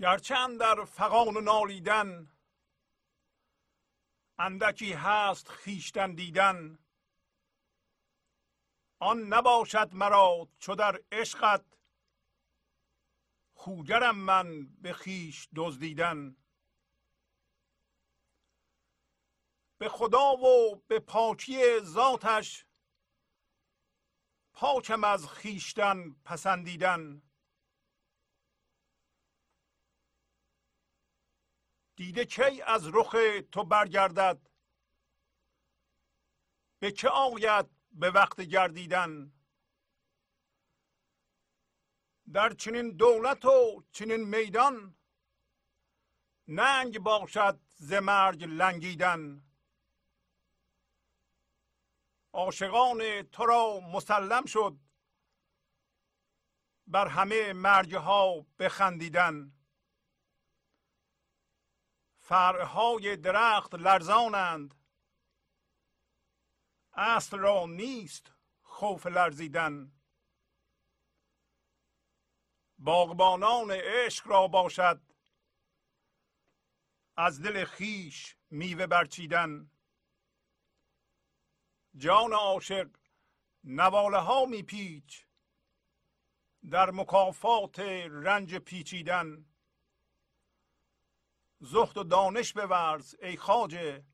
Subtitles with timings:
[0.00, 2.30] گرچه در فقان و نالیدن
[4.38, 6.78] اندکی هست خیشتن دیدن
[8.98, 11.64] آن نباشد مرا چو در عشقت
[13.54, 16.36] خوگرم من به خیش دزدیدن.
[19.78, 22.66] به خدا و به پاکی ذاتش
[24.52, 27.29] پاکم از خیشتن پسندیدن.
[32.00, 33.16] دیده کی از رخ
[33.52, 34.38] تو برگردد؟
[36.78, 39.32] به که آید به وقت گردیدن؟
[42.32, 44.96] در چنین دولت و چنین میدان
[46.48, 49.42] ننگ باشد ز مرگ لنگیدن.
[52.32, 54.76] عاشقان تو را مسلم شد
[56.86, 59.59] بر همه مرگ ها بخندیدن.
[62.30, 64.74] فرعهای درخت لرزانند.
[66.92, 68.32] اصل را نیست
[68.62, 69.92] خوف لرزیدن.
[72.78, 75.00] باغبانان عشق را باشد.
[77.16, 79.70] از دل خیش میوه برچیدن.
[81.96, 82.90] جان عاشق
[83.64, 85.26] نواله ها میپیچ.
[86.70, 87.78] در مکافات
[88.10, 89.49] رنج پیچیدن.
[91.60, 94.04] زهد و دانش بورز ای خاجه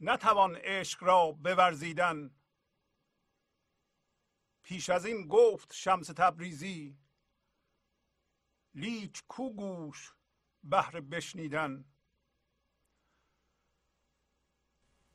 [0.00, 2.30] نتوان عشق را بورزیدن.
[4.62, 6.98] پیش از این گفت شمس تبریزی.
[8.74, 10.14] لیچ کو گوش
[10.64, 11.84] بهر بشنیدن.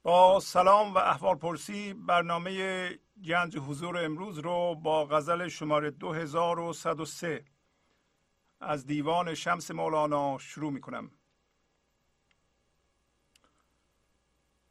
[0.03, 2.89] با سلام و احوال پرسی برنامه
[3.25, 7.45] گنج حضور امروز رو با غزل شماره 2103
[8.63, 11.11] از دیوان شمس مولانا شروع می کنم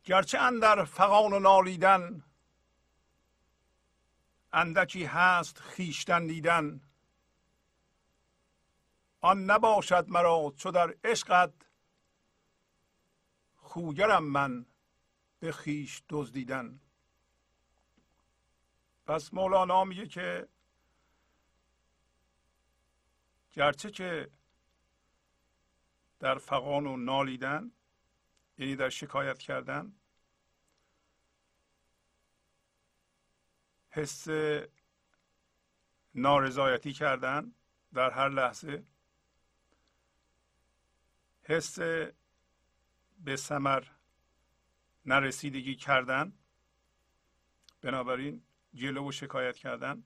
[0.04, 2.24] گرچه اندر فقان و نالیدن
[4.52, 6.80] اندکی هست خیشتن دیدن
[9.20, 11.52] آن نباشد مرا چو در عشقت
[13.56, 14.66] خوگرم من
[15.40, 16.80] به خیش دزدیدن.
[19.06, 20.48] پس مولانا میگه که
[23.52, 24.30] گرچه که
[26.20, 27.72] در فقان و نالیدن
[28.58, 29.92] یعنی در شکایت کردن
[33.90, 34.26] حس
[36.14, 37.54] نارضایتی کردن
[37.94, 38.84] در هر لحظه
[41.42, 41.78] حس
[43.18, 43.84] به سمر
[45.06, 46.32] نرسیدگی کردن
[47.80, 48.42] بنابراین
[48.74, 50.04] جلو و شکایت کردن.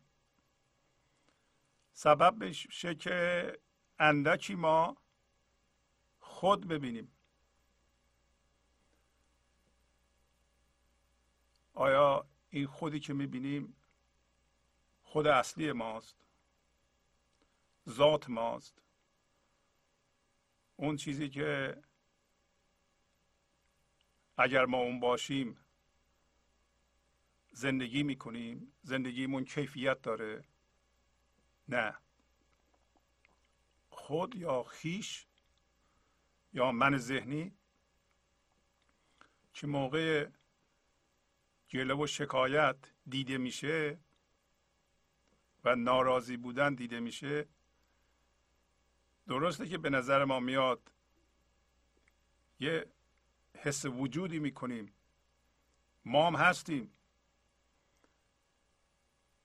[1.99, 3.59] سبب بشه که
[3.99, 4.97] اندکی ما
[6.21, 7.12] خود ببینیم.
[11.75, 13.76] آیا این خودی که می‌بینیم
[15.03, 16.17] خود اصلی ماست؟
[17.88, 18.83] ذات ماست؟
[20.76, 21.83] اون چیزی که
[24.37, 25.59] اگر ما اون باشیم
[27.53, 30.45] زندگی می‌کنیم زندگیمون کیفیت داره.
[31.68, 31.94] نه.
[33.88, 35.26] خود یا خیش
[36.52, 37.54] یا من ذهنی؟
[39.52, 40.28] که موقع
[41.70, 42.76] گله و شکایت
[43.08, 43.99] دیده میشه
[45.64, 47.49] و ناراضی بودن دیده میشه
[49.26, 50.92] درسته که به نظر ما میاد
[52.61, 52.87] یه
[53.54, 54.92] حس وجودی می‌کنیم.
[56.04, 56.92] ما هم هستیم.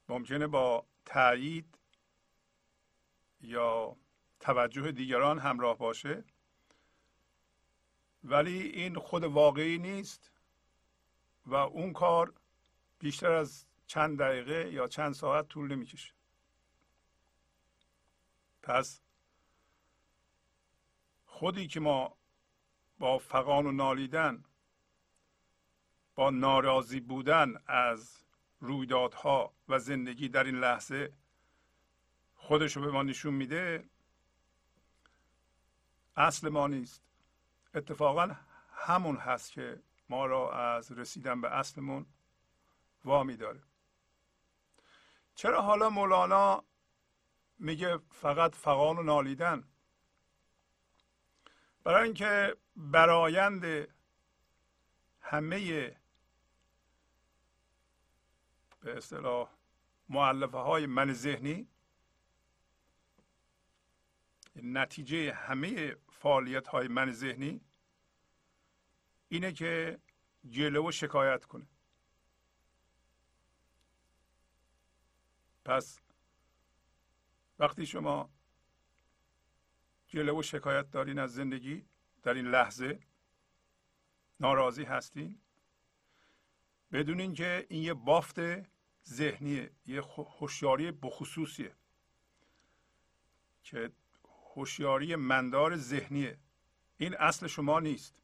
[0.10, 1.78] ممکنه با تایید
[3.42, 3.96] یا
[4.40, 6.24] توجه دیگران همراه باشه.
[8.24, 10.32] ولی این خود واقعی نیست
[11.46, 12.34] و اون کار
[13.00, 16.14] بیشتر از چند دقیقه یا چند ساعت طول نمی‌کشه.
[18.64, 19.02] پس
[21.26, 22.18] خودی که ما
[23.00, 24.44] با فقان و نالیدن
[26.16, 28.24] با ناراضی بودن از
[28.60, 31.14] رویدادها و زندگی در این لحظه
[32.42, 33.90] خودش رو به ما نشون میده
[36.16, 37.02] اصل ما نیست.
[37.74, 38.36] اتفاقا
[38.74, 42.06] همون هست که ما را از رسیدن به اصلمون
[43.06, 43.64] وامی داره
[45.36, 46.64] چرا حالا مولانا
[47.60, 49.64] میگه فقط فقان و نالیدن؟
[51.84, 53.88] برای اینکه برایند
[55.22, 55.96] همه
[58.80, 59.50] به اصطلاح
[60.10, 61.68] معلفه های من ذهنی
[64.56, 67.62] نتیجه همه فعالیت های من ذهنی
[69.30, 70.00] اینه که
[70.50, 71.68] جلو شکایت کنه.
[75.66, 76.00] پس
[77.60, 78.30] وقتی شما
[80.08, 81.86] جلو و شکایت دارین از زندگی
[82.24, 83.00] در این لحظه
[84.40, 85.42] ناراضی هستین
[86.92, 88.40] بدونین که این یه بافت
[89.08, 90.02] ذهنیه یه
[90.40, 91.76] هوشیاری بخصوصیه
[93.64, 93.92] که
[94.56, 96.38] هوشیاری مندار ذهنیه.
[96.98, 98.16] این اصل شما نیست.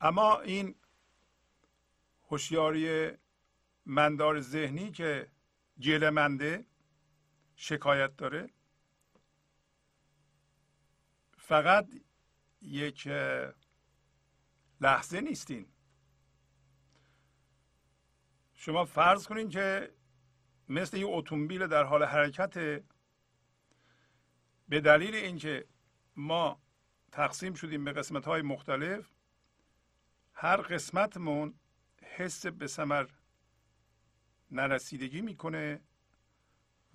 [0.00, 0.74] اما این
[2.28, 3.12] هوشیاری
[3.86, 5.30] مندار ذهنی که
[5.78, 6.66] جلمنده
[7.56, 8.50] شکایت داره
[11.38, 11.88] فقط
[12.62, 13.08] یک
[14.80, 15.66] لحظه نیستین.
[18.54, 19.94] شما فرض کنین که
[20.68, 22.82] مثل یه اتومبیل در حال حرکت
[24.70, 25.64] به دلیل اینکه
[26.16, 26.60] ما
[27.12, 29.10] تقسیم شدیم به قسمت های مختلف
[30.34, 31.54] هر قسمتمون
[32.02, 33.06] حس به سمر
[34.50, 35.80] نرسیدگی می‌کنه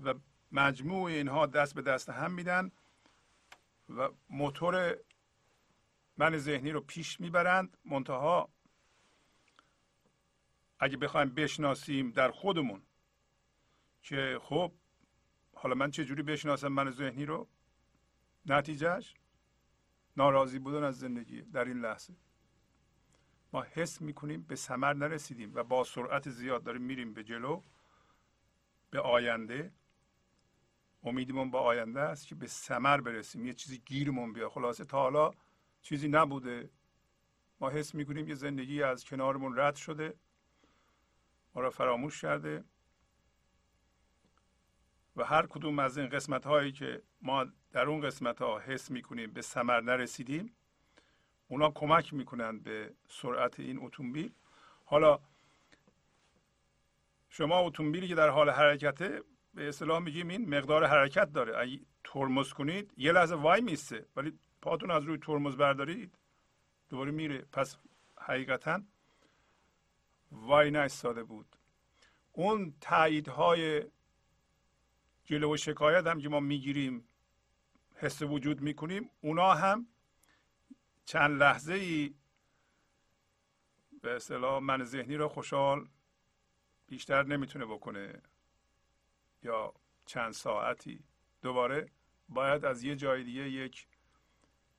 [0.03, 0.13] و
[0.51, 2.72] مجموع اینها دست به دست هم میدن
[3.89, 4.98] و موتور
[6.17, 7.77] من ذهنی رو پیش می‌برند.
[7.86, 8.50] منتها
[10.79, 12.82] اگه بخوایم بشناسیم در خودمون
[14.01, 14.72] که خب
[15.53, 17.48] حالا من چه جوری بشناسم من ذهنی رو؟
[18.46, 19.14] نتیجهش
[20.18, 22.14] ناراضی بودن از زندگی در این لحظه.
[23.54, 27.62] ما حس می‌کنیم به سمر نرسیدیم و با سرعت زیاد داریم میریم به جلو
[28.90, 29.74] به آینده.
[31.04, 33.46] امیدمون با آینده است که به سمر برسیم.
[33.46, 35.32] یه چیزی گیرمون بیا خلاصه تا حالا
[35.82, 36.70] چیزی نبوده.
[37.60, 40.14] ما حس می‌کنیم یه زندگی از کنارمون رد شده.
[41.56, 42.64] ما را فراموش کرده.
[45.16, 49.32] و هر کدوم از این قسمت هایی که ما در اون قسمت ها حس می‌کنیم
[49.32, 50.56] به سمر نرسیدیم
[51.48, 54.32] اونا کمک می‌کنند به سرعت این اتومبیل.
[54.86, 55.20] حالا
[57.30, 61.58] شما اتومبیلی که در حال حرکته به اصطلاح میگیم این مقدار حرکت داره.
[61.58, 66.18] اگه ترمز کنید یه لحظه وای میسته ولی پاتون از روی ترمز بردارید
[66.90, 67.46] دوباره میره.
[67.52, 67.78] پس
[68.22, 68.82] حقیقتا
[70.32, 71.56] وای نایستاده بود.
[72.32, 73.84] اون تاییدهای
[75.25, 77.08] جلو شکایت هم که ما می‌گیریم
[77.96, 79.88] حس وجود می‌کنیم اونا هم
[81.05, 82.15] چند لحظه ای
[84.01, 85.89] به اصطلاح من ذهنی رو خوشحال
[86.88, 88.22] بیشتر نمی‌تونه بکنه
[89.44, 89.74] یا
[90.05, 91.03] چند ساعتی.
[91.41, 91.91] دوباره
[92.29, 93.88] باید از یه جای دیگه یک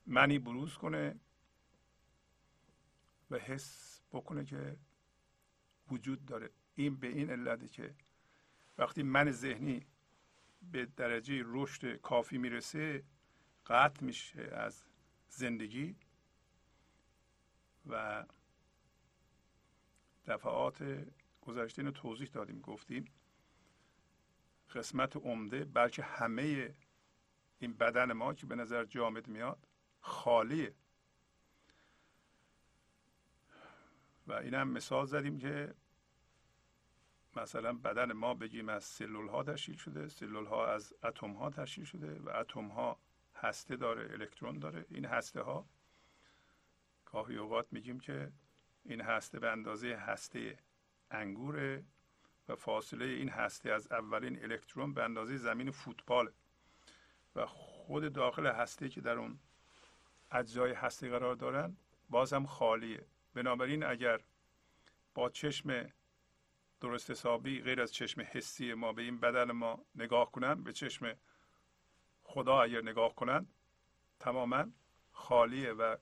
[0.07, 1.21] منی بروز کنه
[3.31, 4.77] و حس بکنه که
[5.91, 6.51] وجود داره.
[6.75, 7.95] این به این علته که
[8.79, 9.87] وقتی من ذهنی
[10.73, 13.05] به درجه رشد کافی می‌رسه
[13.67, 14.85] قطع میشه از
[15.29, 15.97] زندگی
[17.87, 18.25] و
[20.27, 21.07] دفعات
[21.41, 23.05] گذشته اینو توضیح دادیم گفتیم.
[24.75, 26.75] قسمت عمده بلکه همه
[27.59, 29.69] این بدن ما که به نظر جامد میاد
[30.01, 30.75] خالیه
[34.27, 35.75] و این هم مثال زدیم که
[37.37, 41.85] مثلا بدن ما بگیم از سلول ها تشکیل شده سلول ها از اتم ها تشکیل
[41.85, 42.99] شده و اتم ها
[43.35, 44.87] هسته داره الکترون داره.
[44.91, 45.67] این هسته ها
[47.05, 48.33] گاهی اوقات میگیم که
[48.85, 50.59] این هسته به اندازه هسته
[51.11, 51.85] انگوره
[52.49, 56.33] و فاصله این هسته از اولین الکترون به اندازه زمین فوتبال
[57.37, 59.39] و خود داخل هسته که در اون
[60.31, 61.77] اجزای هسته قرار دارن
[62.11, 63.07] باز هم خالیه.
[63.35, 64.21] بنابراین اگر
[65.15, 65.93] با چشم
[66.81, 71.15] درست حسابی غیر از چشم حسی ما به این بدن ما نگاه کنند به چشم
[72.23, 73.55] خدا اگر نگاه کنند
[74.21, 74.65] تماما
[75.13, 75.97] خالیه و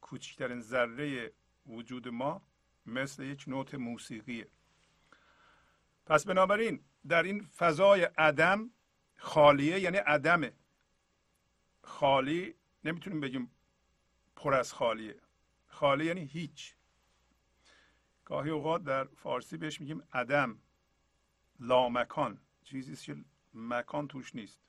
[0.00, 1.32] کوچکترین ذره
[1.66, 2.42] وجود ما
[2.86, 4.48] مثل یک نوت موسیقیه.
[6.06, 8.70] پس بنابراین در این فضای عدم
[9.16, 10.52] خالیه یعنی عدمه
[11.82, 13.50] خالی نمی‌تونیم بگیم
[14.36, 15.20] پر از خالیه.
[15.66, 16.74] خالی یعنی هیچ.
[18.28, 20.58] گاهی اوقات در فارسی بهش میگیم عدم
[21.60, 22.40] لامکان.
[22.64, 24.60] چیزی که مکان توش نیست.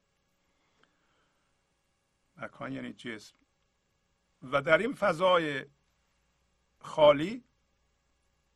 [2.37, 3.35] مکان یعنی جسم.
[4.43, 5.65] و در این فضای
[6.79, 7.43] خالی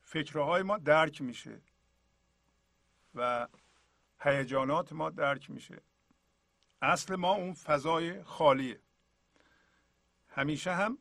[0.02, 1.62] فکرهای ما درک میشه
[3.16, 3.48] و
[4.20, 5.82] هیجانات ما درک میشه.
[6.82, 8.80] اصل ما اون فضای خالیه.
[10.30, 10.98] همیشه هم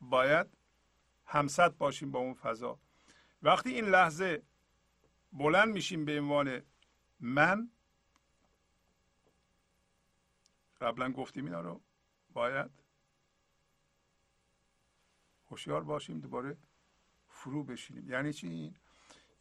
[0.00, 0.46] باید
[1.26, 2.78] همسط باشیم با اون فضا.
[3.42, 4.42] وقتی این لحظه
[5.32, 6.62] بلند میشیم به عنوان
[7.20, 7.70] من
[10.80, 11.80] قبلا گفتیم اینا رو
[12.32, 12.70] باید
[15.50, 16.56] هوشیار باشیم دوباره
[17.28, 18.10] فرو بشینیم.
[18.10, 18.74] یعنی چی؟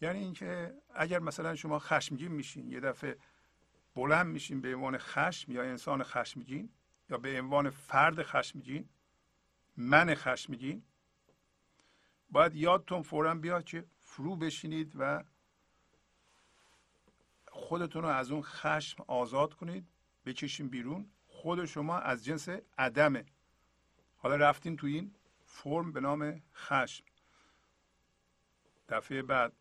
[0.01, 3.17] یعنی اینکه اگر مثلا شما خشمگین میشین یه دفعه
[3.95, 6.69] بلند میشین به عنوان خشم یا انسان خشمگین
[7.09, 8.89] یا به عنوان فرد خشمگین
[9.77, 10.83] من خشمگین
[12.29, 15.23] باید یادتون فورا بیاد که فرو بشینید و
[17.47, 19.87] خودتون رو از اون خشم آزاد کنید
[20.25, 21.11] بکشین بیرون.
[21.27, 23.25] خود شما از جنس عدمه.
[24.17, 27.05] حالا رفتین تو این فرم به نام خشم.
[28.89, 29.53] دفعه بعد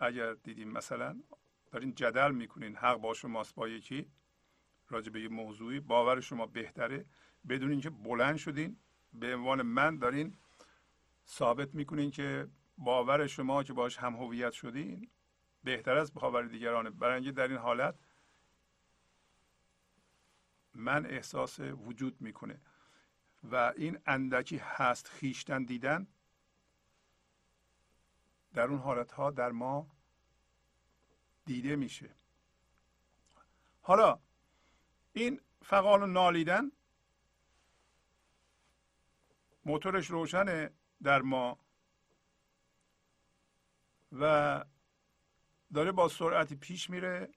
[0.00, 1.20] اگر دیدیم مثلا
[1.70, 4.10] دارین جدل می‌کنین حق با شماست با یکی
[4.88, 7.04] راجع به یه موضوعی باور شما بهتره.
[7.48, 8.76] بدون اینکه بلند شدین
[9.12, 10.36] به عنوان من دارین
[11.28, 15.10] ثابت می‌کنین که باور شما که باش هم هویت شدین
[15.64, 17.94] بهتر از باور دیگرانه برای در این حالت
[20.74, 22.60] من احساس وجود می‌کنه.
[23.44, 26.06] و این اندکی هست خیشتن دیدن
[28.54, 29.90] در اون حالت ها در ما
[31.44, 32.14] دیده میشه.
[33.80, 34.20] حالا
[35.12, 36.72] این فقال نالیدن
[39.64, 40.70] موتورش روشنه.
[41.02, 41.58] در ما.
[44.12, 44.64] و
[45.74, 47.28] داره با سرعتی پیش میره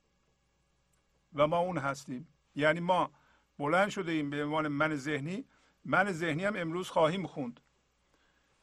[1.33, 2.27] و ما اون هستیم.
[2.55, 3.11] یعنی ما
[3.59, 5.45] بلند شده ایم به عنوان من ذهنی.
[5.85, 7.59] من ذهنی هم امروز خواهیم خوند.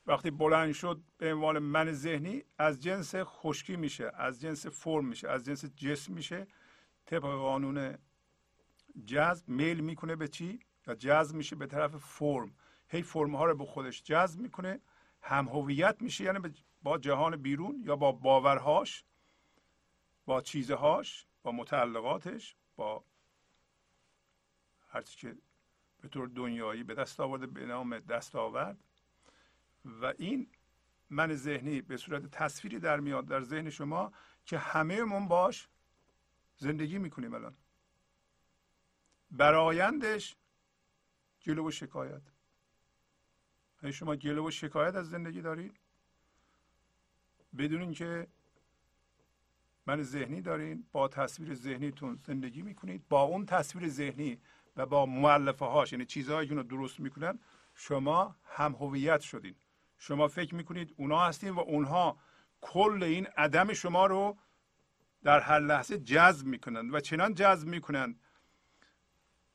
[0.06, 5.28] وقتی بلند شد به عنوان من ذهنی از جنس خشکی میشه از جنس فرم میشه
[5.28, 6.46] از جنس جسم میشه.
[7.06, 7.98] طبق قانون
[9.06, 12.54] جذب میل می‌کنه به چی؟ یا جذب میشه به طرف فرم.
[12.88, 14.80] هی فرم ها رو به خودش جذب می‌کنه.
[15.22, 19.04] هم هویت میشه یعنی با جهان بیرون یا با باورهاش
[20.26, 23.04] با چیزهاش با متعلقاتش با
[24.88, 25.36] هرچی که
[26.00, 28.84] به طور دنیایی به دست آورده به نام دستاورد
[29.84, 30.50] و این
[31.10, 34.12] من ذهنی به صورت تصویری در میاد در ذهن شما
[34.44, 35.68] که همه من باش
[36.56, 37.56] زندگی می‌کنیم الان.
[39.30, 40.36] برایندش
[41.46, 42.22] گلو و شکایت.
[43.82, 45.76] های شما گلو و شکایت از زندگی دارید
[47.58, 48.26] بدون اینکه
[49.86, 54.40] من ذهنی دارین با تصویر ذهنیتون زندگی می‌کنید با اون تصویر ذهنی
[54.76, 57.38] و با معلفه هاش یعنی چیزهایی که درست می‌کنن
[57.74, 59.54] شما هم هویت شدین.
[59.98, 62.18] شما فکر می‌کنید اونا هستین و اونها
[62.60, 64.38] کل این عدم شما رو
[65.22, 68.20] در هر لحظه جذب می‌کنند و چنان جذب می‌کنند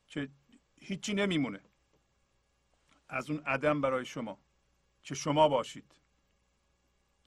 [0.08, 0.30] که
[0.76, 1.60] هیچی نمیمونه.
[3.13, 4.39] از اون عدم برای شما
[5.04, 5.95] که شما باشید.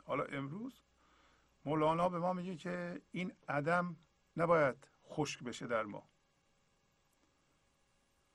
[0.04, 0.80] حالا امروز
[1.64, 3.96] مولانا به ما میگه که این عدم
[4.36, 6.08] نباید خشک بشه در ما.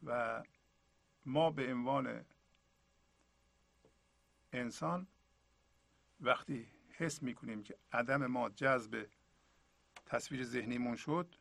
[0.04, 0.44] و
[1.26, 2.26] ما به عنوان
[4.54, 5.08] انسان
[6.20, 9.08] وقتی حس می‌کنیم که عدم ما جذب
[10.06, 11.36] تصویر ذهنیمون شد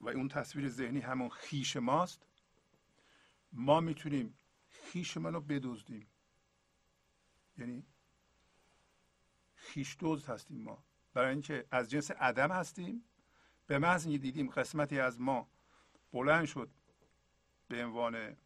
[0.00, 2.26] و اون تصویر ذهنی همون خیش ماست
[3.52, 4.39] ما می‌تونیم
[4.92, 6.06] خیش من رو بدزدیم.
[7.58, 7.86] یعنی
[9.54, 10.84] خیش دوز هستیم ما.
[11.14, 13.04] برای اینکه از جنس عدم هستیم.
[13.66, 15.48] به محض اینکه دیدیم قسمتی از ما
[16.12, 16.70] بلند شد
[17.68, 18.36] به عنوان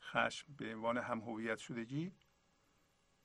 [0.00, 2.12] خشم به عنوان هم هویت شدگی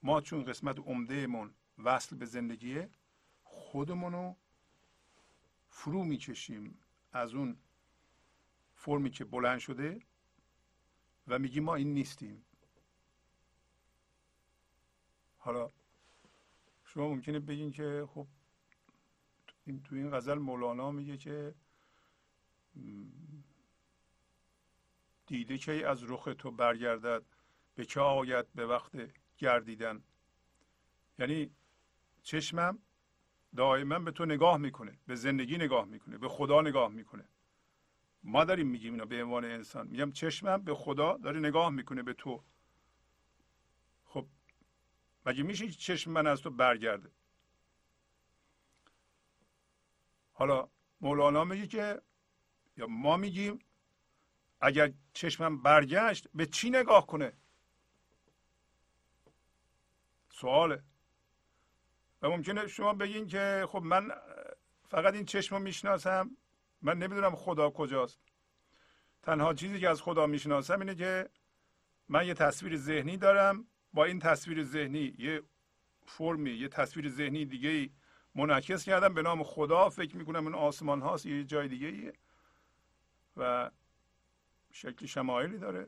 [0.03, 2.89] ما چون قسمت عمدهمون وصل به زندگیه
[3.43, 4.35] خودمونو
[5.69, 6.79] فرو می‌کشیم
[7.11, 7.57] از اون
[8.75, 10.01] فرمی که بلند شده
[11.27, 12.45] و میگیم ما این نیستیم.
[15.37, 15.71] حالا
[16.85, 18.27] شما ممکنه بگین که خب
[19.65, 21.55] این تو این غزل مولانا میگه که
[25.27, 27.23] دیده که از رخ تو برگردد؟
[27.75, 28.91] به چه آید به وقت
[29.37, 30.03] گردیدن؟
[31.19, 31.51] یعنی
[32.23, 32.79] چشمم
[33.55, 37.25] دائما به تو نگاه می‌کنه به زندگی نگاه می‌کنه به خدا نگاه می‌کنه.
[38.23, 39.87] ما داریم میگیم اینا به عنوان انسان.
[39.87, 42.43] میگم چشمم به خدا داره نگاه می‌کنه به تو.
[44.05, 44.27] خب
[45.25, 47.11] مگه میشه چشم من از تو برگرده؟
[50.33, 50.69] حالا
[51.01, 52.01] مولانا میگه که
[52.77, 53.59] یا ما میگیم
[54.61, 57.33] اگر چشمم برگشت به چی نگاه کنه؟
[60.29, 60.83] سواله.
[62.21, 64.11] و ممکنه شما بگین که خب من
[64.87, 66.37] فقط این چشم رو می‌شناسم
[66.83, 68.19] من نمی‌دونم خدا کجاست.
[69.23, 71.29] تنها چیزی که از خدا می‌شناسم اینه که
[72.09, 73.67] من یه تصویر ذهنی دارم.
[73.93, 75.43] با این تصویر ذهنی یه
[76.05, 77.89] فرمی یه تصویر ذهنی دیگه ای
[78.35, 79.13] منعکس کردم.
[79.13, 82.13] به نام خدا فکر می‌کنم این آسمان هاست یه جای دیگه ایه
[83.37, 83.71] و
[84.71, 85.87] شکل شمایلی داره.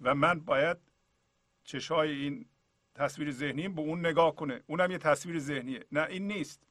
[0.00, 0.76] و من باید
[1.64, 2.48] چشای این
[2.94, 4.62] تصویر ذهنی به اون نگاه کنه.
[4.66, 5.86] اونم یه تصویر ذهنیه.
[5.92, 6.66] نه این نیست.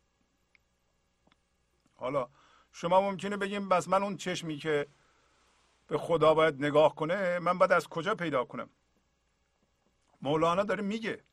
[1.95, 2.29] حالا
[2.71, 4.87] شما ممکنه بگیم بس من اون چشمی که
[5.87, 8.69] به خدا باید نگاه کنه من باید از کجا پیدا کنم؟
[10.21, 11.23] مولانا داره میگه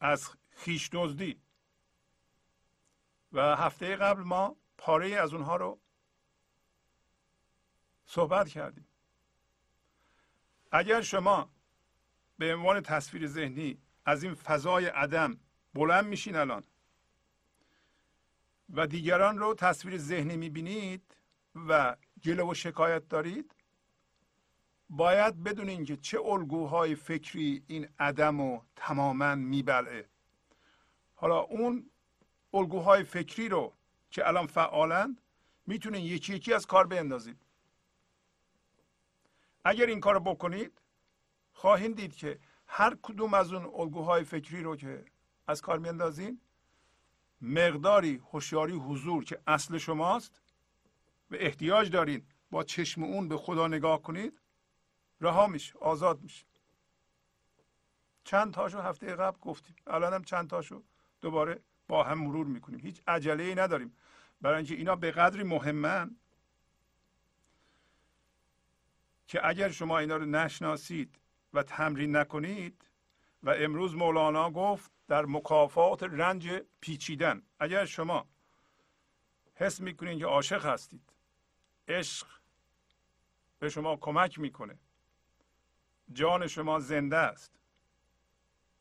[0.00, 1.40] از خیش دزدی.
[3.32, 5.80] و هفته قبل ما پاره از اونها رو
[8.06, 8.88] صحبت کردیم.
[10.72, 11.50] اگر شما
[12.38, 15.40] به عنوان تصویر ذهنی از این فضای عدم
[15.74, 16.64] بلند میشین الان
[18.70, 21.16] و دیگران رو تصویر ذهنی می‌بینید
[21.68, 23.54] و گله و شکایت دارید
[24.90, 30.08] باید بدونین که چه الگوهای فکری این عدم رو تماما میبلعه.
[31.14, 31.90] حالا اون
[32.54, 33.72] الگوهای فکری رو
[34.10, 35.20] که الان فعالند
[35.66, 37.38] می‌تونین یکی یکی از کار بیندازید
[39.64, 40.82] اگر این کار بکنید
[41.52, 45.04] خواهید دید که هر کدوم از اون الگوهای فکری رو که
[45.46, 46.40] از کار میاندازین
[47.44, 50.42] مقداری هوشیاری حضور که اصل شماست
[51.30, 54.40] و احتیاج دارین با چشم اون به خدا نگاه کنید
[55.20, 56.46] رها میشه آزاد میشه.
[58.24, 60.82] چند تاشو هفته قبل گفتیم الان هم چند تاشو
[61.20, 62.80] دوباره با هم مرور می‌کنیم.
[62.80, 63.96] هیچ عجله ای نداریم.
[64.40, 66.16] برای اینکه اینا به قدری مهمن
[69.26, 71.18] که اگر شما اینا رو نشناسید
[71.52, 72.84] و تمرین نکنید
[73.44, 76.48] و امروز مولانا گفت در مکافات رنج
[76.80, 77.42] پیچیدن.
[77.58, 78.28] اگر شما
[79.54, 81.12] حس می‌کنید که عاشق هستید
[81.88, 82.26] عشق
[83.58, 84.78] به شما کمک می‌کنه.
[86.12, 87.58] جان شما زنده است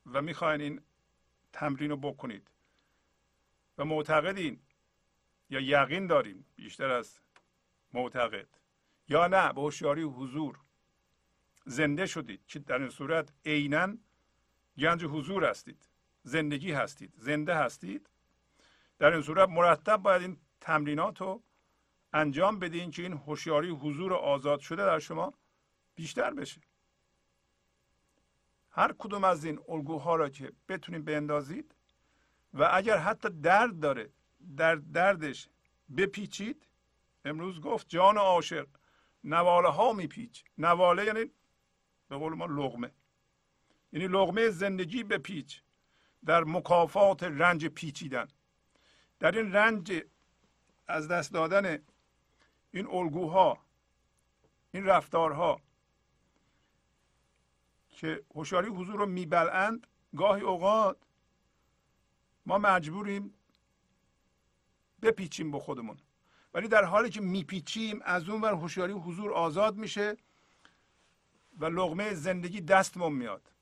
[0.06, 0.82] و می‌خواین این
[1.54, 2.52] تمرین رو بکنید.
[3.78, 4.62] و معتقدین
[5.50, 7.20] یا یقین داریم بیشتر از
[7.94, 8.48] معتقد
[9.08, 10.60] یا نه به هوشیاری حضور.
[11.66, 12.46] زنده شدید.
[12.48, 13.98] که در این صورت عینا
[14.78, 15.88] گنج حضور هستید.
[16.24, 17.14] زندگی هستید.
[17.18, 18.10] زنده هستید.
[19.00, 21.44] در این صورت مرتب باید این تمرینات رو
[22.14, 25.34] انجام بدین که این هوشیاری حضور آزاد شده در شما
[25.96, 26.62] بیشتر بشه.
[28.70, 31.76] هر کدوم از این الگوها را که بتونید بندازید
[32.54, 34.10] و اگر حتی درد داره
[34.58, 35.50] در دردش
[35.98, 36.68] بپیچید
[37.26, 38.68] امروز گفت جان عاشق
[39.24, 40.44] نواله ها میپیچ.
[40.58, 41.26] نواله یعنی
[42.10, 42.92] به قول ما لغمه
[43.94, 45.62] یعنی لغمه زندگی بپیچ
[46.26, 48.28] در مکافات رنج پیچیدن.
[49.20, 50.04] در این رنج
[50.88, 51.80] از دست دادن
[52.72, 53.58] این الگوها
[54.72, 55.62] این رفتارها
[57.90, 60.98] که هوشیاری حضور رو میبلند گاهی اوقات
[62.46, 63.34] ما مجبوریم
[65.02, 65.98] بپیچیم به خودمون.
[66.54, 70.18] ولی در حالی که میپیچیم از اون ور هوشیاری حضور آزاد میشه
[71.58, 73.53] و لغمه زندگی دستمون میاد.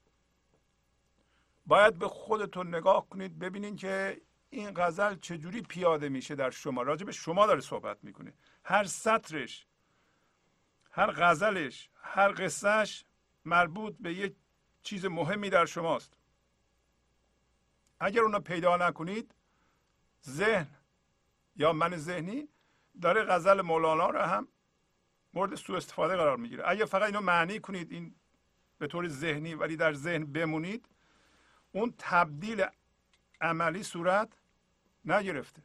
[1.65, 6.81] باید به خودتون نگاه کنید ببینید که این غزل چجوری پیاده میشه در شما.
[6.81, 8.33] راجع به شما داره صحبت می‌کنه.
[8.65, 9.67] هر سطرش
[10.91, 13.05] هر غزلش هر قصهش
[13.45, 14.35] مربوط به یک
[14.83, 16.13] چیز مهمی در شماست.
[17.99, 19.35] اگر اونو پیدا نکنید
[20.25, 20.67] ذهن
[21.55, 22.47] یا من ذهنی
[23.01, 24.47] داره غزل مولانا رو هم
[25.33, 26.63] مورد سوء استفاده قرار می‌گیره.
[26.67, 28.15] اگر فقط اینو معنی کنید این
[28.77, 30.87] به طور ذهنی ولی در ذهن بمونید
[31.71, 32.65] اون تبدیل
[33.41, 34.37] عملی صورت
[35.05, 35.61] نگرفته.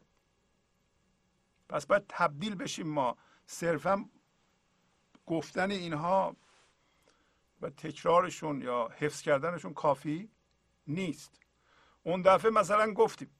[1.68, 3.16] پس باید تبدیل بشیم ما.
[3.46, 4.10] صرفا
[5.26, 6.36] گفتن اینها
[7.60, 10.30] و تکرارشون یا حفظ کردنشون کافی
[10.86, 11.40] نیست.
[12.02, 13.30] اون دفعه مثلا گفتیم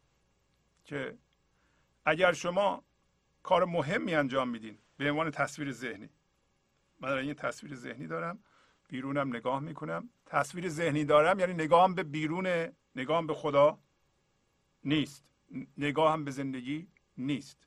[0.84, 1.18] که
[2.04, 2.84] اگر شما
[3.42, 6.10] کار مهمی انجام میدین به عنوان تصویر ذهنی
[7.00, 8.44] من این تصویر ذهنی دارم
[8.88, 10.10] بیرونم نگاه می‌کنم.
[10.26, 13.78] تصویر ذهنی دارم یعنی نگاهم به بیرون نگاهم به خدا
[14.84, 15.24] نیست.
[15.78, 17.66] نگاهم به زندگی نیست.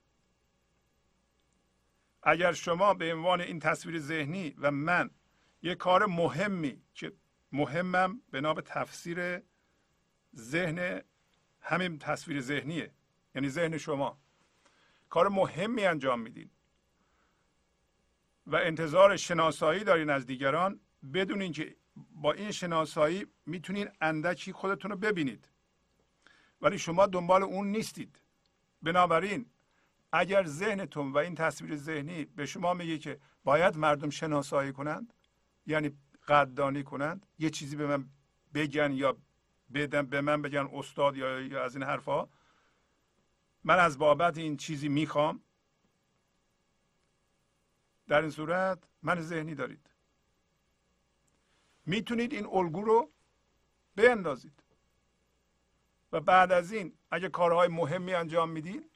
[2.24, 5.10] اگر شما به عنوان این تصویر ذهنی و من
[5.62, 7.14] یه کار مهمی که
[7.52, 9.42] مهمم به نام تفسیر
[10.36, 11.02] ذهن
[11.62, 12.92] همین تصویر ذهنیه
[13.36, 14.20] یعنی ذهن شما
[15.10, 16.50] کار مهمی انجام میدین
[18.48, 20.80] و انتظار شناسایی دارین از دیگران
[21.14, 25.50] بدونین که با این شناسایی می‌تونین اندکی خودتون رو ببینید.
[26.62, 28.22] ولی شما دنبال اون نیستید.
[28.82, 29.46] بنابراین
[30.12, 35.14] اگر ذهنتون و این تصویر ذهنی به شما میگه که باید مردم شناسایی کنند
[35.66, 35.98] یعنی
[36.28, 38.10] قدردانی کنند یه چیزی به من
[38.54, 39.18] بگن یا
[39.74, 42.30] بدن به من بگن استاد یا, یا از این حرفها
[43.64, 45.44] من از بابت این چیزی می‌خوام.
[48.08, 49.89] در این صورت من ذهنی دارید.
[51.90, 53.12] می‌تونید این الگو رو
[53.96, 54.64] بیندازید.
[56.12, 58.90] و بعد از این اگه کارهای مهمی انجام میدین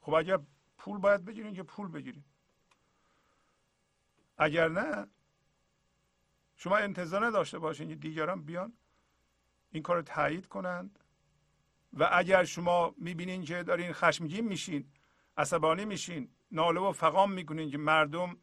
[0.00, 0.38] خب اگر
[0.78, 2.24] پول باید بگیرین که پول بگیرین
[4.38, 5.06] اگر نه
[6.56, 8.72] شما انتظار نداشته باشین که دیگران بیان
[9.70, 10.98] این کار رو تایید کنند.
[11.92, 14.92] و اگر شما می‌بینین که دارین خشمگین میشین
[15.36, 18.36] عصبانی میشین ناله و فقام می‌کنین که مردم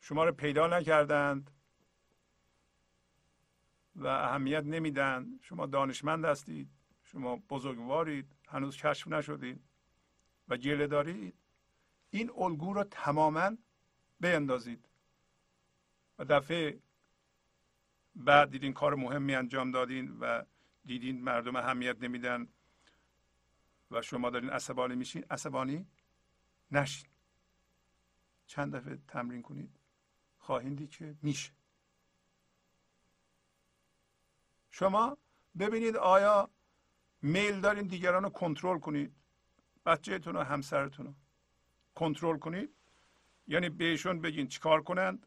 [0.00, 1.50] شما رو پیدا نکردند
[3.96, 5.38] و اهمیت نمیدن.
[5.42, 6.70] شما دانشمند هستید.
[7.02, 8.36] شما بزرگوارید.
[8.48, 9.64] هنوز کشف نشدید.
[10.48, 11.34] و گله دارید.
[12.10, 13.56] این الگو رو تماما
[14.20, 14.88] بیندازید.
[16.18, 16.80] و دفعه
[18.14, 20.44] بعد دیدین کار مهمی انجام دادین و
[20.84, 22.48] دیدین مردم اهمیت نمیدن
[23.90, 25.86] و شما دارین عصبانی میشین عصبانی
[26.70, 27.10] نشین.
[28.46, 29.80] چند دفعه تمرین کنید.
[30.38, 31.52] خواهید دید که میشه.
[34.70, 35.16] شما
[35.58, 36.50] ببینید آیا
[37.22, 39.14] میل دارین دیگران رو کنترل کنید؟
[39.86, 41.14] بچهتون و همسرتون رو
[41.94, 42.74] کنترل کنید؟
[43.48, 45.26] یعنی بهشون بگین چیکار کنند؟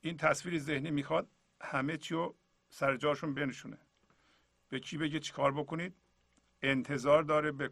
[0.00, 1.28] این تصویر ذهنی می‌خواد
[1.60, 2.34] همه چی رو
[2.68, 3.78] سر جاشون بنشونه.
[4.68, 5.96] به کی بگه چیکار بکنید؟
[6.62, 7.70] انتظار داره به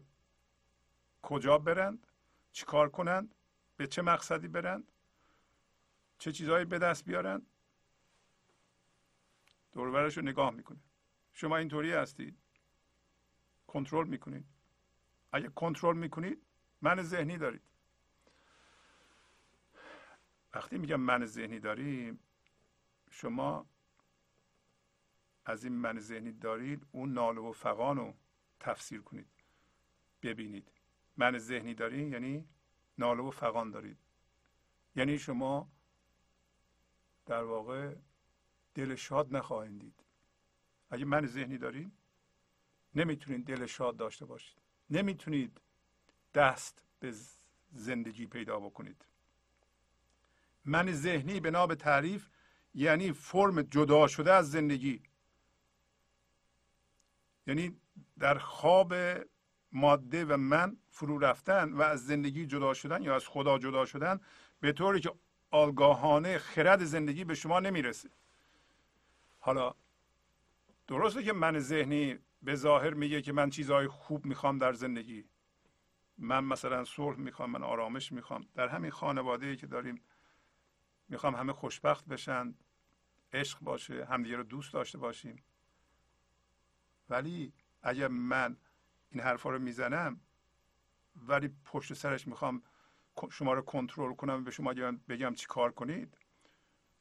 [1.21, 2.07] کجا برند؟
[2.51, 3.35] چیکار کنند؟
[3.77, 4.91] به چه مقصدی برند؟
[6.19, 7.50] چه چیزهایی به دست بیارند؟
[9.71, 10.79] دوربرش رو نگاه می‌کنه.
[11.33, 12.37] شما اینطوری هستید
[13.67, 14.45] کنترل می‌کنید.
[15.31, 16.45] اگه کنترل می‌کنید
[16.81, 17.61] من ذهنی دارید.
[20.53, 22.19] وقتی میگم من ذهنی داریم
[23.09, 23.65] شما
[25.45, 28.13] از این من ذهنی دارید اون ناله و فقان رو
[28.59, 29.27] تفسیر کنید.
[30.21, 30.71] ببینید.
[31.17, 32.49] من ذهنی دارید یعنی
[32.97, 33.97] ناله و فقان دارید.
[34.95, 35.71] یعنی شما
[37.25, 37.95] در واقع
[38.75, 40.03] دل شاد نخواهید دید.
[40.89, 41.91] اگه من ذهنی دارید
[42.95, 44.57] نمی‌تونید دل شاد داشته باشید.
[44.89, 45.61] نمی‌تونید
[46.33, 47.13] دست به
[47.71, 49.05] زندگی پیدا بکنید.
[50.65, 52.29] من ذهنی بنا به تعریف
[52.73, 55.03] یعنی فرم جدا شده از زندگی.
[57.47, 57.81] یعنی
[58.19, 58.93] در خواب
[59.71, 64.19] ماده و من فرو رفتن و از زندگی جدا شدن یا از خدا جدا شدن
[64.59, 65.13] به طوری که
[65.51, 68.09] آگاهانه خرد زندگی به شما نمی‌رسه.
[69.43, 69.75] حالا
[70.87, 75.25] درسته که من ذهنی به ظاهر میگه که من چیزهای خوب می‌خوام در زندگی.
[76.17, 78.47] من مثلا صلح می‌خوام من آرامش می‌خوام.
[78.55, 80.01] در همین خانواده ای که داریم
[81.09, 82.55] می‌خوام همه خوشبخت بشن
[83.33, 85.43] عشق باشه همدیگه رو دوست داشته باشیم.
[87.09, 88.57] ولی اگر من
[89.09, 90.21] این حرفا رو می‌زنم
[91.15, 92.63] ولی پشت سرش می‌خوام
[93.31, 94.73] شما رو کنترل کنم و به شما
[95.09, 96.17] بگم چی کار کنید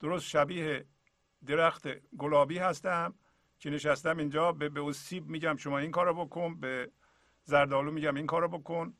[0.00, 0.86] درست شبیه
[1.46, 3.14] درخت گلابی هستم
[3.58, 4.52] که نشستم اینجا.
[4.52, 6.60] به, به سیب میگم شما این کار رو بکن.
[6.60, 6.90] به
[7.44, 8.96] زردالو میگم این کار رو بکن.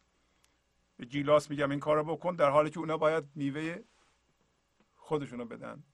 [0.96, 2.36] به گیلاس میگم این کار رو بکن.
[2.36, 3.78] در حالی که اونا باید میوه
[4.94, 5.84] خودشونو بدن.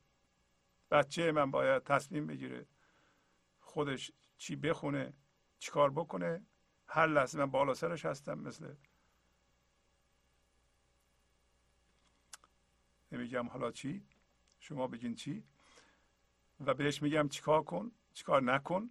[0.91, 2.67] بچه من باید تصمیم بگیره
[3.61, 5.13] خودش چی بخونه
[5.59, 6.47] چی کار بکنه.
[6.89, 8.75] هر لحظه من بالا سرش هستم مثل
[13.13, 14.07] نمیگم حالا چی؟
[14.61, 15.45] شما بگین چی؟
[16.61, 18.90] و بهش میگم چیکار کن چیکار نکن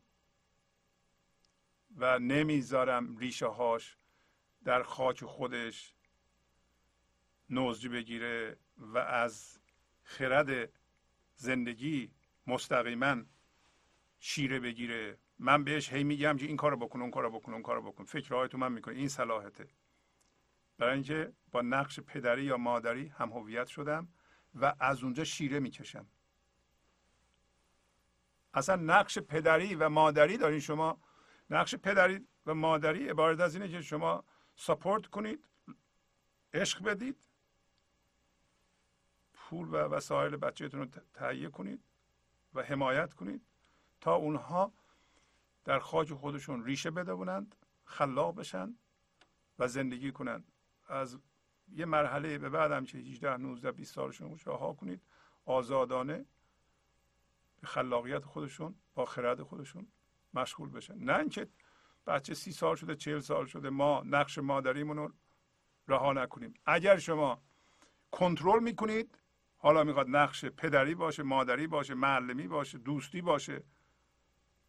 [1.95, 3.97] و نمی‌ذارم ریشه هاش
[4.63, 5.95] در خاک خودش
[7.49, 9.59] نوزجی بگیره و از
[10.03, 10.69] خرد
[11.35, 12.11] زندگی
[12.47, 13.23] مستقیما
[14.19, 15.17] شیره بگیره.
[15.39, 18.03] من بهش هی میگم که این کارو بکن اون کارو بکن اون کارو بکن.
[18.03, 19.67] فکرهای تو من می‌کنه این صلاحته.
[20.77, 24.07] برای اینکه با نقش پدری یا مادری هم هویت شدم
[24.55, 26.07] و از اونجا شیره می‌کشم.
[28.55, 30.97] اصلا نقش پدری و مادری دارین شما.
[31.49, 34.23] نقش پدری و مادری عبارت از اینه که شما
[34.55, 35.45] ساپورت کنید
[36.53, 37.27] عشق بدید
[39.33, 41.83] پول و وسایل بچهتون رو تهیه کنید
[42.53, 43.41] و حمایت کنید
[44.01, 44.73] تا اونها
[45.65, 48.75] در خاک خودشون ریشه بدونند خلاق بشن
[49.59, 50.51] و زندگی کنند.
[50.87, 51.17] از
[51.71, 55.01] یه مرحله به بعد هم که 18 19 20 سالشون رها کنید
[55.45, 56.25] آزادانه
[57.65, 59.87] خلاقیت خودشون با خرد خودشون
[60.33, 60.97] مشغول بشن.
[60.97, 61.47] نه اینکه
[62.07, 65.13] بچه سی سال شده چهل سال شده ما نقش مادریمون رو
[65.87, 66.53] رها نکنیم.
[66.65, 67.41] اگر شما
[68.11, 69.19] کنترل می‌کنید
[69.57, 73.63] حالا می‌خواد نقش پدری باشه مادری باشه معلمی باشه دوستی باشه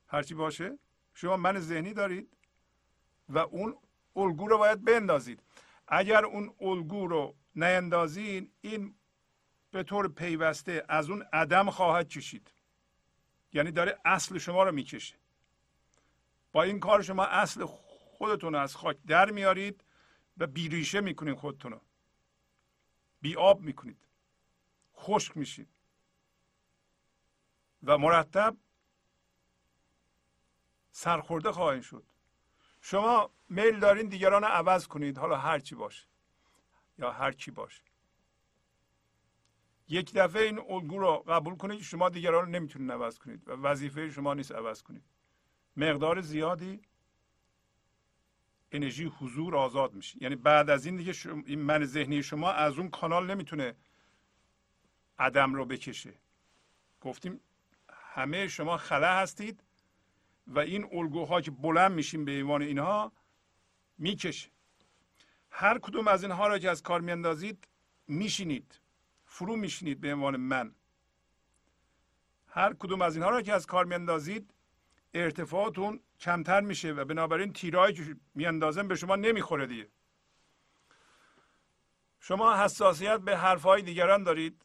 [0.06, 0.78] هرچی باشه
[1.14, 2.36] شما من ذهنی دارید
[3.28, 3.76] و اون
[4.16, 5.42] الگو رو باید بندازید.
[5.88, 8.94] اگر اون الگو رو نیندازین این
[9.70, 12.52] به طور پیوسته از اون عدم خواهد کشید
[13.56, 15.14] یعنی داره اصل شما رو می‌کشه.
[16.52, 19.84] با این کار شما اصل خودتون رو از خاک در میارید
[20.36, 21.80] و بیریشه می‌کنید خودتون رو.
[23.20, 23.98] بی آب می‌کنید.
[24.96, 25.68] خشک میشید.
[27.82, 28.56] و مرتب
[30.92, 32.04] سرخورده خواهید شد.
[32.80, 35.18] شما میل دارین دیگران رو عوض کنید.
[35.18, 36.06] حالا هر چی باشه.
[36.98, 37.82] یا هر کی باشه.
[39.88, 44.10] یک دفعه این الگو رو قبول کنید شما دیگران رو نمی‌تونید عوض کنید و وظیفه
[44.10, 45.04] شما نیست عوض کنید.
[45.76, 46.80] مقدار زیادی
[48.72, 50.22] انرژی حضور آزاد میشه.
[50.22, 51.14] یعنی بعد از این دیگه
[51.46, 53.76] این من ذهنی شما از اون کانال نمی‌تونه
[55.18, 56.14] عدم رو بکشه.
[57.00, 57.40] گفتیم
[57.88, 59.62] همه شما خلا هستید
[60.46, 63.12] و این الگوها که بلند میشیم به ایمان اینها
[63.98, 64.50] می‌کشه.
[65.50, 67.68] هر کدوم از اینها را که از کار میاندازید
[68.08, 68.80] میشینید.
[69.36, 70.74] فرو میشینید به عنوان من.
[72.48, 74.54] هر کدوم از اینها را که از کار میاندازید
[75.14, 79.88] ارتفاعتون کمتر میشه و بنابراین تیرایی که میاندازن به شما نمی‌خوره دیگه.
[82.20, 84.64] شما حساسیت به حرفهای دیگران دارید.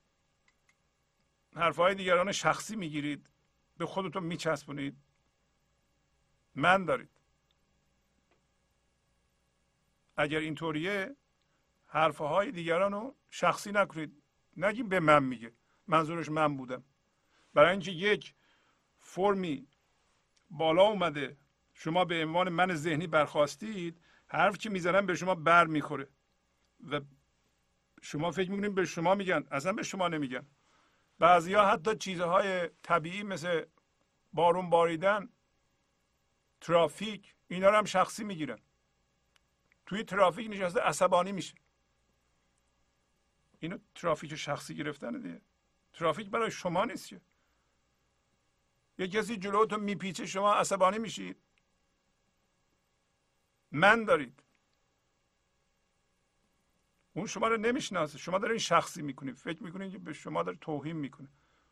[1.56, 3.30] حرفهای دیگران شخصی می‌گیرید.
[3.78, 4.98] به خودتون میچسبونید.
[6.56, 7.10] من دارید.
[10.18, 11.16] اگر اینطوریه
[11.88, 14.21] حرفهای دیگران رو شخصی نکنید.
[14.58, 15.52] نگیم به من میگه.
[15.88, 16.84] منظورش من بودم
[17.54, 18.36] برای اینکه یک
[19.00, 19.68] فرمی
[20.50, 21.38] بالا اومده
[21.74, 26.08] شما به عنوان من ذهنی برخواستید حرف که می‌زنن به شما بر می‌خوره.
[26.92, 27.02] و
[28.02, 30.48] شما فکر می‌کنید به شما میگن اصلا به شما نمیگن.
[31.20, 33.66] بعضیا حتی چیزهای طبیعی مثل
[34.34, 35.30] بارون باریدن
[36.62, 38.60] ترافیک اینا رو هم شخصی می‌گیرن.
[39.86, 41.56] توی ترافیک نشسته عصبانی میشه.
[43.62, 45.42] اینو ترافیک شخصی گرفتن دیگه.
[45.94, 47.22] ترافیک برای شما نیست که.
[48.98, 51.38] یه کسی جلوتون میپیچه شما عصبانی میشید
[53.72, 54.44] من دارید.
[57.14, 58.18] اون شما رو نمی‌شناسه.
[58.18, 59.36] شما دارین شخصی می‌کنید.
[59.36, 61.28] فکر می‌کنید که به شما داره توهین می‌کنه.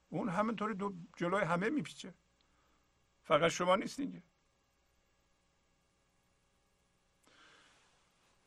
[0.09, 2.13] اون همینطوری دو جلوی همه میپیچه.
[3.23, 4.23] فقط شما نیستین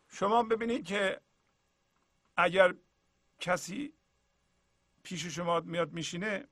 [0.08, 1.20] شما ببینید که
[2.36, 2.74] اگر
[3.42, 3.92] کسی
[5.02, 6.46] پیش شما میاد میشینه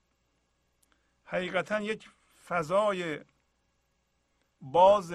[1.24, 2.10] حقیقتا یک
[2.46, 3.20] فضای
[4.60, 5.14] باز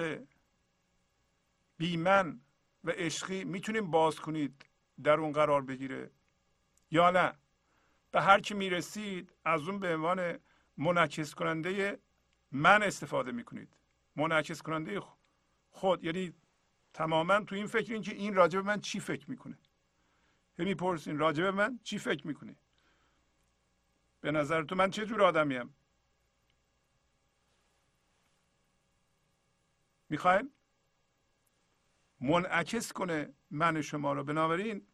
[1.78, 2.40] بیمن
[2.84, 4.66] و عشقی می‌تونیم باز کنید
[5.02, 6.10] در اون قرار بگیره
[6.90, 7.32] یا نه؟
[8.10, 10.38] به هر کی می‌رسید از اون به عنوان
[10.76, 11.98] منعکس کننده
[12.52, 13.76] من استفاده می‌کنید.
[14.16, 15.02] منعکس کننده
[15.70, 16.32] خود یعنی
[16.94, 19.58] تماما تو این فکر این که این راجب من چی فکر می‌کنه؟
[20.64, 22.56] می‌پرسین راجب من چی فکر می‌کنه
[24.20, 25.74] به نظر تو من چه جور آدمیم؟
[30.08, 30.52] می‌خواین؟
[32.20, 34.24] منعکس کنه من شما رو.
[34.24, 34.86] بنابراین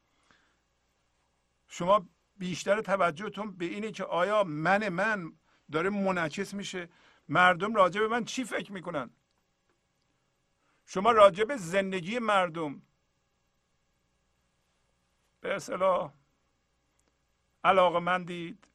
[1.69, 5.33] شما بیشتر توجهتون به اینه که آیا من من
[5.73, 6.89] داره منعکس میشه؟
[7.29, 9.11] مردم راجع به من چی فکر می‌کنن؟
[10.87, 12.83] شما راجع به زندگی مردم
[15.43, 16.13] به اصطلاح
[17.65, 18.69] علاقه مندید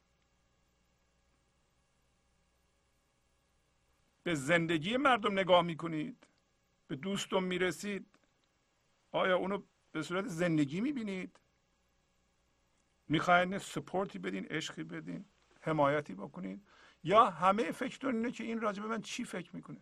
[4.22, 6.26] به زندگی مردم نگاه می‌کنید
[6.88, 8.06] به دوستم می‌رسید
[9.12, 9.62] آیا اونو
[9.92, 11.40] به صورت زندگی می‌بینید؟
[13.08, 15.24] می‌خواین سپورتی بدین عشقی بدین
[15.60, 16.68] حمایتی بکنید
[17.04, 19.80] یا همه فکرتون اینه که این راجبه من چی فکر می‌کنه؟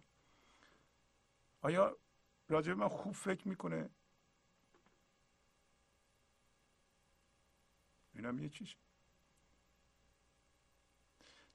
[1.63, 1.97] آیا
[2.49, 3.91] راجبه من خوب فکر می‌کنه؟
[8.17, 8.69] اینم یه چیز.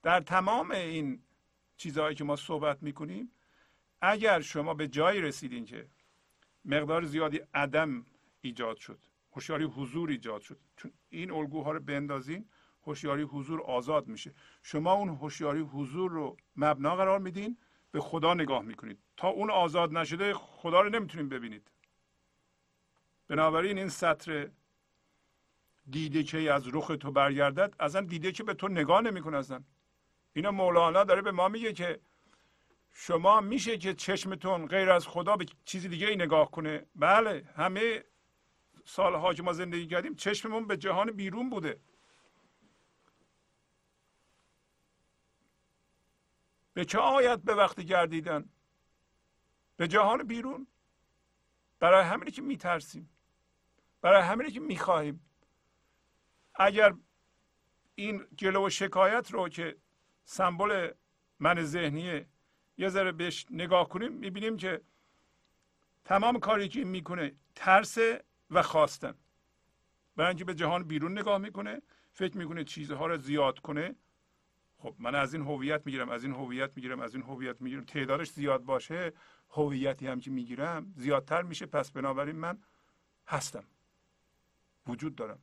[0.02, 1.22] در تمام این
[1.76, 3.30] چیزهایی که ما صحبت می‌کنیم
[4.00, 5.88] اگر شما به جایی رسیدین که
[6.64, 8.06] مقدار زیادی عدم
[8.40, 8.98] ایجاد شد
[9.32, 12.48] هوشیاری حضور ایجاد شد چون این الگوها رو بندازین
[12.86, 14.34] هوشیاری حضور آزاد میشه.
[14.62, 17.58] شما اون هوشیاری حضور رو مبنا قرار میدین
[17.90, 18.98] به خدا نگاه می‌کنید.
[19.16, 21.70] تا اون آزاد نشده خدا رو نمی‌تونید ببینید.
[23.28, 24.50] بنابراین این سطر
[25.90, 29.64] دیده که از رخ تو برگردد اصلا دیده که به تو نگاه نمی‌کنه اصلا
[30.32, 32.00] اینا مولانا داره به ما میگه که
[32.92, 36.86] شما میشه که چشمتون غیر از خدا به چیزی دیگه ای نگاه کنه.
[36.94, 38.04] بله همه
[38.84, 41.80] سالها که ما زندگی کردیم چشممون به جهان بیرون بوده.
[46.74, 48.50] به چه آیت به وقت گردیدن؟
[49.76, 50.66] به جهان بیرون؟
[51.78, 53.10] برای همینی که میترسیم.
[54.00, 55.31] برای همینی که می‌خواهیم.
[56.54, 56.94] اگر
[57.94, 59.76] این گلو و شکایت رو که
[60.24, 60.90] سمبل
[61.38, 62.26] من ذهنیه
[62.78, 64.80] یه ذره بهش نگاه کنیم می‌بینیم که
[66.04, 67.98] تمام کاری که می‌کنه ترس
[68.50, 69.14] و خواستن.
[70.16, 71.82] برای اینکه به جهان بیرون نگاه می‌کنه
[72.12, 73.94] فکر می‌کنه چیزها رو زیاد کنه.
[74.78, 77.84] خب من از این هویت می‌گیرم از این هویت می‌گیرم از این هویت می‌گیرم.
[77.84, 79.12] تعدادش زیاد باشه
[79.50, 81.66] هویتی هم که می‌گیرم زیادتر میشه.
[81.66, 82.58] پس بنابراین من
[83.26, 83.64] هستم.
[84.86, 85.38] وجود دارم.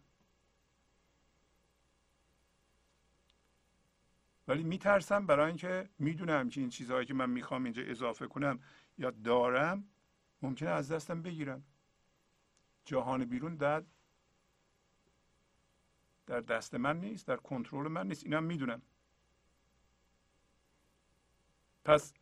[4.50, 8.60] ولی میترسم برای اینکه می‌دونم که این چیزهایی که من می‌خوام اینجا اضافه کنم
[8.98, 9.90] یا دارم
[10.42, 11.64] ممکنه از دستم بگیرم
[12.86, 13.84] جهان بیرون در
[16.26, 18.24] در دست من نیست در کنترل من نیست.
[18.24, 18.82] اینم می‌دونم.
[21.86, 22.14] پس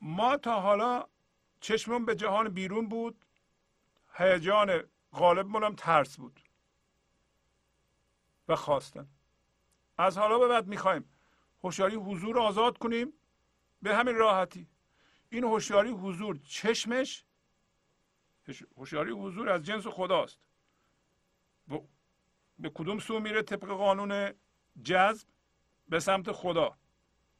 [0.00, 1.06] ما تا حالا
[1.60, 3.24] چشمون به جهان بیرون بود
[4.14, 4.82] هیجان
[5.12, 6.40] غالب هم ترس بود
[8.48, 9.08] و خواستن
[9.98, 11.08] از حالا به بعد می‌خوایم
[11.62, 13.12] هوشیاری حضور آزاد کنیم.
[13.82, 14.68] به همین راحتی.
[15.30, 17.24] این هوشیاری حضور چشمش
[18.76, 20.38] هوشیاری حضور از جنس خداست.
[22.58, 24.32] به کدوم سو میره طبق قانون
[24.82, 25.28] جذب؟
[25.88, 26.78] به سمت خدا.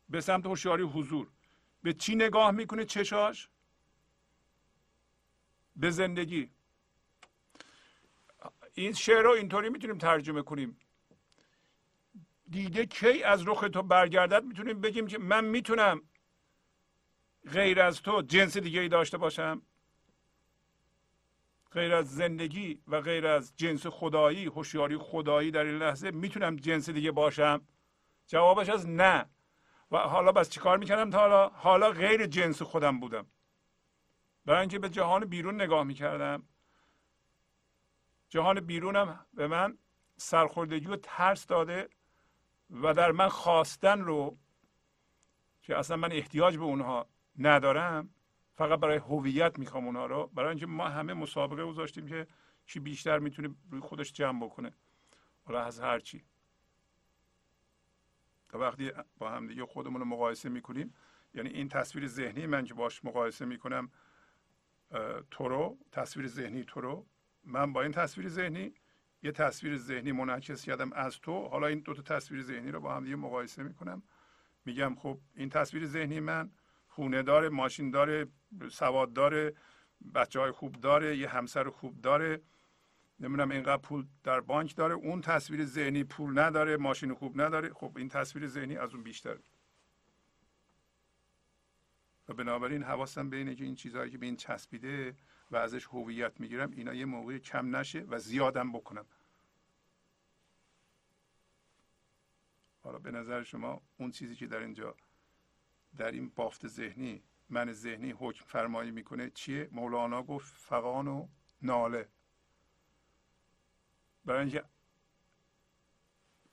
[0.08, 1.30] به سمت هوشیاری حضور.
[1.82, 3.48] به چی نگاه می‌کنه چشاش؟
[5.76, 6.50] به زندگی.
[8.74, 10.78] این شعر رو اینطوری می‌تونیم ترجمه کنیم.
[12.52, 16.02] دیده کی از رخ تو برگردد؟ می‌تونیم بگیم که من می‌تونم
[17.52, 19.62] غیر از تو جنس دیگه ای داشته باشم.
[21.72, 26.90] غیر از زندگی و غیر از جنس خدایی هوشیاری خدایی در این لحظه می‌تونم جنس
[26.90, 27.60] دیگه باشم؟
[28.26, 29.30] جوابش از نه.
[29.90, 33.26] و حالا بس چیکار می‌کردم تا حالا؟ حالا غیر جنس خودم بودم.
[34.44, 36.42] برای اینکه به جهان بیرون نگاه می‌کردم.
[38.28, 39.78] جهان بیرونم به من
[40.16, 41.88] سرخوردگی و ترس داده.
[42.72, 44.38] و در من خواستن رو
[45.62, 47.08] که اصلا من احتیاج به اونها
[47.38, 48.14] ندارم
[48.54, 52.26] فقط برای هویت می‌خوام اونها رو برای اینکه ما همه مسابقه گذاشتیم که
[52.66, 54.72] چی بیشتر می‌تونه روی خودش جمع بکنه.
[55.44, 56.24] حالا از هر چی.
[58.48, 60.94] تا وقتی با هم دیگه خودمون رو مقایسه می‌کنیم
[61.34, 63.90] یعنی این تصویر ذهنی من که باش مقایسه می‌کنم
[65.30, 67.06] تو رو تصویر ذهنی تو رو
[67.44, 68.74] من با این تصویر ذهنی
[69.22, 71.48] یه تصویر ذهنی منعکس کردم از تو.
[71.48, 74.02] حالا این دو تا تصویر ذهنی رو با هم دیگه مقایسه می‌کنم.
[74.64, 76.50] میگم خب این تصویر ذهنی من
[76.88, 78.26] خونه داره ماشین داره
[78.70, 79.54] سواد داره
[80.14, 82.40] بچه های خوب داره یه همسر خوب داره.
[83.20, 84.94] نمی‌دونم اینقدر پول در بانک داره.
[84.94, 87.72] اون تصویر ذهنی پول نداره ماشین خوب نداره.
[87.72, 89.38] خب این تصویر ذهنی از اون بیشتر.
[92.28, 95.14] و بنابراین حواسم به اینه که این چیزهایی که به این چسبیده
[95.52, 99.06] و ازش هویت می‌گیرم اینا یه موقعی کم نشه و زیادم بکنم.
[102.82, 104.96] حالا به نظر شما اون چیزی که در اینجا
[105.96, 111.28] در این بافت ذهنی من ذهنی حکم فرمایی می‌کنه چیه؟ مولانا گفت فقان و
[111.62, 112.08] ناله.
[114.24, 114.64] برای اینکه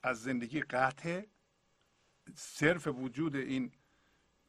[0.02, 1.26] از زندگی قطع
[2.34, 3.72] صرف وجود این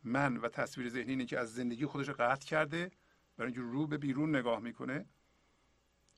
[0.04, 2.92] من و تصویر ذهنی اینه که از زندگی خودش قطع کرده
[3.42, 5.06] برای اینکه رو به بیرون نگاه می‌کنه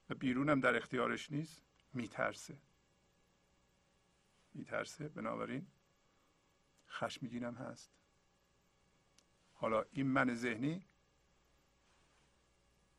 [0.09, 1.61] و بیرون هم در اختیارش نیست
[1.93, 2.57] میترسه.
[4.53, 5.09] میترسه.
[5.09, 5.67] بنابراین
[6.89, 7.91] خشمگینم هست.
[9.53, 10.85] حالا این من ذهنی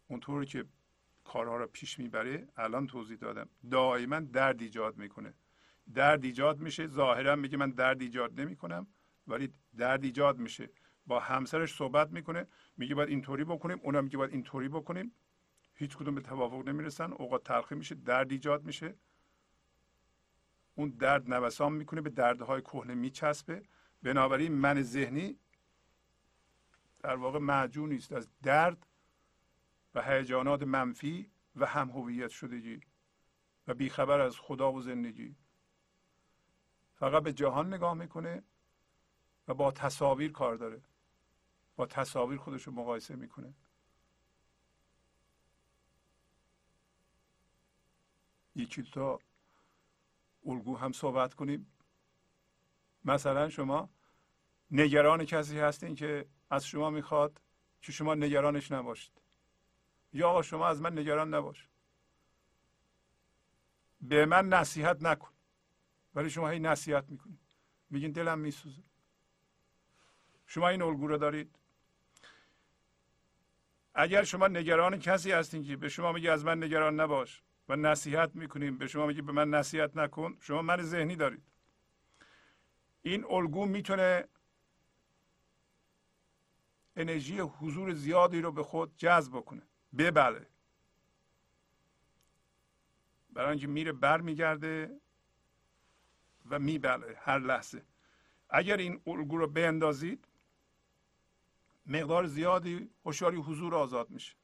[0.09, 0.65] اونطور که
[1.25, 3.49] کارها رو پیش می‌بره الان توضیح دادم.
[3.71, 5.35] دائما درد ایجاد می‌کنه.
[5.95, 8.87] درد ایجاد میشه ظاهرا میگه من درد ایجاد نمی‌کنم
[9.27, 10.71] ولی درد ایجاد میشه.
[11.07, 12.47] با همسرش صحبت می‌کنه
[12.77, 15.13] میگه باید اینطوری بکنیم اونا میگه باید اینطوری بکنیم.
[15.75, 18.95] هیچ کدوم به توافق نمی‌رسن اوقات تلخی میشه درد ایجاد میشه.
[20.75, 23.63] اون درد نوسان می‌کنه به دردهای کهنه میچسبه.
[24.03, 25.39] بنابراین من ذهنی
[27.03, 28.87] در واقع معجونی است از درد
[29.95, 32.81] و هیجانات منفی و هم هویت شدگی
[33.67, 35.37] و بیخبر از خدا و زندگی.
[36.95, 38.43] فقط به جهان نگاه می‌کنه
[39.49, 40.83] و با تصاویر کار داره.
[41.77, 43.55] با تصاویر خودش رو مقایسه می‌کنه.
[48.57, 49.21] یکی تا
[50.47, 51.73] الگو هم صحبت کنیم.
[53.05, 53.91] مثلا شما
[54.71, 57.41] نگران کسی هستین که از شما می‌خواد
[57.81, 59.21] که شما نگرانش نباشید.
[60.13, 61.69] یا آقا شما از من نگران نباش.
[64.01, 65.31] به من نصیحت نکن.
[66.15, 67.41] ولی شما هی نصیحت می‌کنید
[67.91, 68.83] میگین دلم میسوزه.
[70.47, 71.59] شما این الگو رو دارید؟
[73.95, 78.31] اگر شما نگران کسی هستین که به شما میگه از من نگران نباش و نصیحت
[78.35, 81.43] می‌کنیم به شما میگه به من نصیحت نکن شما من ذهنی دارید.
[83.03, 84.25] این الگو می‌تونه
[86.97, 89.63] انرژی حضور زیادی رو به خود جذب کنه
[89.99, 90.47] ببله.
[93.31, 95.01] برای اینکه میره بر میگرده
[96.51, 97.83] و میبله هر لحظه.
[98.51, 100.29] اگر این الگو رو بیندازید
[101.87, 104.35] مقدار زیادی هوشیاری حضور آزاد میشه.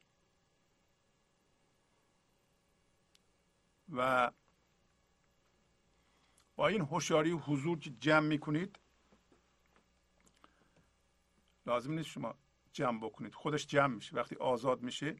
[3.89, 4.31] و
[6.55, 8.79] با این هوشیاری حضور که جمع می‌کنید
[11.65, 12.35] لازم نیست شما
[12.73, 13.35] جمع بکنید.
[13.35, 14.15] خودش جمع میشه.
[14.15, 15.15] وقتی آزاد میشه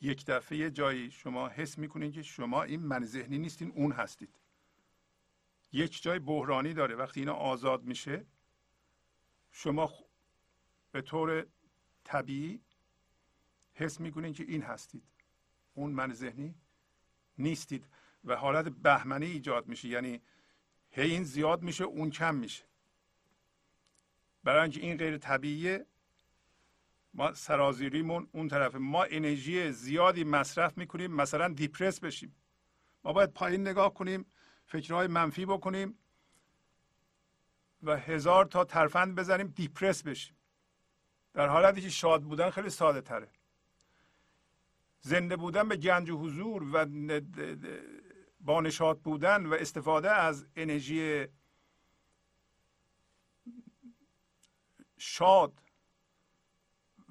[0.00, 4.38] یک دفعه جایی شما حس می‌کنید که شما این من ذهنی نیستین اون هستید.
[5.72, 6.94] یک جای بحرانی داره.
[6.94, 8.26] وقتی اینا آزاد میشه
[9.50, 9.92] شما
[10.92, 11.46] به طور
[12.04, 12.60] طبیعی
[13.74, 15.04] حس می‌کنید که این هستید.
[15.74, 16.54] اون من ذهنی
[17.38, 17.84] نیستید
[18.24, 19.88] و حالت بهمنی ایجاد میشه.
[19.88, 20.20] یعنی
[20.90, 22.64] هی این زیاد میشه اون کم میشه.
[24.44, 25.86] برای اینکه این غیر طبیعیه
[27.14, 32.34] ما سرازیریمون اون طرف ما انرژی زیادی مصرف می‌کنیم مثلا دیپرس بشیم.
[33.04, 34.26] ما باید پایین نگاه کنیم
[34.66, 35.98] فکرهای منفی بکنیم
[37.82, 40.36] و هزار تا ترفند بزنیم دیپرس بشیم.
[41.34, 43.28] در حالتی که شاد بودن خیلی ساده تره.
[45.00, 46.86] زنده بودن به گنج و حضور و
[48.40, 51.26] با نشاط بودن و استفاده از انرژی
[54.98, 55.62] شاد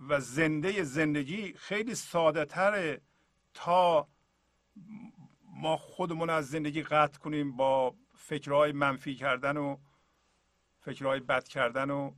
[0.10, 3.02] و زنده زندگی خیلی ساده تره
[3.54, 4.08] تا
[5.44, 9.78] ما خودمون از زندگی قطع کنیم با فکرهای منفی کردن و
[10.80, 12.12] فکرهای بد کردن و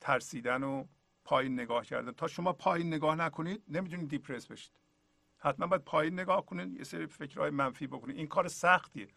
[0.00, 0.84] ترسیدن و
[1.30, 2.12] پایین نگاه کردن.
[2.12, 4.72] تا شما پایین نگاه نکنید نمی‌تونید دیپرس بشید.
[5.38, 8.16] حتما باید پایین نگاه کنید یه سری فکرهای منفی بکنید.
[8.16, 9.08] این کار سختیه.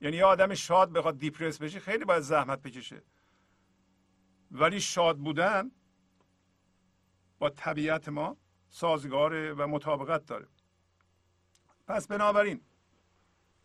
[0.00, 3.02] یعنی یه آدم شاد بخواد دیپرس بشه خیلی باید زحمت بکشه.
[4.50, 5.70] ولی شاد بودن
[7.38, 8.36] با طبیعت ما
[8.68, 10.48] سازگاره و مطابقت داره.
[11.86, 12.60] پس بنابراین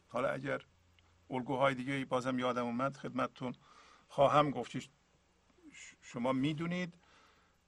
[0.07, 0.61] حالا اگر
[1.29, 3.53] الگوهای دیگه بازم یادم اومد خدمتتون
[4.07, 4.71] خواهم گفت.
[6.01, 6.93] شما می‌دونید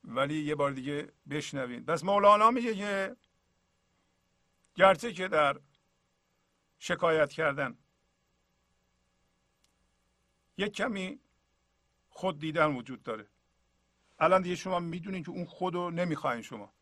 [0.04, 3.16] ولی یه بار دیگه بشنوید پس مولانا میگه که
[4.76, 5.60] گرچه که در
[6.80, 7.78] شکایت کردن
[10.58, 11.20] یک کمی
[12.10, 13.28] خود دیدن وجود داره.
[14.20, 16.74] الان دیگه شما می‌دونید که اون خود رو نمی‌خواین شما.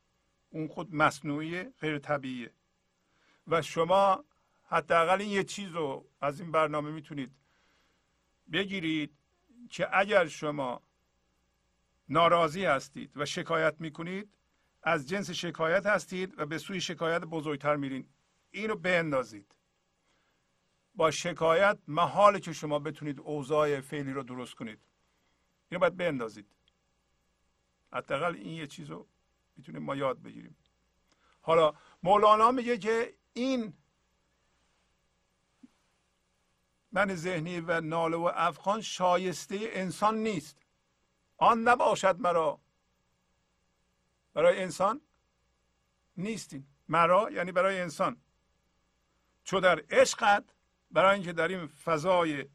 [0.49, 2.53] اون خود مصنوعی غیر طبیعیه.
[3.47, 4.25] و شما
[4.63, 7.31] حداقل این یه چیز رو از این برنامه می‌تونید
[8.51, 9.17] بگیرید
[9.69, 10.83] که اگر شما
[12.09, 14.29] ناراضی هستید و شکایت می‌کنید
[14.83, 18.09] از جنس شکایت هستید و به سوی شکایت بزرگتر میرین.
[18.51, 19.55] اینو بندازید.
[20.95, 24.79] با شکایت محاله که شما بتونید اوضاع فعلی رو درست کنید.
[25.69, 26.47] اینو باید بندازید.
[27.93, 29.07] حداقل این یه چیز رو
[29.57, 30.57] می‌تونیم ما یاد بگیریم.
[31.41, 33.73] حالا مولانا میگه که این
[36.91, 40.57] من ذهنی و ناله و افغان شایسته انسان نیست.
[41.39, 42.59] آن نباشد مرا.
[44.33, 45.01] برای انسان
[46.17, 48.21] نیستین مرا یعنی برای انسان.
[49.43, 50.43] چو در عشقت
[50.91, 52.45] برای اینکه در این فضای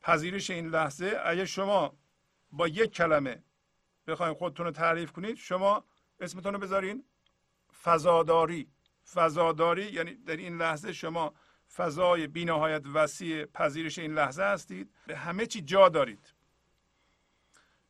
[0.00, 1.98] پذیرش این لحظه اگه شما
[2.52, 3.42] با یک کلمه
[4.06, 5.84] بخوایم خودتون رو تعریف کنید شما
[6.20, 7.04] اسمتون رو بذارین
[7.82, 8.68] فضاداری.
[9.12, 11.34] فضاداری یعنی در این لحظه شما
[11.74, 14.94] فضای بینهایت وسیع پذیرش این لحظه هستید.
[15.06, 16.34] به همه چی جا دارید.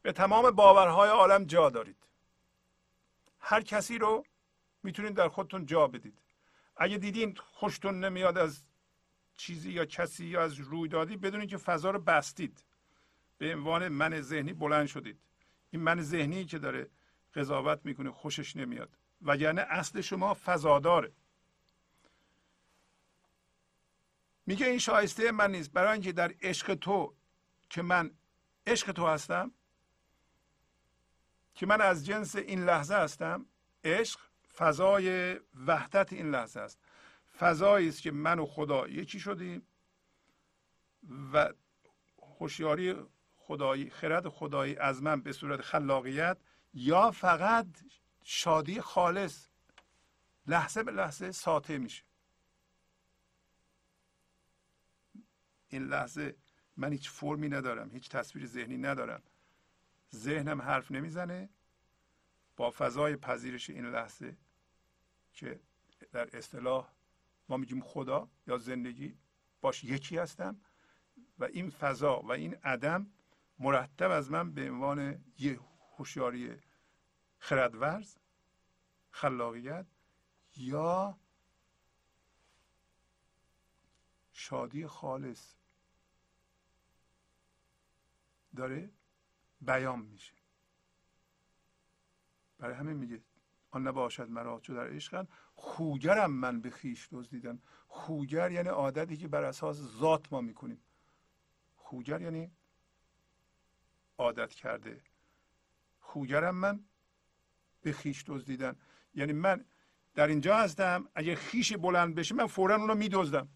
[0.03, 1.97] به تمام باورهای عالم جا دارید.
[3.41, 4.25] هر کسی رو
[4.83, 6.19] می‌تونید در خودتون جا بدید.
[6.77, 8.63] اگه دیدین خوشتون نمیاد از
[9.37, 12.65] چیزی یا کسی یا از رویدادی بدونید که فضا رو بستید.
[13.39, 15.21] به عنوان من ذهنی بلند شدید.
[15.71, 16.91] این من ذهنی که داره
[17.35, 18.99] قضاوت می‌کنه خوشش نمیاد.
[19.23, 21.13] وگرنه اصل شما فضاداره.
[24.47, 25.73] میگه این شایسته من نیست.
[25.73, 27.15] برای اینکه در عشق تو
[27.71, 28.11] که من
[28.67, 29.53] عشق تو هستم
[31.59, 33.47] که من از جنس این لحظه هستم
[33.85, 34.21] عشق
[34.57, 35.37] فضای
[35.67, 36.79] وحدت این لحظه است.
[37.39, 39.67] فضایی است که من و خدا یکی شدیم
[41.33, 41.53] و
[42.39, 42.95] هوشیاری
[43.37, 46.39] خدایی خرد خدایی از من به صورت خلاقیت
[46.75, 47.67] یا فقط
[48.23, 49.49] شادی خالص
[50.47, 52.05] لحظه به لحظه ساطع میشه.
[55.69, 56.37] این لحظه
[56.77, 59.23] من هیچ فرمی ندارم هیچ تصویر ذهنی ندارم.
[60.15, 61.49] ذهنم حرف نمی‌زنه
[62.57, 64.37] با فضای پذیرش این لحظه
[65.33, 65.61] که
[66.13, 66.93] در اصطلاح
[67.49, 69.19] ما میگیم خدا یا زندگی
[69.61, 70.61] باش یکی هستم
[71.39, 73.13] و این فضا و این عدم
[73.59, 75.61] مرتب از من به عنوان یه
[75.97, 76.57] هوشیاری
[77.39, 78.17] خردورز
[79.11, 79.87] خلاقیت
[80.57, 81.19] یا
[84.33, 85.55] شادی خالص.
[88.57, 88.91] داره؟
[89.61, 90.35] بیان میشه.
[92.59, 93.23] برای همین میگه
[93.71, 97.63] آن نباشد مرا چو در عشقن خوگرم من به خیش دزدیدم.
[97.89, 100.81] خوگر یعنی عادتی که بر اساس ذات ما می‌کنیم.
[101.77, 102.51] خوگر یعنی
[104.19, 105.01] عادت کرده.
[106.01, 106.85] خوگرم من
[107.83, 108.77] به خیش دزدیدن.
[109.15, 109.65] یعنی من
[110.15, 113.49] در اینجا هستم اگه خیش بلند بشه من فورا اونو میدزدم.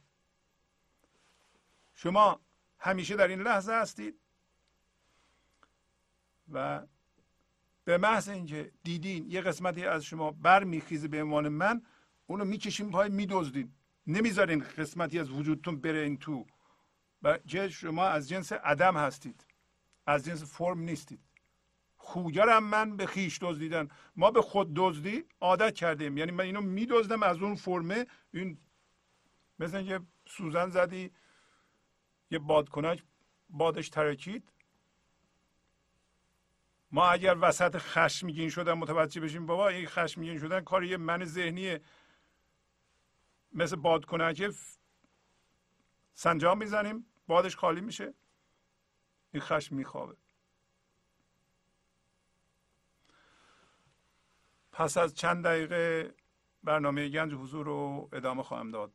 [1.95, 2.41] شما
[2.79, 4.22] همیشه در این لحظه هستید
[6.49, 6.87] و
[7.85, 11.83] به محض اینکه دیدین یه قسمتی از شما بر میخیزه به عنوان من
[12.27, 13.73] اونو می‌کشین پای میدزدین.
[14.07, 16.47] نمی‌ذارین قسمتی از وجودتون بره این تو.
[17.23, 17.39] و
[17.71, 19.47] شما از جنس عدم هستید.
[20.07, 21.21] از جنس فرم نیستید.
[21.97, 23.89] خوگرم من به خیش دزدیدن.
[24.17, 26.17] ما به خود دزدی عادت کردیم.
[26.17, 28.07] یعنی من اینو میدزدم از اون فرمه.
[28.35, 28.59] این
[29.59, 31.11] مثل اینکه سوزن زدی
[32.31, 33.05] یه بادکنک
[33.51, 34.53] بادش ترکید.
[36.93, 41.79] ما اگر وسط خشمگین شدن متوجه بشیم بابا این خشمگین شدن کار یه من ذهنی
[43.53, 44.55] مثل بادکنک
[46.15, 48.15] سنجام می‌زنیم بادش خالی میشه.
[49.33, 50.17] این خشم میخوابه.
[54.73, 56.15] پس از چند دقیقه
[56.63, 58.93] برنامه گنج حضور رو ادامه خواهم داد.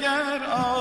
[0.00, 0.77] گر آ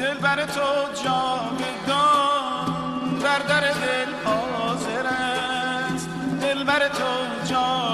[0.00, 0.60] دل بر تو
[1.04, 2.38] جاودان
[3.22, 6.08] بر در دل حاضر است
[6.40, 7.04] دل بر تو
[7.44, 7.85] جاودان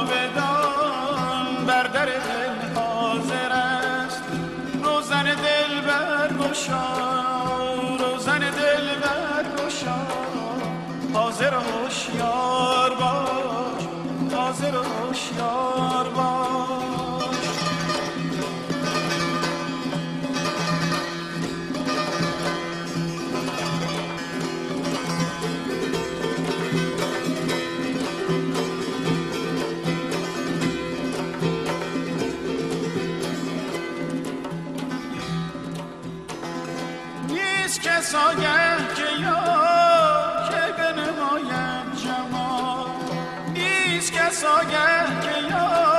[11.43, 13.83] Azeroş yar baş
[14.39, 17.37] Azeroş yar baş.
[37.29, 38.62] Biz kes o gel.
[44.43, 45.92] ساگر که یا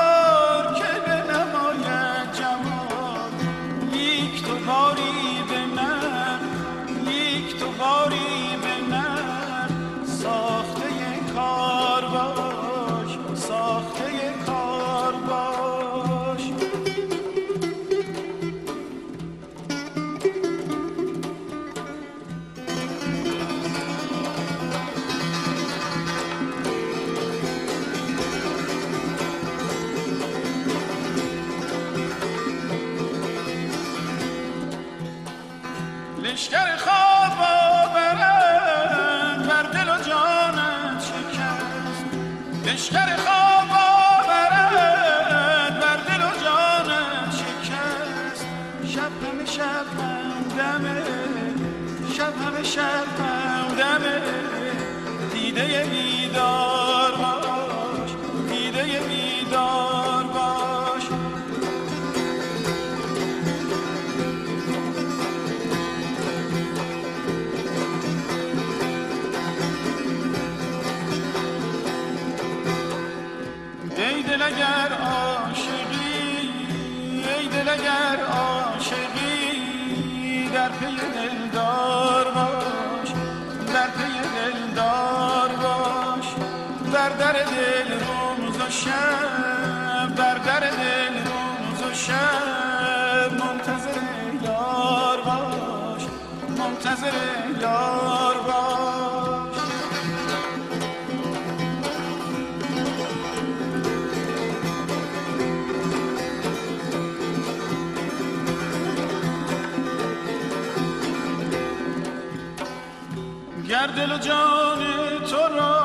[114.03, 114.81] دل و جان
[115.29, 115.77] تو را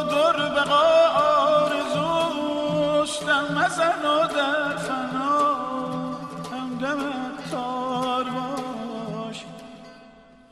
[0.00, 0.88] در بقا
[1.64, 5.56] آرزوست دم مزن و در فنا
[6.52, 7.00] همدم
[7.50, 9.44] تار باش.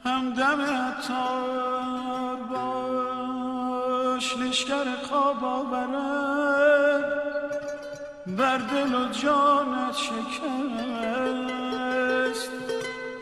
[0.04, 0.60] همدم
[1.08, 4.36] تار باش.
[4.36, 7.04] لشکر خواب آورد.
[8.26, 10.24] بر دل و جانت شکست.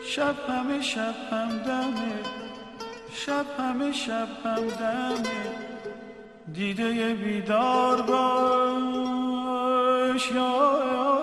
[0.05, 1.15] شب همه شب
[3.25, 5.23] شب همه شب هم دمه.
[6.53, 8.83] دیده بیدار باش.
[10.31, 11.22] یا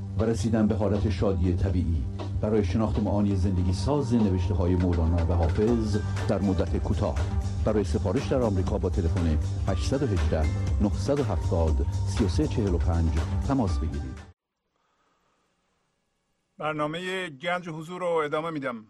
[0.21, 2.03] و رسیدن به حالت شادی طبیعی.
[2.41, 5.97] برای شناخت معانی زندگی ساز نوشته های مولانا و حافظ
[6.27, 7.15] در مدت کوتاه.
[7.65, 10.45] برای سفارش در آمریکا با تلفن 818
[10.81, 13.11] 970 3345
[13.47, 14.17] تماس بگیرید.
[16.57, 18.85] برنامه گنج حضور رو ادامه میدم.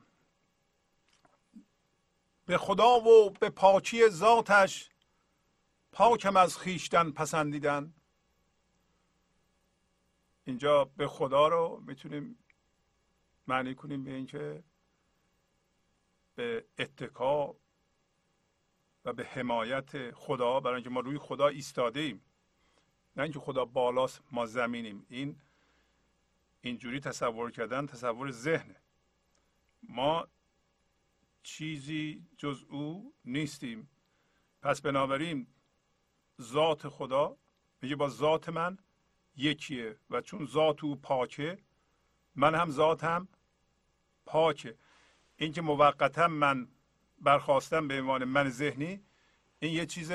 [2.45, 4.89] به خدا و به پاکی ذاتش
[5.91, 7.93] پاکم از خیشتن پسندیدن.
[10.43, 12.37] اینجا به خدا رو می‌تونیم
[13.47, 14.63] معنی کنیم به اینکه
[16.35, 17.55] به اتکا
[19.05, 22.21] و به حمایت خدا برای اینکه ما روی خدا ایستاده ایم
[23.15, 25.05] نه اینکه خدا بالاست ما زمینیم.
[25.09, 25.41] این
[26.61, 28.75] اینجوری تصور کردن تصور ذهنه.
[29.83, 30.27] ما
[31.43, 33.89] چیزی جز او نیستیم.
[34.61, 35.47] پس بنابراین
[36.41, 37.37] ذات خدا
[37.81, 38.77] میگه با ذات من
[39.35, 41.57] یکیه و چون ذات او پاکه
[42.35, 43.27] من هم ذاتم
[44.25, 44.77] پاکه.
[45.35, 46.67] اینکه موقتا من
[47.19, 49.03] برخواستم به عنوان من ذهنی
[49.59, 50.11] این یه چیز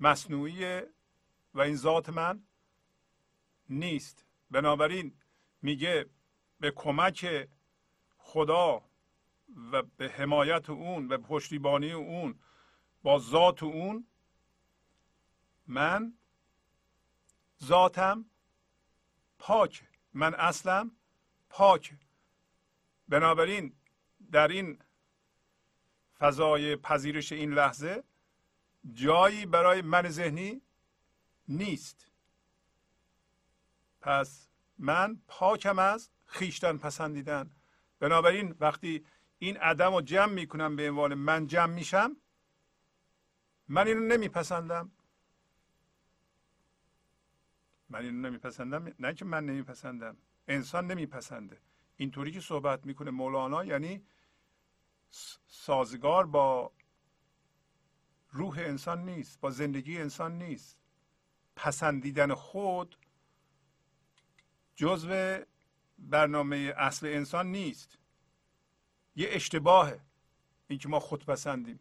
[0.00, 0.90] مصنوعیه
[1.54, 2.42] و این ذات من
[3.68, 4.24] نیست.
[4.50, 5.14] بنابراین
[5.62, 6.06] میگه
[6.60, 7.48] به کمک
[8.18, 8.84] خدا
[9.72, 12.38] و به حمایت اون و پشتیبانی اون
[13.02, 14.06] با ذات اون
[15.66, 16.18] من
[17.64, 18.24] ذاتم
[19.38, 19.88] پاک.
[20.12, 20.90] من اصلم
[21.48, 21.94] پاک.
[23.08, 23.76] بنابراین
[24.32, 24.78] در این
[26.18, 28.04] فضای پذیرش این لحظه
[28.92, 30.62] جایی برای من ذهنی
[31.48, 32.06] نیست.
[34.00, 34.48] پس
[34.78, 37.50] من پاکم از خیشتن پسندیدن.
[37.98, 39.06] بنابراین وقتی
[39.38, 42.16] این عدم رو جمع می‌کنم به عنوان من جمع میشم
[43.68, 44.92] من اینو نمیپسندم.
[47.88, 48.94] من اینو نمیپسندم.
[48.98, 50.16] نه که من نمیپسندم.
[50.48, 51.60] انسان نمیپسنده.
[51.96, 54.06] اینطوری که صحبت می‌کنه مولانا یعنی
[55.46, 56.72] سازگار با
[58.30, 60.78] روح انسان نیست با زندگی انسان نیست.
[61.56, 62.98] پسندیدن خود
[64.74, 65.38] جزو
[65.98, 67.98] برنامه اصل انسان نیست.
[69.16, 70.00] یه اشتباهه
[70.68, 71.80] اینکه ما خود پسندیم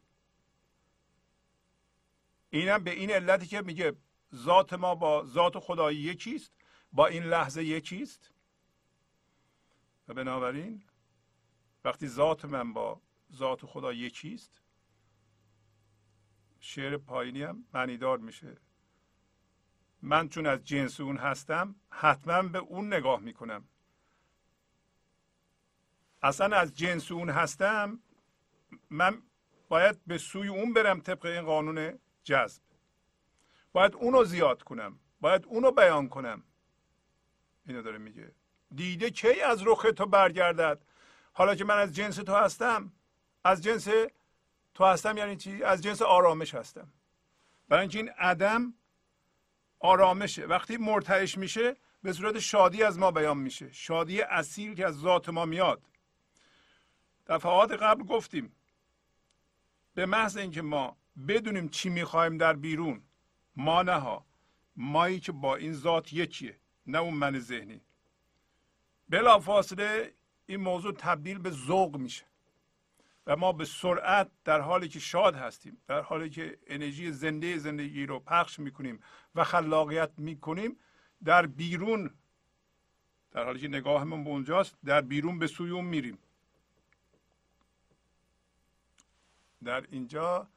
[2.49, 3.93] اینم به این علتی که میگه
[4.33, 6.51] ذات ما با ذات خدایی یکیست
[6.91, 8.31] با این لحظه یکیست.
[10.07, 10.83] و بنابراین
[11.83, 13.01] وقتی ذات من با
[13.33, 14.61] ذات خدا یکیست
[16.59, 18.57] شعر پایینی هم معنیدار میشه.
[20.01, 23.67] من چون از جنس اون هستم حتما به اون نگاه می‌کنم.
[26.21, 27.99] اصلا از جنس اون هستم
[28.89, 29.23] من
[29.69, 32.64] باید به سوی اون برم طبق این قانون جذب.
[33.75, 34.99] باید اونو زیاد کنم.
[35.21, 36.43] باید اونو بیان کنم.
[37.67, 38.31] اینو داره میگه.
[38.75, 40.85] دیده کی از رخ تو برگردد؟
[41.33, 42.91] حالا که من از جنس تو هستم
[43.43, 43.87] از جنس
[44.73, 46.87] تو هستم یعنی چی؟ از جنس آرامش هستم.
[47.69, 48.73] برای اینکه این عدم
[49.79, 50.45] آرامشه.
[50.45, 53.71] وقتی مرتعش میشه به صورت شادی از ما بیان میشه.
[53.71, 55.81] شادی اصیل که از ذات ما میاد.
[57.27, 58.55] دفعات قبل گفتیم
[59.93, 60.97] به محض اینکه ما
[61.27, 63.01] بدونیم چی می‌خوایم در بیرون
[63.55, 64.25] ما نه ها
[64.75, 67.81] مایی که با این ذات یکیه نه اون من ذهنی.
[69.09, 70.13] بلا فاصله
[70.45, 72.25] این موضوع تبدیل به ذوق میشه.
[73.27, 78.05] و ما به سرعت در حالی که شاد هستیم در حالی که انرژی زنده زندگی
[78.05, 78.99] رو پخش می‌کنیم
[79.35, 80.79] و خلاقیت می‌کنیم
[81.23, 82.13] در بیرون
[83.31, 86.17] در حالی که نگاهمون به اونجاست در بیرون به سوی اون میریم.
[89.63, 90.47] در اینجا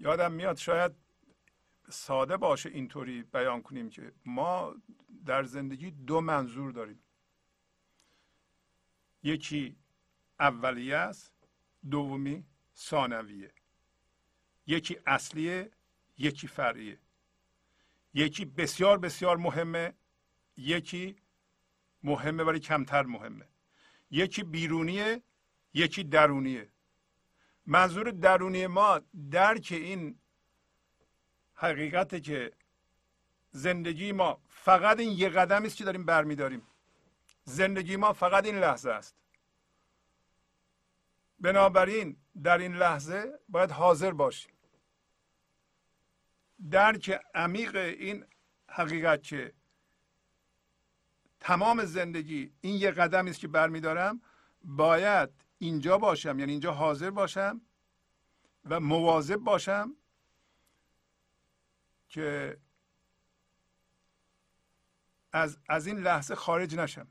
[0.00, 0.92] یادم میاد شاید
[1.88, 4.74] ساده باشه اینطوری بیان کنیم که ما
[5.26, 7.02] در زندگی دو منظور داریم.
[9.22, 9.76] یکی
[10.40, 11.32] اولیه است
[11.90, 12.44] دومی
[12.76, 13.52] ثانویه.
[14.66, 15.70] یکی اصلیه
[16.18, 16.98] یکی فرعیه.
[18.14, 19.94] یکی بسیار بسیار مهمه
[20.56, 21.16] یکی
[22.02, 23.48] مهمه ولی کمتر مهمه.
[24.10, 25.22] یکی بیرونیه
[25.74, 26.70] یکی درونیه.
[27.66, 30.18] منظور درونی ما درک این
[31.54, 32.52] حقیقت که
[33.50, 36.66] زندگی ما فقط این یه قدم است که داریم برمیداریم.
[37.44, 39.16] زندگی ما فقط این لحظه است.
[41.40, 44.52] بنابراین در این لحظه باید حاضر باشیم.
[46.70, 48.24] درک عمیق این
[48.68, 49.52] حقیقت که
[51.40, 54.22] تمام زندگی این یه قدم است که برمیدارم
[54.64, 57.60] باید اینجا باشم یعنی اینجا حاضر باشم
[58.64, 59.96] و مواظب باشم
[62.14, 62.58] که
[65.32, 67.08] از, از این لحظه خارج نشم.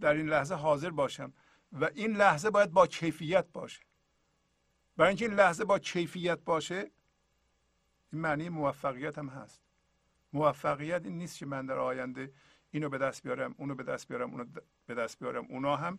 [0.00, 1.32] در این لحظه حاضر باشم
[1.72, 3.82] و این لحظه باید با کیفیت باشه.
[4.96, 6.90] برای اینکه این لحظه با کیفیت باشه
[8.12, 9.62] این معنی موفقیت هم هست.
[10.32, 12.32] موفقیت این نیست که من در آینده
[12.70, 14.44] اینو به دست بیارم اونو به دست بیارم اونو
[14.86, 15.44] به دست بیارم.
[15.44, 15.98] اونا هم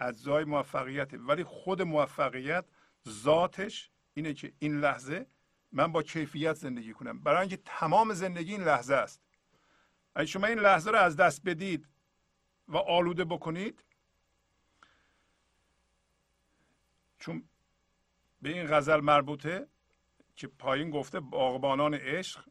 [0.00, 2.64] اجزای موفقیت ولی خود موفقیت
[3.08, 5.26] ذاتش اینه که این لحظه
[5.74, 7.20] من با کیفیت زندگی کنم.
[7.20, 9.20] برای اینکه تمام زندگی این لحظه است.
[10.14, 11.88] اگه شما این لحظه رو از دست بدید
[12.68, 13.84] و آلوده بکنید
[17.18, 17.48] چون
[18.42, 19.68] به این غزل مربوطه
[20.36, 22.44] که پایین گفته باغبانان عشق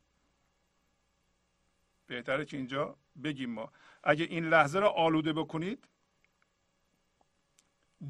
[2.07, 3.71] بهتره که اینجا بگیم ما.
[4.03, 5.87] اگه این لحظه رو آلوده بکنید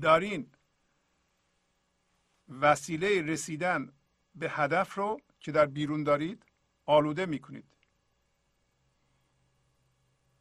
[0.02, 0.52] دارین
[2.50, 3.94] وسیله رسیدن
[4.36, 6.46] به هدف رو که در بیرون دارید
[6.86, 7.66] آلوده می‌کنید.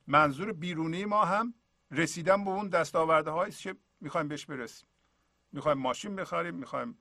[0.06, 1.54] منظور بیرونی ما هم
[1.90, 4.88] رسیدن به اون دستاورده هایی که می‌خوایم بهش برسیم.
[5.52, 6.98] می‌خوایم ماشین بخریم می‌خوایم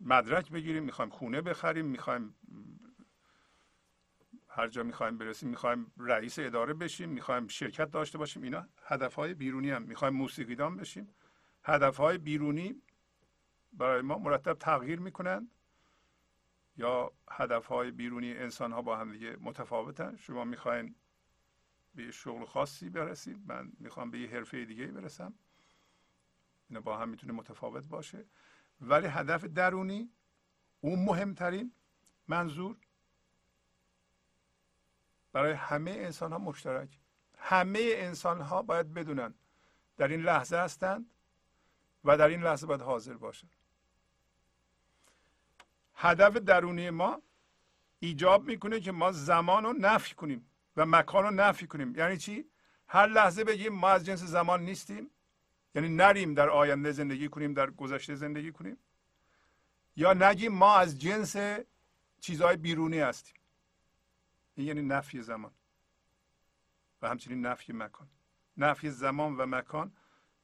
[0.00, 2.34] مدرک بگیریم می‌خوایم خونه بخریم می‌خوایم
[4.48, 8.42] هر جا می‌خوایم برسیم می‌خوایم رئیس اداره بشیم می‌خوایم شرکت داشته باشیم.
[8.42, 9.82] اینا هدف های بیرونی هم.
[9.82, 11.14] می‌خوایم موسیقیدان بشیم.
[11.64, 12.82] هدف های بیرونی
[13.72, 15.50] برای ما مرتب تغییر می‌کنند.
[16.78, 20.94] یا هدف های بیرونی انسان ها با هم دیگه متفاوتن؟ شما می‌خواین
[21.94, 25.34] به شغل خاصی برسید من می‌خوام به یه حرفه دیگه برسم.
[26.68, 28.26] اینا با هم می‌تونه متفاوت باشه.
[28.80, 30.10] ولی هدف درونی
[30.80, 31.72] اون مهمترین
[32.28, 32.76] منظور
[35.32, 36.98] برای همه انسان ها مشترک.
[37.38, 39.34] همه انسان ها باید بدونن
[39.96, 41.10] در این لحظه هستند
[42.04, 43.57] و در این لحظه باید حاضر باشند
[46.00, 47.22] هدف درونی ما
[47.98, 51.96] ایجاب می‌کنه که ما زمان رو نفی کنیم و مکان رو نفی کنیم.
[51.96, 52.44] یعنی چی؟
[52.88, 55.10] هر لحظه بگیم ما از جنس زمان نیستیم
[55.74, 58.76] یعنی نریم در آینده زندگی کنیم در گذشته زندگی کنیم
[59.96, 61.36] یا نگیم ما از جنس
[62.20, 63.34] چیزهای بیرونی هستیم.
[64.54, 65.52] این یعنی نفی زمان
[67.02, 68.08] و همچنین نفی مکان.
[68.56, 69.92] نفی زمان و مکان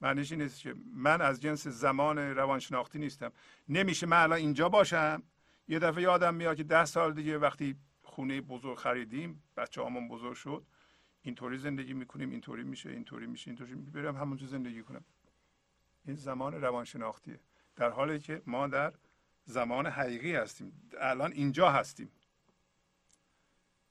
[0.00, 3.32] معنیش این نیست که من از جنس زمان روانشناختی نیستم.
[3.68, 5.22] نمیشه من الان اینجا باشم
[5.68, 10.34] یه دفعه یادم میاد که ده سال دیگه وقتی خونه بزرگ خریدیم بچه همون بزرگ
[10.34, 10.66] شد
[11.22, 15.04] اینطوری زندگی می‌کنیم اینطوری میشه اینطوری میشه اینطوری برم همونجا زندگی کنم.
[16.06, 17.40] این زمان روانشناختیه.
[17.76, 18.92] در حالی که ما در
[19.44, 20.90] زمان حقیقی هستیم.
[21.00, 22.12] الان اینجا هستیم.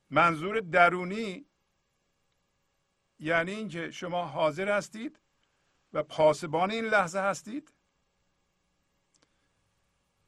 [0.09, 1.45] منظور درونی
[3.19, 5.19] یعنی اینکه شما حاضر هستید
[5.93, 7.73] و پاسبان این لحظه هستید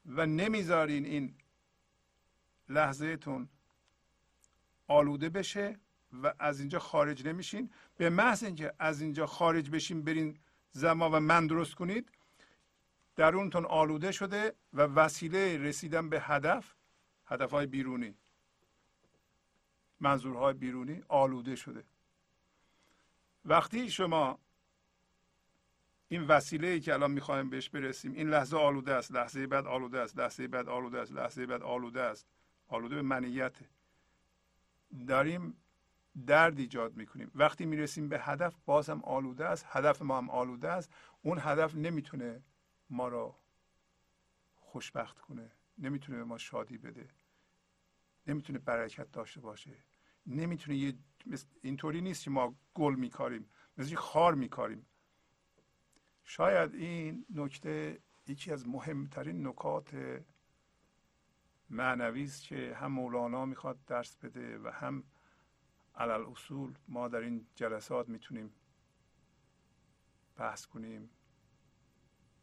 [0.06, 1.36] و نمی‌ذارین این
[2.70, 3.50] لحظهتون
[4.88, 5.80] آلوده بشه
[6.24, 7.72] و از اینجا خارج نمیشین.
[7.98, 10.40] به محض اینکه از اینجا خارج بشین برین
[10.72, 12.12] زمان و من درست کنید
[13.16, 16.76] درونتون آلوده شده و وسیله رسیدن به هدف
[17.26, 18.16] هدفهای بیرونی
[20.00, 21.84] منظورهای بیرونی آلوده شده.
[23.46, 24.40] وقتی شما
[26.08, 30.00] این وسیله ای که الان می‌خوایم بهش برسیم این لحظه آلوده است لحظه بعد آلوده
[30.00, 32.28] است لحظه بعد آلوده است لحظه بعد آلوده است.
[32.68, 33.58] آلوده به منیت.
[35.08, 35.58] داریم
[36.28, 37.32] درد ایجاد می‌کنیم.
[37.36, 39.66] وقتی می‌رسیم به هدف بازم آلوده است.
[39.70, 40.94] هدف ما هم آلوده است.
[41.22, 42.44] اون هدف نمی‌تونه
[42.90, 43.36] ما را
[44.56, 47.10] خوشبخت کنه نمی‌تونه به ما شادی بده
[48.28, 49.72] نمی‌تونه برکت داشته باشه.
[50.26, 50.94] نمی‌تونه یه
[51.62, 54.86] اینطوری نیست که ما گل میکاریم مثل خار میکاریم.
[56.26, 60.22] شاید این نکته یکی از مهمترین نکات
[61.70, 65.04] معنوی است که هم مولانا می‌خواد درس بده و هم
[65.96, 68.54] علل اصول ما در این جلسات می‌تونیم
[70.36, 71.10] بحث کنیم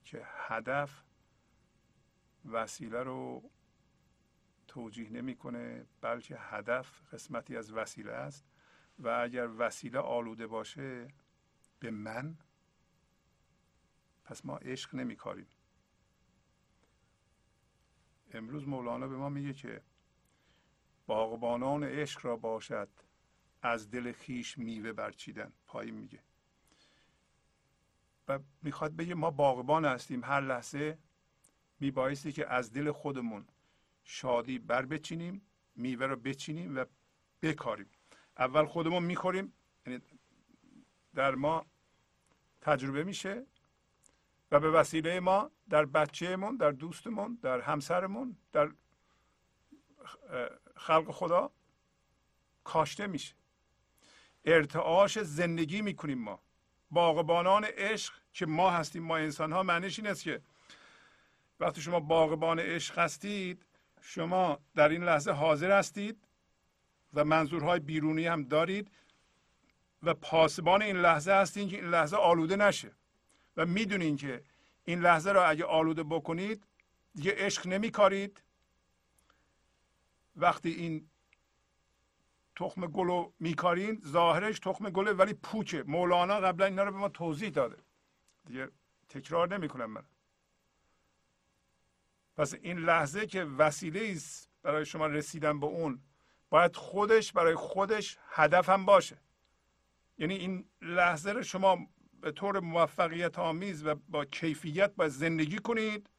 [0.04, 1.04] که هدف
[2.44, 3.50] وسیله رو
[4.68, 8.44] توجیه نمی‌کنه بلکه هدف قسمتی از وسیله است.
[8.98, 11.08] و اگر وسیله آلوده باشه
[11.78, 12.38] به من
[14.24, 15.46] پس ما عشق نمیکاریم.
[18.32, 19.82] امروز مولانا به ما میگه که
[21.06, 22.88] باغبانان عشق را باشد
[23.62, 25.52] از دل خیش میوه برچیدن.
[25.66, 26.22] پایین میگه.
[28.28, 30.24] و می‌خواد بگه ما باغبان هستیم.
[30.24, 30.98] هر لحظه
[31.80, 33.46] میبایستی که از دل خودمون
[34.04, 35.42] شادی بر بچینیم
[35.76, 36.84] میوه رو بچینیم و
[37.42, 37.90] بکاریم.
[38.38, 39.52] اول خودمون می‌خوریم
[39.86, 40.02] یعنی
[41.14, 41.66] در ما
[42.60, 43.46] تجربه میشه.
[44.52, 48.70] و به وسیله ما در بچهمون در دوستمون در همسرمون در
[50.76, 51.50] خلق خدا
[52.64, 53.34] کاشته میشه.
[54.44, 56.40] ارتعاش زندگی می‌کنیم ما.
[56.90, 60.42] باغبانان عشق که ما هستیم ما انسان ها معنیش این است که
[61.60, 63.66] وقتی شما باغبان عشق هستید
[64.00, 66.24] شما در این لحظه حاضر هستید
[67.14, 68.90] و منظورهای بیرونی هم دارید
[70.02, 72.92] و پاسبان این لحظه هستید که این لحظه آلوده نشه.
[73.56, 74.44] و می‌دونین که
[74.84, 76.66] این لحظه را اگه آلوده بکنید
[77.14, 78.42] دیگه عشق نمیکارید.
[80.36, 81.10] وقتی این
[82.56, 87.08] تخم گل رو میکارین ظاهرش تخم گله ولی پوچه مولانا قبلا اینا رو به ما
[87.08, 87.82] توضیح داده.
[88.46, 88.70] دیگه
[89.08, 90.04] تکرار نمی‌کنم من.
[92.36, 96.02] پس این لحظه که وسیله است برای شما رسیدن به اون
[96.50, 99.18] باید خودش برای خودش هدف هم باشه.
[100.18, 101.86] یعنی این لحظه رو شما
[102.22, 106.10] به طور موفقیت آمیز و با کیفیت باید زندگی کنید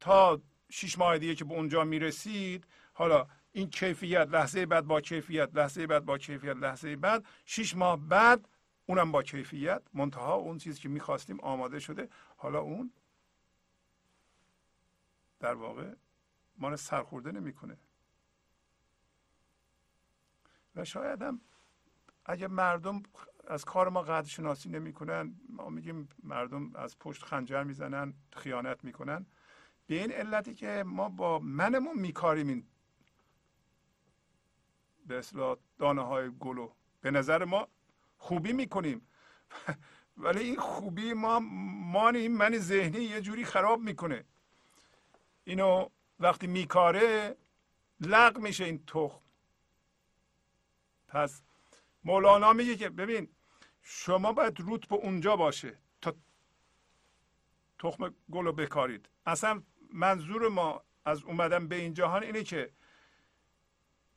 [0.00, 2.66] تا شیش ماه دیگه که به اونجا می‌رسید.
[2.92, 7.96] حالا این کیفیت لحظه بعد با کیفیت لحظه بعد با کیفیت لحظه بعد شیش ماه
[8.08, 8.48] بعد
[8.86, 12.08] اونم با کیفیت منتها اون چیزی که می‌خواستیم آماده شده.
[12.36, 12.92] حالا اون
[15.40, 15.94] در واقع
[16.58, 17.78] ما رو سرخورده نمی‌کنه.
[20.76, 21.40] و شاید هم
[22.26, 23.02] اگه مردم
[23.46, 25.34] از کار ما قدر شناسی نمی‌کنن.
[25.48, 29.26] ما میگیم مردم از پشت خنجر می‌زنن خیانت می‌کنن.
[29.86, 32.66] به این علتی که ما با منمون میکاریم این
[35.06, 36.70] به اصلاح دانه های گلو
[37.00, 37.68] به نظر ما
[38.18, 39.08] خوبی می‌کنیم.
[40.16, 44.24] ولی این خوبی ما مان این من ذهنی یه جوری خراب می‌کنه.
[45.44, 45.88] اینو
[46.20, 47.36] وقتی میکاره
[48.00, 49.20] لغ میشه این تخم.
[51.08, 51.42] پس
[52.04, 53.28] مولانا میگه که ببین
[53.82, 56.14] شما باید روت به اونجا باشه تا
[57.78, 59.08] تخم گل رو بکارید.
[59.26, 59.62] اصلا
[59.92, 62.72] منظور ما از اومدن به این جهان اینه که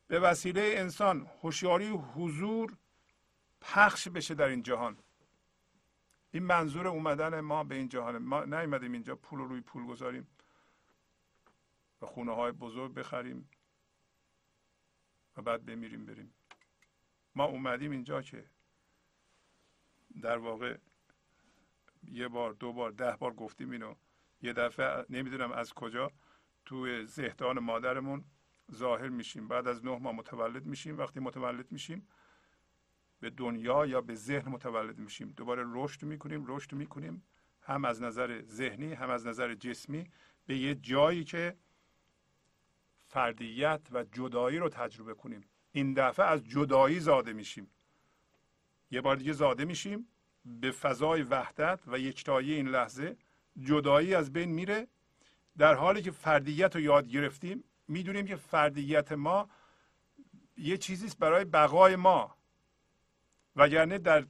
[0.07, 2.77] به وسیله انسان هوشیاری حضور
[3.61, 4.97] پخش بشه در این جهان.
[6.31, 8.17] این منظور اومدن ما به این جهان.
[8.17, 10.27] ما نیومدیم اینجا پول روی پول گذاریم
[12.01, 13.49] و خونه های بزرگ بخریم
[15.37, 16.34] و بعد بمیریم بریم.
[17.35, 18.45] ما اومدیم اینجا که
[20.21, 20.77] در واقع
[22.03, 23.95] یه بار دو بار ده بار گفتیم اینو.
[24.41, 26.11] یه دفعه نمی‌دونم از کجا
[26.65, 28.25] توی زهدان مادرمون
[28.73, 29.47] ظاهر میشیم.
[29.47, 30.97] بعد از نه ماه متولد میشیم.
[30.97, 32.07] وقتی متولد میشیم
[33.19, 35.29] به دنیا یا به ذهن متولد میشیم.
[35.29, 37.23] دوباره رشد می‌کنیم رشد می‌کنیم.
[37.61, 40.11] هم از نظر ذهنی هم از نظر جسمی.
[40.45, 41.57] به یه جایی که
[43.07, 45.41] فردیت و جدایی رو تجربه کنیم.
[45.75, 47.67] این دفعه از جدایی زاده میشیم.
[48.91, 50.07] یه بار دیگه زاده میشیم
[50.45, 53.17] به فضای وحدت و یکتایی این لحظه
[53.59, 54.87] جدایی از بین میره.
[55.57, 59.49] در حالی که فردیت رو یاد گرفتیم می‌دونیم که فردیت ما
[60.57, 62.35] یه چیزیست برای بقای ما.
[63.55, 64.25] وگرنه در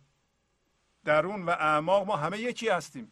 [1.04, 3.12] درون و اعماق ما همه یکی هستیم.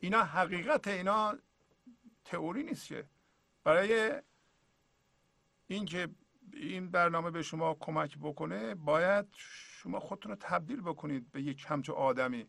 [0.00, 1.38] اینا حقیقت اینا
[2.24, 3.04] تئوری نیست که.
[3.64, 4.22] برای
[5.66, 6.08] اینکه
[6.58, 11.92] این برنامه به شما کمک بکنه باید شما خودتون رو تبدیل بکنید به یک همچو
[11.92, 12.48] آدمی.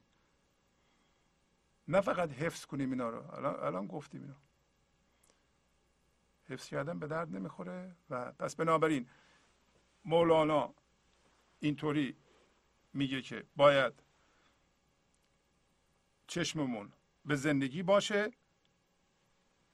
[1.87, 3.31] نه فقط حفظ کنیم اینا رو.
[3.35, 4.35] الان, الان گفتیم اینا
[6.49, 9.09] حفظ کردن به درد نمی‌خوره و پس بنابراین
[10.05, 10.73] مولانا
[11.59, 12.17] اینطوری
[12.93, 13.93] میگه که باید
[16.27, 16.93] چشممون
[17.25, 18.31] به زندگی باشه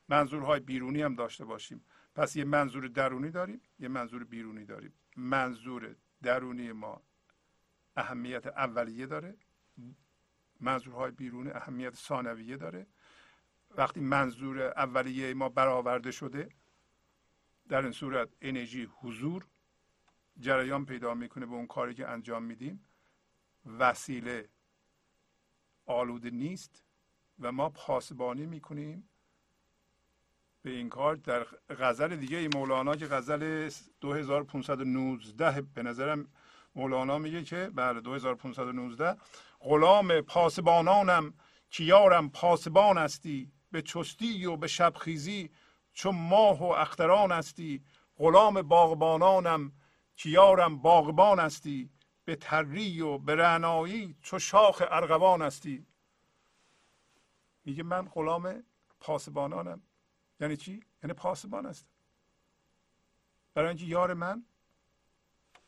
[0.10, 1.86] منظورهای بیرونی هم داشته باشیم.
[2.16, 4.94] پس یه منظور درونی داریم یه منظور بیرونی داریم.
[5.18, 7.02] منظور درونی ما
[7.96, 9.38] اهمیت اولیه داره.
[10.60, 12.88] منظورهای بیرونی اهمیت ثانویه داره.
[13.78, 16.50] وقتی منظور اولیه ما برآورده شده
[17.70, 19.48] در این صورت انرژی حضور
[20.40, 22.86] جریان پیدا می‌کنه به اون کاری که انجام میدیم.
[23.66, 24.50] وسیله
[25.86, 26.84] آلوده نیست
[27.40, 29.10] و ما پاسبانی می‌کنیم
[30.66, 33.70] به این کار در غزل دیگه ای مولانا که غزل
[34.02, 36.28] 2519 به نظرم
[36.76, 39.18] مولانا میگه که بله 2519
[39.60, 41.34] غلام پاسبانانم
[41.70, 45.50] که یارم پاسبان هستی به چستی و به شبخیزی
[45.94, 47.84] چون ماه و اختران هستی
[48.18, 49.72] غلام باغبانانم
[50.16, 51.90] که یارم باغبان هستی
[52.26, 55.86] به تری و به رعنایی چو شاخ ارغوان هستی
[57.66, 58.64] میگه من غلام
[59.00, 59.82] پاسبانانم.
[60.40, 61.88] یعنی چی؟ یعنی پاسبان هستم
[63.54, 64.46] برای اینکه یار من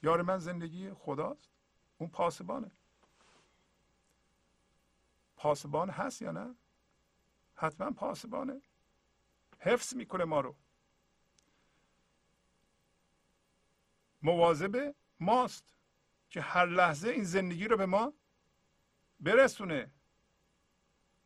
[0.03, 1.49] یار من زندگی خداست.
[1.97, 2.71] اون پاسبانه.
[5.37, 6.55] پاسبان هست یا نه؟
[7.55, 8.61] حتما پاسبانه.
[9.59, 10.55] حفظ می‌کنه ما رو.
[14.21, 15.73] مواظب ماست
[16.29, 18.13] که هر لحظه این زندگی رو به ما
[19.19, 19.91] برسونه.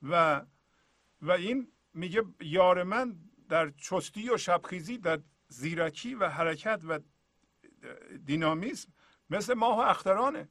[0.01, 0.45] و
[1.21, 6.99] و این میگه یار من در چستی و شبخیزی در زیرکی و حرکت و
[8.25, 8.93] دینامیسم
[9.29, 10.49] مثل ماه و اخترانه.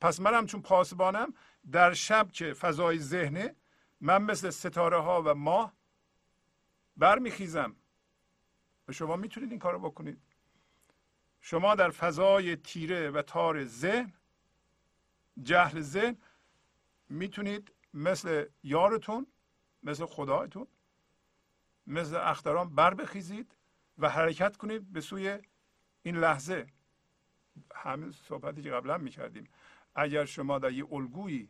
[0.00, 1.34] پس منم چون پاسبانم
[1.72, 3.56] در شب که فضای ذهنه
[4.00, 5.72] من مثل ستاره ها و ماه
[6.96, 7.76] برمیخیزم.
[8.88, 10.22] و شما می‌تونید این کارو بکنید.
[11.40, 14.12] شما در فضای تیره و تار ذهن
[15.42, 16.16] جهل ذهن
[17.08, 19.26] می‌تونید مثل یارتون
[19.82, 20.66] مثل خدایتون
[21.86, 23.56] مثل اختران بر بخیزید
[23.98, 25.38] و حرکت کنید به سوی
[26.02, 26.66] این لحظه.
[27.74, 29.48] همین صحبتی که قبلا می‌کردیم.
[29.94, 31.48] اگر شما در یه الگویی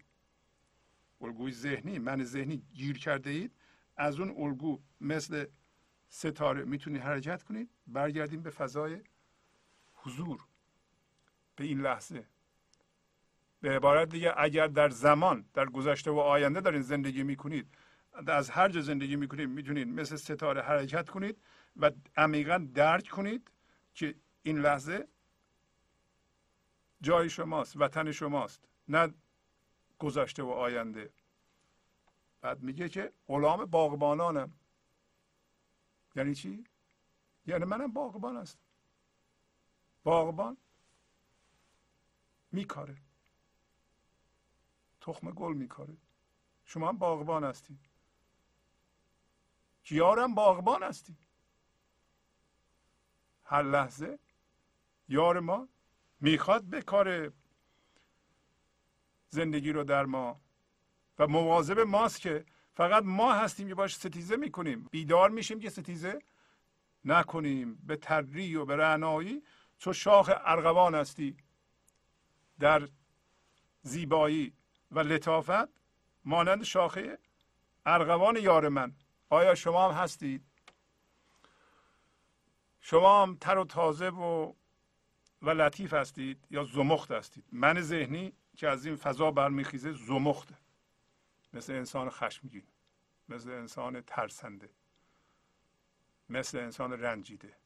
[1.21, 3.53] الگوی ذهنی من ذهنی گیر کرده اید
[3.97, 5.47] از اون الگو مثل
[6.09, 9.01] ستاره می‌تونید حرکت کنید برگردیم به فضای
[9.95, 10.47] حضور
[11.57, 12.27] به این لحظه.
[13.61, 17.75] به عبارت دیگه اگر در زمان در گذشته و آینده دارین زندگی می‌کنید
[18.27, 21.43] از هر جا زندگی می‌کنید می‌تونید مثل ستاره حرکت کنید
[21.77, 23.51] و عمیقا درک کنید
[23.95, 25.09] که این لحظه
[27.01, 29.15] جای شماست وطن شماست نه
[29.99, 31.11] گذشته و آینده.
[32.41, 34.53] بعد میگه که غلام باغبانانم.
[36.17, 36.65] یعنی چی؟
[37.47, 38.61] یعنی منم باغبان هستم.
[40.05, 40.57] باغبان
[42.53, 42.97] میکاره.
[45.01, 45.97] تخم گل میکاره.
[46.65, 47.79] شما هم باغبان هستی
[49.91, 51.17] یارم باغبان هستی
[53.45, 54.19] هر لحظه
[55.09, 55.69] یار ما
[56.21, 57.33] می‌خواد به کار
[59.29, 60.41] زندگی رو در ما
[61.19, 62.45] و مواظب ماست که
[62.75, 64.89] فقط ما هستیم که باش ستیزه می‌کنیم.
[64.91, 66.19] بیدار میشیم که ستیزه
[67.05, 67.75] نکنیم.
[67.75, 69.43] به تری و به رعنایی
[69.79, 71.37] چو شاخ ارغوان هستی.
[72.59, 72.89] در
[73.83, 74.53] زیبایی
[74.91, 75.69] و لطافت
[76.25, 77.19] مانند شاخه
[77.87, 78.95] ارغوان یار من.
[79.29, 80.45] آیا شما هم هستید؟
[82.81, 84.53] شما هم تر و تازه و
[85.43, 90.55] و لطیف هستید یا زمخت هستید؟ من ذهنی که از این فضا برمیخیزه زمخته.
[91.53, 92.67] مثل انسان خشمگین
[93.29, 94.71] مثل انسان ترسنده
[96.29, 97.57] مثل انسان رنجیده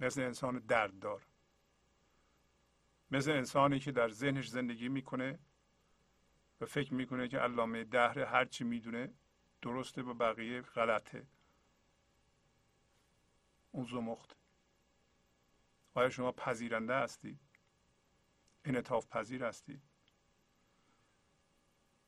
[0.00, 1.26] مثل انسان درددار
[3.10, 5.38] مثل انسانی که در ذهنش زندگی می‌کنه
[6.60, 9.14] و فکر می‌کنه که علامه دهر هر چی می‌دونه
[9.62, 11.26] درسته و بقیه غلطه.
[13.72, 14.36] اون زمخت.
[15.94, 17.40] آیا شما پذیرنده هستید
[18.64, 19.82] انعطاف پذیر هستید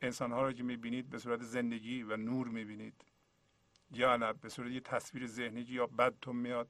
[0.01, 3.05] انسان ها رو که می‌بینید به صورت زندگی و نور می‌بینید.
[3.91, 6.69] یا نه به صورت یه تصویر ذهنی که یا بدتون میاد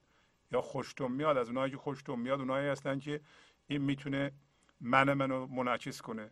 [0.52, 1.36] یا خوشتون میاد.
[1.36, 3.20] از اونایی که خوشتون میاد اونایی هستن که
[3.66, 4.32] این می‌تونه
[4.80, 6.30] من منو منعکس کنه.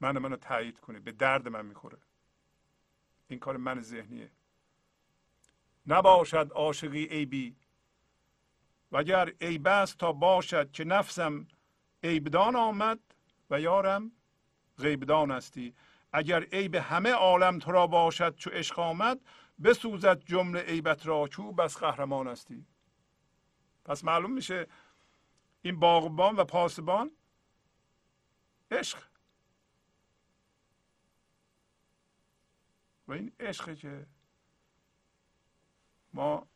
[0.00, 1.00] من منو تایید کنه.
[1.00, 1.98] به درد من می‌خوره.
[3.28, 4.30] این کار من ذهنیه.
[5.86, 7.56] نباشد عاشقی عیبی.
[8.92, 11.46] وگر عیب است تا باشد که نفسم
[12.02, 12.98] عیبدان آمد
[13.50, 14.12] و یارم
[14.78, 15.74] غیبدان استی
[16.12, 19.20] اگر عیب همه عالم تو را باشد چو عشق آمد
[19.64, 22.66] بسوزد جمله عیبت را چو بس قهرمان استی
[23.84, 24.66] پس معلوم میشه
[25.62, 27.10] این باغبان و پاسبان
[28.70, 29.07] عشق.
[33.08, 34.06] و این عشقه که
[36.12, 36.48] ما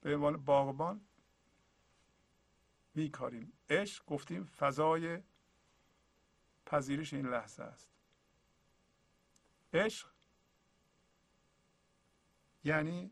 [0.00, 1.00] به عنوان باغبان
[2.94, 3.52] میکاریم.
[3.70, 5.22] عشق گفتیم فضای
[6.66, 7.90] پذیرش این لحظه است.
[9.72, 10.12] عشق
[12.64, 13.10] یعنی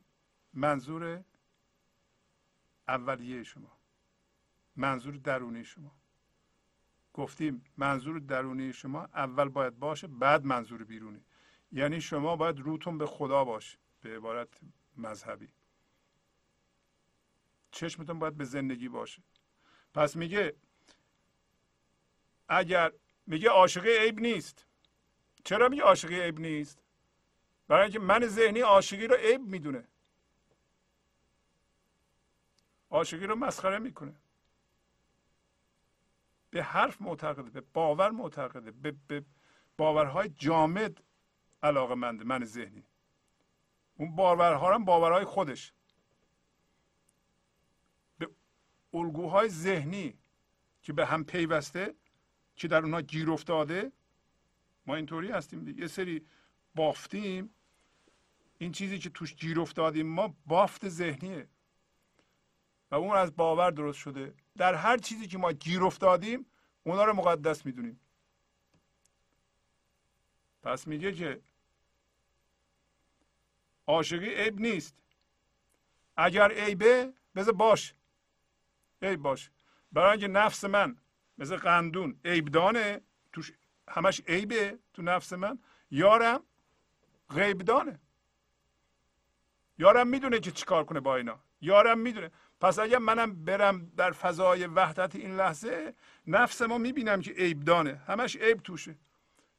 [0.52, 1.24] منظور
[2.88, 3.78] اولیه شما
[4.76, 5.96] منظور درونی شما.
[7.12, 11.24] گفتیم منظور درونی شما اول باید باشه بعد منظور بیرونی.
[11.72, 14.60] یعنی شما باید روتون به خدا باشه به عبارت
[14.96, 15.48] مذهبی.
[17.70, 19.22] چشمتون باید به زندگی باشه.
[19.94, 20.56] پس میگه
[22.48, 22.92] اگر
[23.26, 24.66] میگه عاشقی عیب نیست.
[25.44, 26.82] چرا میگه عاشقی عیب نیست؟
[27.68, 29.88] برای اینکه من ذهنی عاشقی رو عیب می‌دونه.
[32.90, 34.14] عاشقی رو مسخره می‌کنه.
[36.50, 39.24] به حرف معتقده به باور معتقده به, به
[39.76, 41.02] باورهای جامد
[41.66, 42.84] علاقه منده من ذهنی.
[43.96, 45.72] اون باورها هم باورهای خودش.
[48.18, 48.30] به
[48.94, 50.18] الگوهای ذهنی
[50.82, 51.94] که به هم پیوسته
[52.56, 53.92] که در اونها گیر افتاده
[54.86, 56.26] ما اینطوری هستیم یه سری
[56.74, 57.50] بافتیم.
[58.58, 61.48] این چیزی که توش گیر افتادیم ما بافت ذهنیه.
[62.90, 64.34] و اون از باور درست شده.
[64.56, 66.46] در هر چیزی که ما گیر افتادیم
[66.84, 68.00] اونا رو مقدس می‌دونیم.
[70.62, 71.42] پس میگه که
[73.86, 74.96] عاشقی عیب نیست.
[76.16, 77.94] اگر عیبه بذار باش.
[79.02, 79.50] عیب باش.
[79.92, 80.96] برای اینکه نفس من
[81.38, 83.00] مثل قندون عیبدانه.
[83.32, 83.52] توش
[83.88, 85.58] همش عیبه تو نفس من.
[85.90, 86.42] یارم
[87.30, 88.00] غیبدانه.
[89.78, 91.40] یارم می‌دونه که چیکار کنه با اینا.
[91.60, 92.30] یارم می‌دونه.
[92.60, 95.94] پس اگر منم برم در فضای وحدت این لحظه
[96.26, 98.98] نفس ما می‌بینم که عیب دانه همش عیب توشه.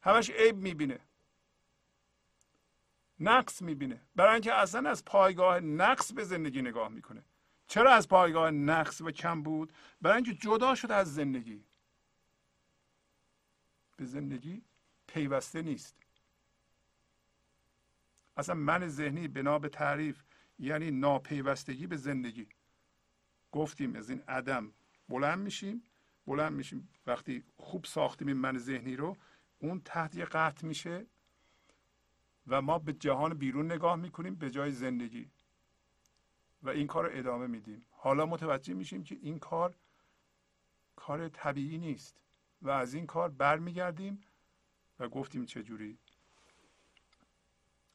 [0.02, 1.00] همش عیب می‌بینه.
[3.20, 4.02] نقص می‌بینه.
[4.16, 7.24] برای اینکه اصلا از پایگاه نقص به زندگی نگاه می‌کنه.
[7.68, 11.64] چرا از پایگاه نقص و کم بود؟ برای اینکه جدا شده از زندگی.
[13.96, 14.62] به زندگی
[15.08, 15.96] پیوسته نیست.
[18.38, 20.24] اصلا من ذهنی بنا به تعریف
[20.60, 22.48] یعنی ناپیوستگی به زندگی.
[23.52, 24.74] گفتیم از این عدم
[25.10, 25.84] بلند میشیم.
[26.28, 26.90] بلند میشیم.
[27.08, 29.18] وقتی خوب ساختیم این من ذهنی رو
[29.60, 31.06] اون تحت یه قطع میشه.
[32.48, 35.32] و ما به جهان بیرون نگاه می‌کنیم به جای زندگی.
[36.64, 37.86] و این کار رو ادامه میدیم.
[37.92, 39.76] حالا متوجه میشیم که این کار
[40.96, 42.16] کار طبیعی نیست
[42.62, 44.22] و از این کار برمیگردیم
[45.00, 45.98] و گفتیم چجوری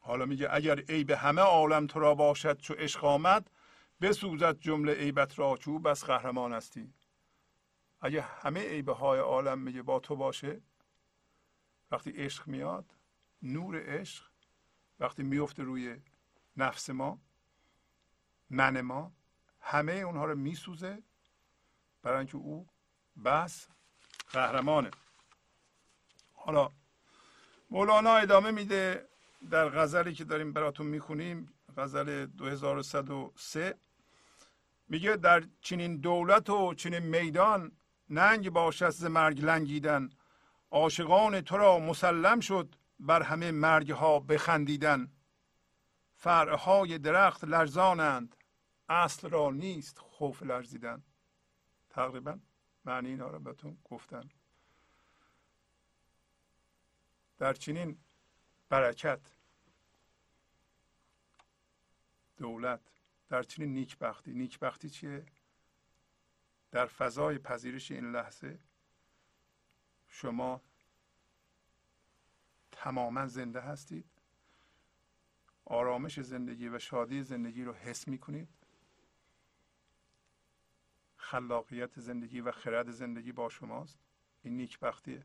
[0.01, 3.51] حالا میگه اگر عیب همه عالم تو را باشد چو عشق آمد
[4.01, 6.93] بسوزد جمله عیبت را چو بس قهرمان هستی
[8.01, 10.61] اگه همه عیبه های عالم میگه با تو باشه
[11.91, 12.95] وقتی عشق میاد
[13.43, 14.32] نور عشق
[15.03, 15.97] وقتی میفته روی
[16.57, 17.19] نفس ما
[18.51, 19.13] من ما
[19.61, 21.03] همه اونها رو میسوزه
[22.03, 22.67] برای اینکه او
[23.25, 23.69] بس
[24.33, 24.91] قهرمانه.
[26.35, 26.71] حالا
[27.71, 29.09] مولانا ادامه میده
[29.51, 33.75] در غزلی که داریم براتون می‌خونیم غزل 2103
[34.89, 37.73] میگه در چنین دولت و چنین میدان
[38.11, 40.11] ننگ باشد ز مرگ لنگیدن.
[40.71, 45.13] عاشقان تو را مسلم شد بر همه مرگ ها بخندیدن.
[46.15, 48.37] فرعهای درخت لرزانند
[48.89, 51.03] اصل را نیست خوف لرزیدن.
[51.91, 52.39] تقریبا
[52.85, 54.29] معنی اینا رو بهتون گفتن
[57.39, 57.99] در چنین
[58.69, 59.21] برکت
[62.37, 62.81] دولت
[63.29, 64.33] در چنین نیکبختی.
[64.33, 65.27] نیکبختی چیه؟
[66.71, 68.59] در فضای پذیرش این لحظه
[70.09, 70.61] شما
[72.83, 74.05] تماما زنده هستید.
[75.65, 78.49] آرامش زندگی و شادی زندگی رو حس می کنید
[81.17, 83.99] خلاقیت زندگی و خرد زندگی با شماست.
[84.43, 85.25] این نیکبختیه.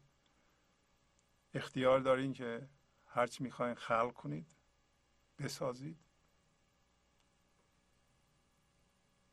[1.53, 2.69] اختیار دارین که
[3.05, 4.55] هرچی می‌خواین خلق کنید
[5.39, 5.99] بسازید.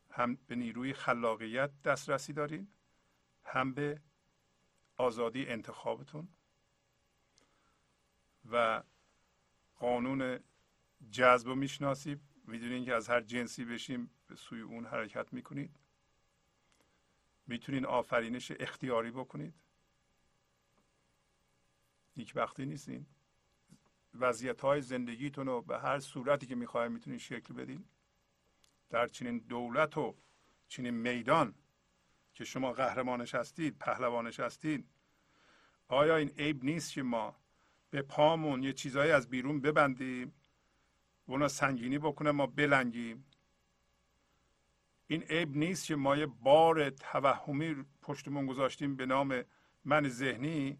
[0.09, 2.67] هم به نیروی خلاقیت دسترسی دارین
[3.43, 4.01] هم به
[4.97, 6.34] آزادی انتخابتون.
[8.51, 8.83] و
[9.75, 10.39] قانون
[11.11, 12.21] جذب رو می‌شناسید.
[12.47, 15.79] می‌دونین که از هر جنسی بشیم به سوی اون حرکت می‌کنید.
[17.47, 19.53] می‌تونین آفرینش اختیاری بکنید.
[22.17, 23.05] نیکبختی نیستین.
[24.13, 27.85] وضعیت های زندگیتون رو به هر صورتی که می‌خواهید می‌تونید شکل بدین.
[28.89, 30.15] در چنین دولت و
[30.67, 31.55] چنین میدان
[32.33, 34.89] که شما قهرمانش هستید پهلوانش هستید
[35.87, 37.35] آیا این عیب نیست که ما
[37.95, 40.33] به پامون یه چیزهایی از بیرون ببندیم.
[41.27, 43.25] و اونا سنگینی بکنه ما بلنگیم.
[45.07, 49.43] این عیب نیست که ما یه بار توهمی پشتمون گذاشتیم به نام
[49.85, 50.77] من ذهنی.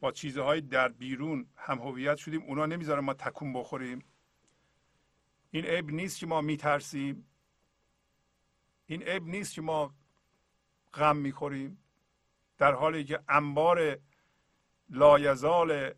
[0.00, 2.42] با چیزهای در بیرون هم هویت شدیم.
[2.42, 4.04] اونا نمی‌ذاره ما تکون بخوریم.
[5.50, 7.26] این عیب نیست که ما میترسیم.
[8.86, 9.94] این عیب نیست که ما
[10.94, 11.78] غم می‌خوریم.
[12.58, 13.98] در حالی که انبار
[14.88, 15.94] لایزال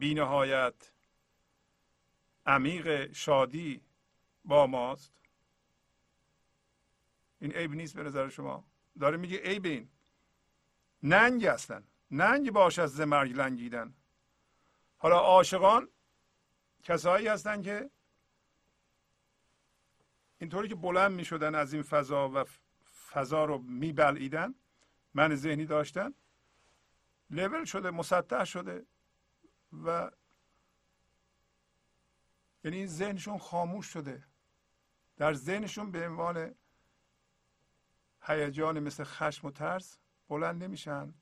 [0.00, 0.92] بینهایت.
[2.46, 3.80] عمیق شادی
[4.44, 5.12] با ماست.
[7.40, 8.64] این عیب نیست به نظر شما؟
[9.00, 9.88] داره میگه عیب این.
[11.02, 11.84] ننگ هستن.
[12.10, 13.94] ننگ باش از زمرگ لنگیدن.
[14.96, 15.88] حالا عاشقان
[16.82, 17.90] کسایی هستن که
[20.38, 22.44] اینطوری که بلند می شدن از این فضا و
[23.10, 24.54] فضا رو می بلعیدن
[25.14, 26.14] من ذهنی داشتن
[27.30, 28.86] لول شده مسطح شده.
[29.72, 30.10] و
[32.64, 34.24] یعنی این ذهنشون خاموش شده.
[35.16, 36.54] در ذهنشون به عنوان
[38.22, 39.98] هیجان مثل خشم و ترس
[40.28, 41.14] بلند نمیشن.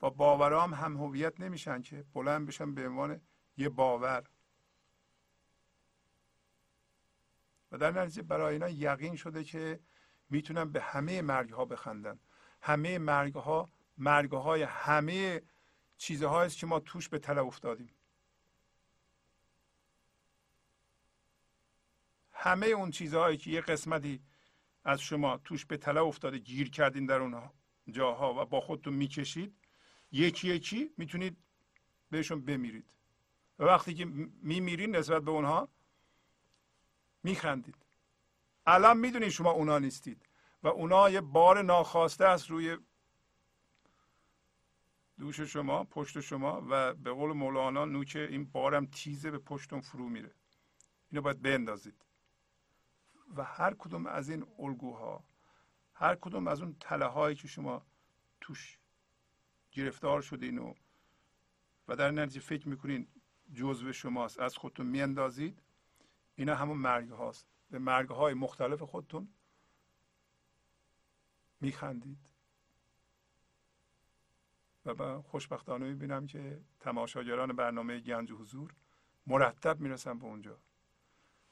[0.00, 3.20] با باورام هم هویت نمیشن که بلند بشن به عنوان
[3.56, 4.24] یه باور.
[7.72, 9.80] و در نتیجه برای اینا یقین شده که
[10.30, 12.18] می‌تونن به همه مرگ ها بخندن.
[12.60, 13.70] همه مرگ ها
[14.66, 15.42] همه
[16.02, 17.90] چیزهایی است که ما توش به تله افتادیم.
[22.32, 24.22] همه اون چیزهایی که یه قسمتی
[24.84, 27.50] از شما توش به تله افتاده گیر کردین در اون
[27.90, 29.56] جاها و با خودتون می‌کشید
[30.12, 31.36] یکی یکی می‌تونید
[32.10, 32.86] بهشون بمیرید.
[33.58, 34.04] و وقتی که
[34.42, 35.68] میمیرین نسبت به اونها
[37.22, 37.86] میخندید.
[38.66, 40.26] الان می‌دونید شما اونا نیستید.
[40.62, 42.78] و اونا یه بار ناخواسته است روی
[45.22, 50.08] دوش شما پشت شما و به قول مولانا نوک این بارم تیزه به پشتون فرو
[50.08, 50.34] میره.
[51.10, 52.04] اینو باید بندازید.
[53.36, 55.24] و هر کدوم از این الگوها
[55.94, 57.86] هر کدوم از اون تله هایی که شما
[58.40, 58.78] توش
[59.72, 60.74] گرفتار شدین و
[61.88, 63.08] و در نتیجه فکر می‌کنین
[63.54, 65.62] جزو شماست از خودتون میاندازید.
[66.34, 69.28] اینا همون مرگ هاست به مرگ های مختلف خودتون
[71.60, 72.31] میخندید.
[74.86, 78.74] و من خوشبختانه می‌بینم که تماشاگران برنامه گنج حضور
[79.26, 80.58] مرتب می‌رسن به اونجا.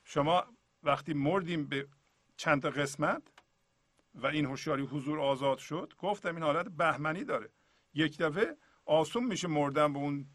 [0.04, 0.46] شما
[0.82, 1.88] وقتی مردیم به
[2.36, 3.22] چند تا قسمت
[4.14, 7.50] و این هوشیاری حضور آزاد شد گفتم این حالت بهمنی داره.
[7.94, 10.26] یک دفعه آسون میشه مردن به اون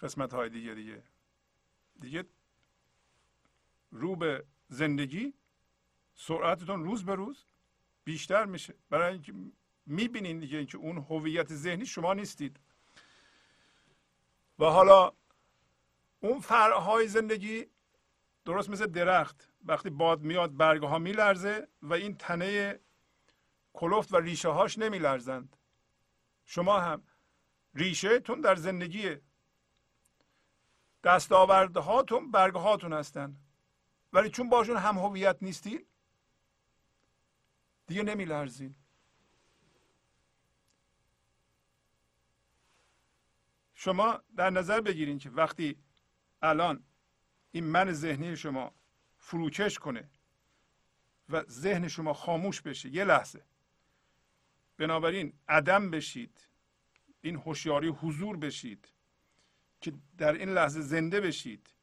[0.00, 1.02] قسمت های دیگه دیگه.
[2.00, 2.24] دیگه
[3.90, 5.34] رو به زندگی
[6.14, 7.44] سرعتتون روز به روز
[8.04, 8.74] بیشتر میشه.
[8.90, 9.34] برای اینکه
[9.86, 12.60] می‌بینین دیگه اینکه اون هویت ذهنی شما نیستید.
[14.58, 15.12] و حالا
[16.20, 17.66] اون فرعهای زندگی
[18.44, 22.80] درست مثل درخت وقتی باد میاد برگه ها میلرزه و این تنه
[23.72, 25.56] کلفت و ریشه هاش نمیلرزند.
[26.44, 27.02] شما هم
[27.74, 29.22] ریشه تون در زندگیه.
[31.04, 33.36] دستاورده هاتون برگه هاتون هستن.
[34.12, 35.86] ولی چون باشون هم هویت نیستین
[37.86, 38.74] دیگه نمیلرزین
[43.86, 45.76] شما در نظر بگیرین که وقتی
[46.42, 46.84] الان
[47.52, 48.74] این من ذهنی شما
[49.18, 50.10] فروکش کنه
[51.28, 53.42] و ذهن شما خاموش بشه یه لحظه.
[54.78, 56.48] بنابراین عدم بشید
[57.20, 58.88] این هوشیاری حضور بشید
[59.80, 61.74] که در این لحظه زنده بشید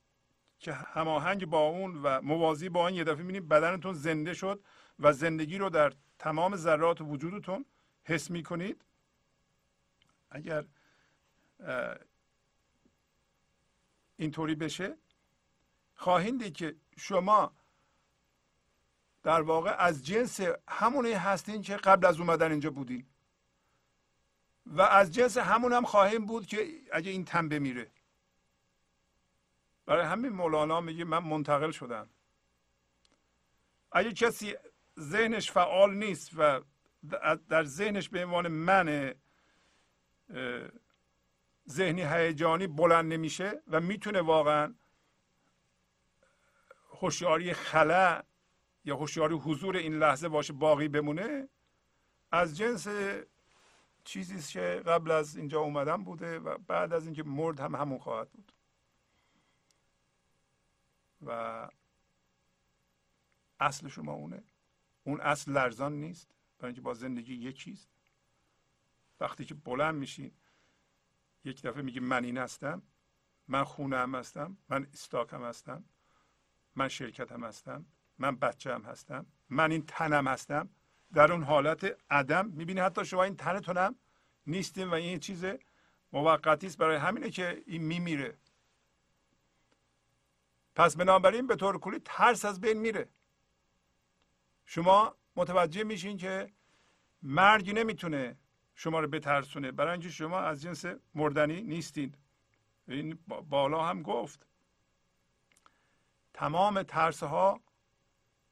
[0.60, 4.64] که هماهنگ با اون و موازی با اون یه دفعه می‌بینید بدنتون زنده شد
[5.00, 7.66] و زندگی رو در تمام ذرات وجودتون
[8.04, 8.86] حس می‌کنید.
[10.30, 10.66] اگر
[14.18, 14.98] اینطوری بشه؟
[15.96, 17.54] خواهید دید که شما
[19.24, 23.06] در واقع از جنس همونی هستین که قبل از اومدن اینجا بودین.
[24.66, 27.92] و از جنس همون هم خواهیم بود که اگه این تن بمیره.
[29.86, 32.10] برای همین مولانا میگه من منتقل شدم.
[33.92, 34.56] اگه کسی
[35.00, 36.62] ذهنش فعال نیست و
[37.50, 39.16] در ذهنش به عنوان من
[41.70, 44.76] ذهنی هیجانی بلند نمیشه و می‌تونه واقعا
[46.90, 48.24] هوشیاری خلا
[48.86, 51.50] یا هوشیاری حضور این لحظه باشه باقی بمونه.
[52.32, 52.88] از جنس
[54.04, 58.30] چیزی که قبل از اینجا اومدن بوده و بعد از اینکه مرد هم همون خواهد
[58.30, 58.52] بود.
[61.26, 61.70] و
[63.60, 64.44] اصل شما اونه.
[65.04, 66.28] اون اصل لرزان نیست.
[66.60, 67.90] برای اینکه با زندگی یکیست
[69.20, 70.32] وقتی که بلند میشین
[71.46, 72.82] یک دفعه میگه من این هستم
[73.48, 75.84] من خونه هم هستم من استاک هم هستم
[76.76, 77.86] من شرکت هم هستم
[78.20, 80.70] من بچه هم هستم من این تنم هستم.
[81.14, 83.96] در اون حالت عدم می‌بینی حتی شما این تنتونم
[84.48, 85.46] نیستیم و این چیز
[86.12, 88.38] موقتی است برای همینه که این میمیره.
[90.76, 93.10] پس بنابراین به طور کلی ترس از بین میره.
[94.66, 96.54] شما متوجه میشین که
[97.22, 98.38] مرگ نمی‌تونه
[98.76, 99.72] شما رو بترسونه.
[99.72, 100.86] برای اینکه شما از جنس
[101.16, 102.16] مردنی نیستین.
[102.88, 103.20] این
[103.50, 104.48] بالا هم گفت.
[106.34, 107.62] تمام ترس ها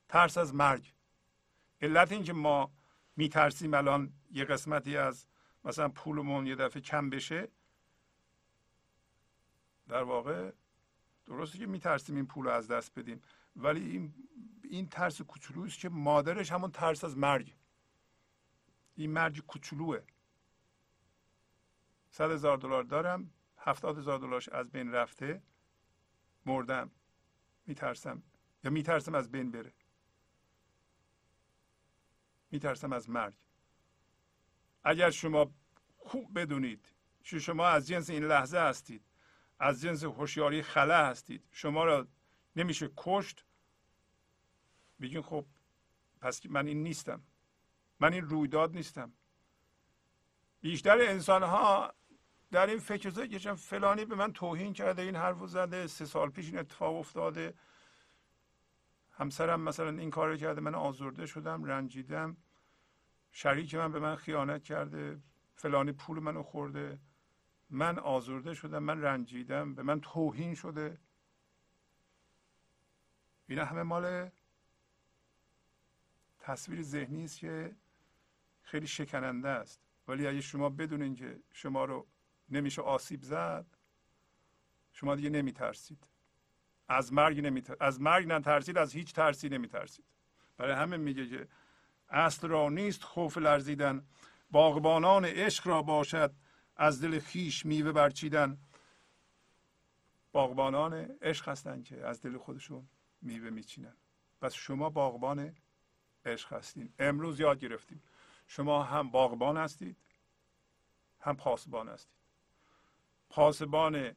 [0.09, 0.93] ترس از مرگ.
[1.81, 2.71] علت اینکه ما
[3.15, 5.27] میترسیم الان یه قسمتی از
[5.63, 7.47] مثلا پولمون یه دفعه کم بشه
[9.87, 10.51] در واقع
[11.25, 13.21] درسته که میترسیم این پول رو از دست بدیم.
[13.55, 14.13] ولی این
[14.63, 17.53] این ترس کوچولوست که مادرش همون ترس از مرگ.
[19.01, 20.03] این مرگ کوچولوه.
[22.09, 25.43] صد هزار دلار دارم هفتاد هزار دلارش از بین رفته
[26.45, 26.91] مردم.
[27.65, 28.23] میترسم.
[28.63, 29.73] یا میترسم از بین بره.
[32.51, 33.33] میترسم از مرگ.
[34.83, 35.51] اگر شما
[35.97, 39.05] خوب بدونید که شما از جنس این لحظه هستید
[39.59, 42.07] از جنس هوشیاری خلا هستید شما را
[42.55, 43.45] نمیشه کشت.
[45.01, 45.45] بگین خب
[46.21, 47.23] پس من این نیستم.
[48.01, 49.13] من این رویداد نیستم.
[50.61, 51.93] بیشتر انسان ها
[52.51, 56.45] در این فکر که فلانی به من توهین کرده این حرف زده سه سال پیش
[56.45, 57.53] این اتفاق افتاده.
[59.11, 62.37] همسرم مثلا این کار کرده من آزرده شدم رنجیدم.
[63.31, 65.19] شریک من به من خیانت کرده
[65.55, 66.99] فلانی پول منو خورده.
[67.69, 70.97] من آزرده شدم من رنجیدم به من توهین شده.
[73.47, 74.29] اینا همه مال
[76.39, 77.75] تصویر ذهنی است که
[78.71, 79.81] خیلی شکننده است.
[80.07, 82.07] ولی اگه شما بدونین که شما رو
[82.49, 83.65] نمیشه آسیب زد
[84.93, 86.07] شما دیگه نمیترسید.
[86.87, 87.75] از مرگ نمیتر...
[87.79, 90.05] از مرگ نترسید از هیچ ترسی نمیترسید.
[90.57, 91.47] برای همه میگه که
[92.09, 94.05] اصل را نیست خوف لرزیدن.
[94.51, 96.33] باغبانان عشق را باشد
[96.75, 98.57] از دل خیش میوه برچیدن.
[100.31, 102.87] باغبانان عشق هستند که از دل خودشون
[103.21, 103.95] میوه میچینن.
[104.41, 105.55] پس شما باغبان
[106.25, 106.93] عشق هستین.
[106.99, 108.03] امروز یاد گرفتیم.
[108.51, 109.97] شما هم باغبان هستید
[111.19, 112.17] هم پاسبان هستید.
[113.29, 114.15] پاسبان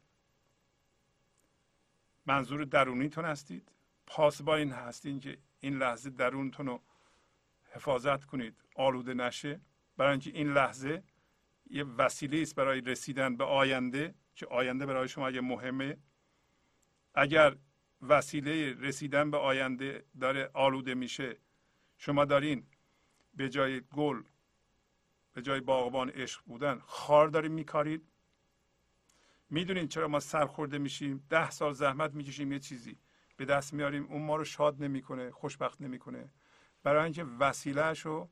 [2.26, 3.72] منظور درونیتون هستید.
[4.06, 6.82] پاسبان این هستین که این لحظه درونتون رو
[7.72, 9.60] حفاظت کنید آلوده نشه.
[9.96, 11.02] برای اینکه این لحظه
[11.70, 15.96] یه وسیله است برای رسیدن به آینده که آینده برای شما اگه مهمه.
[17.14, 17.56] اگر
[18.02, 21.36] وسیله رسیدن به آینده داره آلوده میشه
[21.98, 22.66] شما دارین
[23.36, 24.22] به جای گل
[25.32, 28.08] به جای باغبان عشق بودن خار داریم میکارید.
[29.50, 32.98] می‌دونین چرا ما سرخورده میشیم؟ ده سال زحمت می‌کشیم یه چیزی.
[33.36, 36.30] به دست میاریم اون ما رو شاد نمی‌کنه خوشبخت نمی‌کنه.
[36.82, 38.30] برای اینکه وسیلهش رو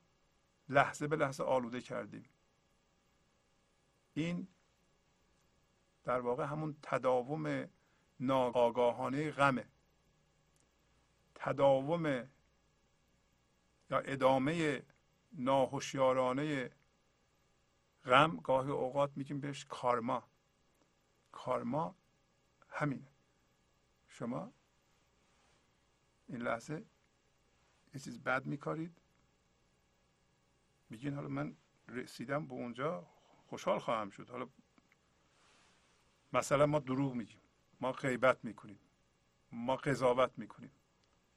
[0.69, 2.25] لحظه به لحظه آلوده کردیم.
[4.15, 4.49] این
[6.05, 7.69] در واقع همون تداوم
[8.21, 9.67] ناآگاهانه غمه.
[11.35, 12.07] تداوم
[13.91, 14.83] یا ادامه
[15.33, 16.71] ناهوشیارانه
[18.05, 20.29] غم گاهی اوقات میگیم بهش کارما.
[21.33, 21.97] کارما
[22.69, 23.13] همینه.
[24.09, 24.53] شما
[26.29, 26.85] این لحظه
[27.95, 29.03] یه چیز بد میکارید.
[30.91, 31.57] میگین حالا من
[31.89, 33.07] رسیدم به اونجا
[33.47, 34.31] خوشحال خواهم شد.
[34.31, 34.49] حالا
[36.33, 37.41] مثلا ما دروغ میگیم.
[37.81, 38.79] ما غیبت می‌کنیم.
[39.53, 40.73] ما قضاوت می‌کنیم.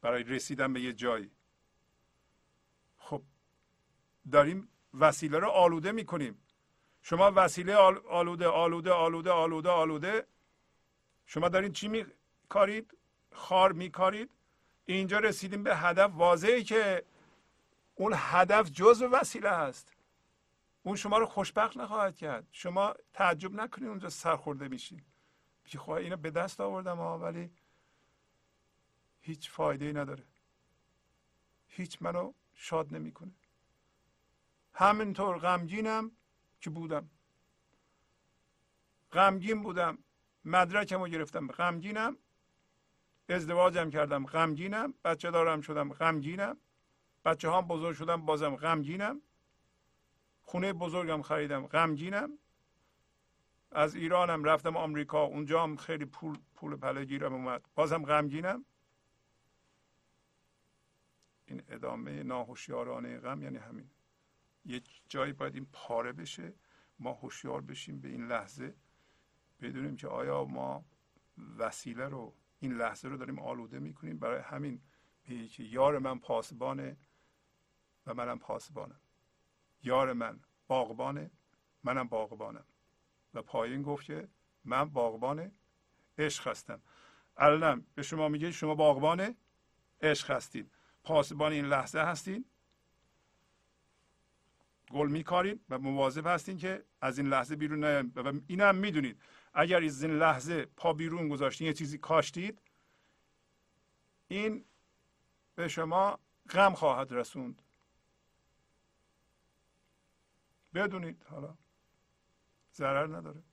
[0.01, 1.31] برای رسیدن به یه جایی.
[4.31, 6.41] داریم وسیله رو آلوده می‌کنیم.
[7.02, 10.27] شما وسیله آلوده آلوده آلوده آلوده آلوده.
[11.26, 12.97] شما دارین چی میکارید؟
[13.31, 14.31] خار میکارید.
[14.85, 16.11] اینجا رسیدیم به هدف.
[16.14, 17.06] واضحی که
[17.95, 19.91] اون هدف جز وسیله است.
[20.84, 22.47] اون شما رو خوشبخت نخواهد کرد.
[22.52, 25.02] شما تعجب نکنید اونجا سرخورده میشین
[25.65, 27.52] که خواهی اینو به دست آوردم ها ولی
[29.22, 30.23] هیچ فایده ای نداره.
[31.68, 33.31] هیچ منو شاد نمی‌کنه.
[34.76, 36.11] همینطور غمگینم
[36.61, 37.10] که بودم.
[39.11, 39.97] غمگین بودم.
[40.45, 41.47] مدرکم رو گرفتم.
[41.47, 42.18] غمگینم.
[43.30, 44.26] ازدواجم کردم.
[44.26, 44.93] غمگینم.
[45.03, 45.93] بچه دارم شدم.
[45.93, 46.57] غمگینم.
[47.26, 48.26] بچه هم بزرگ شدم.
[48.26, 49.22] بازم غمگینم.
[50.41, 51.68] خونه بزرگم خریدم.
[51.68, 52.30] غمگینم.
[53.72, 55.23] از ایرانم رفتم آمریکا.
[55.23, 57.65] اونجا هم خیلی پول پول پله گیرم اومد.
[57.76, 58.65] بازم غمگینم.
[61.45, 63.89] این ادامه ناهوشیارانه غم یعنی همین.
[64.65, 66.53] یه جایی باید این پاره بشه
[66.99, 68.75] ما هوشیار بشیم به این لحظه
[69.61, 70.85] بدونیم که آیا ما
[71.57, 74.19] وسیله رو این لحظه رو داریم آلوده می‌کنیم.
[74.19, 74.81] برای همین
[75.27, 76.97] میگه که یار من پاسبانه
[78.05, 78.99] و منم پاسبانم.
[79.83, 81.31] یار من باغبانه
[81.83, 82.65] منم باغبانم.
[83.33, 84.29] و پایین گفت که
[84.63, 85.51] من باغبان
[86.17, 86.81] عشق هستم.
[87.37, 89.35] الان به شما میگه شما باغبان
[90.01, 90.71] عشق هستید
[91.03, 92.45] پاسبان این لحظه هستید
[94.91, 98.14] گل میکارید و مواظب هستین که از این لحظه بیرون نیایم.
[98.16, 99.22] و این هم می‌دونید
[99.53, 102.62] اگر از این لحظه پا بیرون گذاشتین یه چیزی کاشتید
[104.28, 104.66] این
[105.56, 107.62] به شما غم خواهد رسوند.
[110.74, 111.57] بدونید حالا
[112.74, 113.44] ضرر نداره.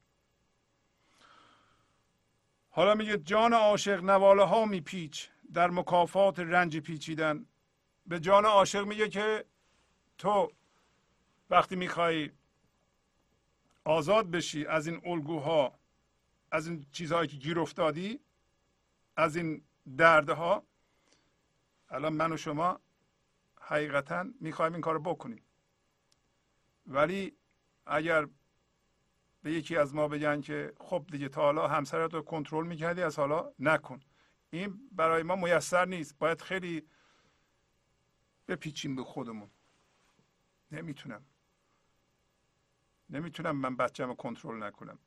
[2.71, 7.47] حالا میگه جان عاشق نواله ها میپیچ در مکافات رنج پیچیدن.
[8.07, 9.45] به جان عاشق میگه که
[10.19, 10.53] تو
[11.53, 12.31] وقتی می‌خوای
[13.85, 15.79] آزاد بشی از این الگوها
[16.51, 18.20] از این چیزهایی که گیر افتادی
[19.16, 19.65] از این
[19.97, 20.66] دردها
[21.89, 22.81] الان من و شما
[23.61, 25.43] حقیقتا می‌خوایم این کار بکنیم.
[26.87, 27.37] ولی
[27.87, 28.29] اگر
[29.43, 33.19] به یکی از ما بگن که خب دیگه تا حالا همسرت رو کنترل می‌کردی از
[33.19, 34.01] حالا نکن.
[34.51, 36.19] این برای ما میسر نیست.
[36.19, 36.89] باید خیلی
[38.49, 39.51] بپیچیم به خودمون.
[40.70, 41.24] نمی‌تونم.
[43.12, 44.98] نمی‌تونم من بچم رو کنترل نکنم.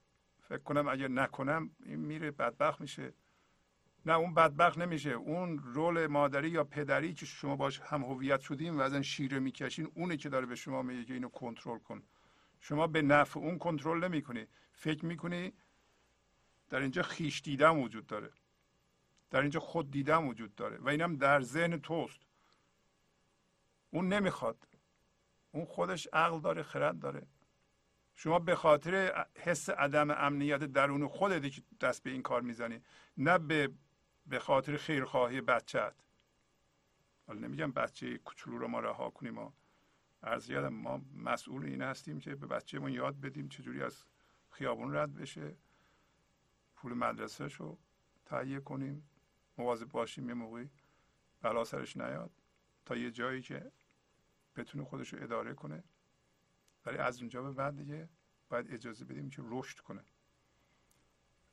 [0.42, 3.14] فکر کنم اگر نکنم این میره بدبخت میشه.
[4.06, 5.10] نه اون بدبخت نمیشه.
[5.10, 9.40] اون رول مادری یا پدری که شما باش هم هویت شدیم و از این شیره
[9.40, 12.04] می‌کشین اونه که داره به شما میگه اینو کنترل کن.
[12.60, 14.48] شما به نفع اون کنترل نمی‌کنی.
[14.74, 15.54] فکر می‌کنی
[16.70, 18.32] در اینجا خیش دیدن وجود داره.
[19.30, 22.20] در اینجا خود دیدن وجود داره و اینم در ذهن توست.
[23.90, 24.68] اون نمی‌خواد.
[25.52, 27.28] اون خودش عقل داره خرد داره.
[28.16, 32.82] شما به خاطر حس عدم امنیت درون خودت که دست به این کار می‌زنی
[33.18, 33.72] نه به
[34.28, 35.94] به خاطر خیرخواهی بچت
[37.28, 39.54] حالا نمیگم بچه کوچولو رو ما رها کنیم
[40.24, 44.04] عرض یادم ما مسئول این هستیم که به بچهمون یاد بدیم چجوری از
[44.50, 45.56] خیابون رد بشه
[46.76, 47.78] پول مدرسه رو
[48.26, 49.10] تهیه کنیم
[49.58, 50.70] مواظب باشیم یه موقعی
[51.42, 52.32] بلا سرش نیاد
[52.86, 53.72] تا یه جایی که
[54.56, 55.84] بتونه خودش رو اداره کنه.
[56.86, 58.10] ولی از اونجا به بعد دیگه
[58.50, 60.06] باید اجازه بدیم که رشد کنه.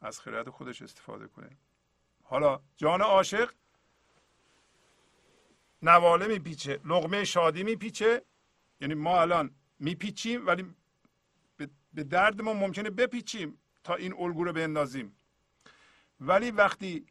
[0.00, 1.56] از خرد خودش استفاده کنه.
[2.22, 3.52] حالا جان عاشق
[5.82, 8.24] نواله میپیچه لغمه شادی میپیچه.
[8.80, 10.74] یعنی ما الان میپیچیم ولی
[11.94, 15.16] به درد ما ممکنه بپیچیم تا این الگو رو بندازیم.
[16.20, 17.06] ولی وقتی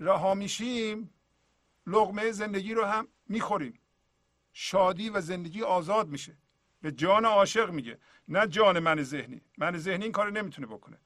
[0.00, 1.10] رها میشیم
[1.86, 3.80] لغمه زندگی رو هم می‌خوریم.
[4.52, 6.36] شادی و زندگی آزاد میشه.
[6.80, 7.98] به جان عاشق میگه
[8.28, 9.40] نه جان من ذهنی.
[9.58, 10.98] من ذهنی این کار نمی‌تونه بکنه.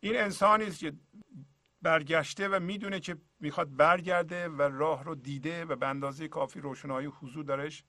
[0.00, 0.92] این انسانی است که
[1.82, 7.06] برگشته و می‌دونه که می‌خواد برگرده و راه رو دیده و به اندازه کافی روشنایی
[7.06, 7.84] حضور درش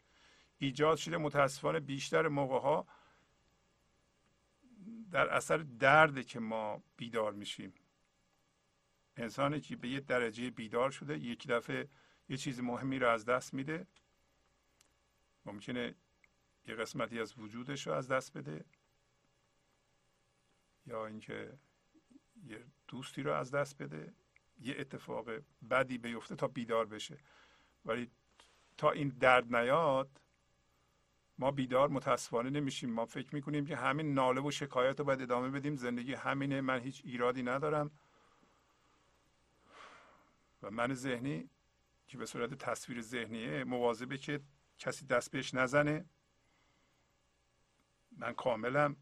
[0.57, 1.17] ایجاد شده.
[1.17, 2.87] متاسفانه بیشتر موقع ها
[5.11, 7.73] در اثر درد که ما بیدار میشیم.
[9.17, 11.89] انسانی که به یه درجه بیدار شده یک دفعه
[12.29, 13.87] یه چیز مهمی رو از دست میده.
[15.45, 15.95] ممکنه
[16.67, 18.65] یه قسمتی از وجودش رو از دست بده
[20.85, 21.53] یا اینکه
[22.45, 24.13] یه دوستی رو از دست بده.
[24.59, 25.29] یه اتفاق
[25.69, 27.17] بدی بیفته تا بیدار بشه.
[27.85, 28.11] ولی
[28.77, 30.21] تا این درد نیاد
[31.37, 32.89] ما بیدار متاسفانه نمیشیم.
[32.89, 35.75] ما فکر می‌کنیم که همین ناله و شکایت رو باید ادامه بدیم.
[35.75, 36.61] زندگی همینه.
[36.61, 37.91] من هیچ ایرادی ندارم.
[40.61, 41.49] و من ذهنی
[42.07, 44.41] که به صورت تصویر ذهنیه مواظبه که
[44.77, 46.05] کسی دست بهش نزنه.
[48.17, 48.95] من کاملم.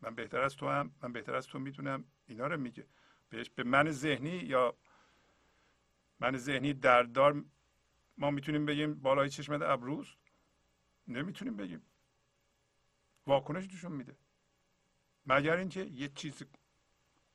[0.00, 2.04] من بهتر از تو هم من بهتر از تو می‌دونم.
[2.26, 2.86] اینا رو میگه.
[3.28, 4.76] بهش به من ذهنی یا
[6.20, 7.44] من ذهنی درددار
[8.18, 10.16] ما می‌تونیم بگیم بالای چشمت ابروز
[11.08, 11.82] نمی‌تونیم بگیم.
[13.26, 14.16] واکنش توشون میده.
[15.26, 16.42] مگر اینکه یه چیز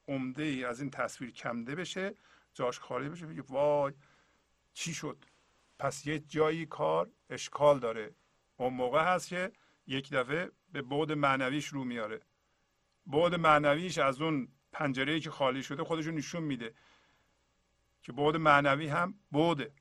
[0.07, 2.15] عمده ای از این تصویر کمده بشه
[2.53, 3.93] جاش خالی بشه بگه وای
[4.73, 5.26] چی شد؟
[5.80, 8.15] پس یه جایی کار اشکال داره.
[8.57, 9.51] اون موقع هست که
[9.88, 12.22] یک دفعه به بود معنویش رو میاره.
[13.05, 16.73] بود معنویش از اون پنجره که خالی شده خودشون نشون میده
[18.01, 19.73] که بود معنوی هم بوده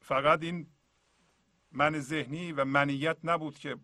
[0.00, 0.66] فقط این
[1.72, 3.76] من ذهنی و منیت نبود که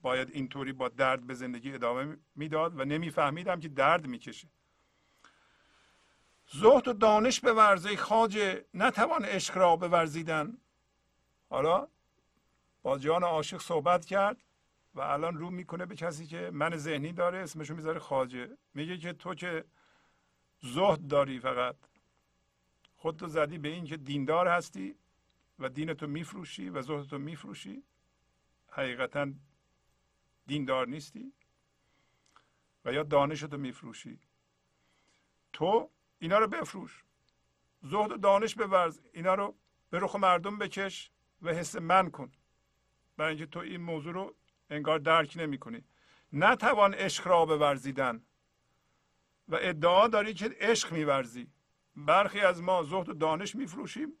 [0.00, 4.48] باید اینطوری با درد به زندگی ادامه می‌داد و نمیفهمیدم که درد می‌کشه.
[6.52, 10.58] زهد و دانش به ورزه خاجه نتوان عشق را بورزیدن.
[11.48, 11.88] حالا
[12.82, 14.42] با جان عاشق صحبت کرد
[14.94, 19.12] و الان رو می‌کنه به کسی که من ذهنی داره اسمشو می‌ذاره خاجه میگه که
[19.12, 19.64] تو که
[20.60, 21.76] زهد داری فقط.
[22.96, 24.94] خودتو زدی به این که دیندار هستی
[25.58, 27.82] و دینتو میفروشی و زهدتو میفروشی.
[28.68, 29.32] حقیقتا
[30.46, 31.32] دیندار نیستی
[32.84, 34.20] و یا دانشتو میفروشی.
[35.52, 37.04] تو اینا رو بفروش.
[37.82, 39.00] زهد و دانش بورز.
[39.12, 39.54] اینا رو
[39.90, 41.10] به رخ مردم بکش
[41.42, 42.32] و حس من کن.
[43.18, 44.34] برای اینکه تو این موضوع رو
[44.70, 45.84] انگار درک نمی کنی
[46.32, 48.22] نتوان عشق را بورزیدن.
[49.48, 51.50] و ادعا داری که عشق میورزی.
[51.96, 54.12] برخی از ما زهد و دانش میفروشیم.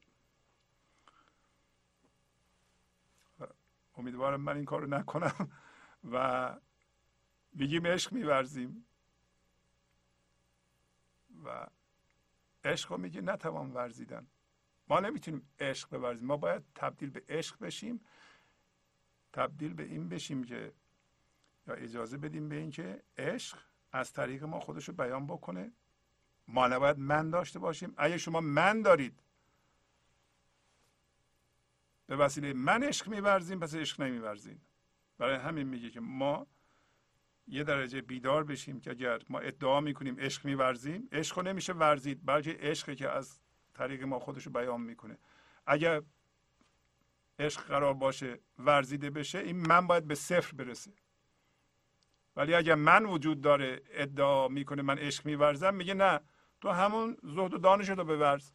[3.96, 5.52] امیدوارم من این کار رو نکنم
[6.12, 6.56] و
[7.52, 8.86] میگیم عشق میورزیم.
[11.44, 11.66] و
[12.64, 14.26] عشق رو میگه نتوان ورزیدن.
[14.88, 16.26] ما نمی‌تونیم عشق بورزیم.
[16.26, 18.04] ما باید تبدیل به عشق بشیم.
[19.32, 20.72] تبدیل به این بشیم که
[21.66, 23.58] یا اجازه بدیم به اینکه عشق
[23.92, 25.72] از طریق ما خودش رو بیان بکنه.
[26.48, 27.94] ما نباید من داشته باشیم.
[27.96, 29.22] اگه شما من دارید
[32.06, 34.60] به وسیله من عشق میورزیم پس عشق نمیورزیم
[35.18, 36.46] برای همین میگه که ما
[37.46, 42.20] یه درجه بیدار بشیم که اگر ما ادعا می‌کنیم عشق میورزیم عشق رو نمیشه ورزید
[42.24, 43.40] بلکه عشقی که از
[43.74, 45.18] طریق ما خودش رو بیان می‌کنه.
[45.66, 46.02] اگر
[47.38, 50.92] عشق قرار باشه ورزیده بشه این من باید به صفر برسه.
[52.36, 56.20] ولی اگر من وجود داره ادعا می‌کنه من عشق میورزم میگه نه
[56.60, 58.52] تو همون زهد و دانش رو بورز.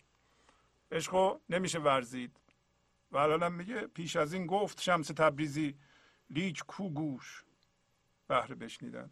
[0.92, 2.40] عشق نمیشه ورزید.
[3.12, 5.78] و الان میگه پیش از این گفت شمس تبریزی
[6.30, 7.44] لیک کو گوش.
[8.28, 9.12] بهره بشنیدن.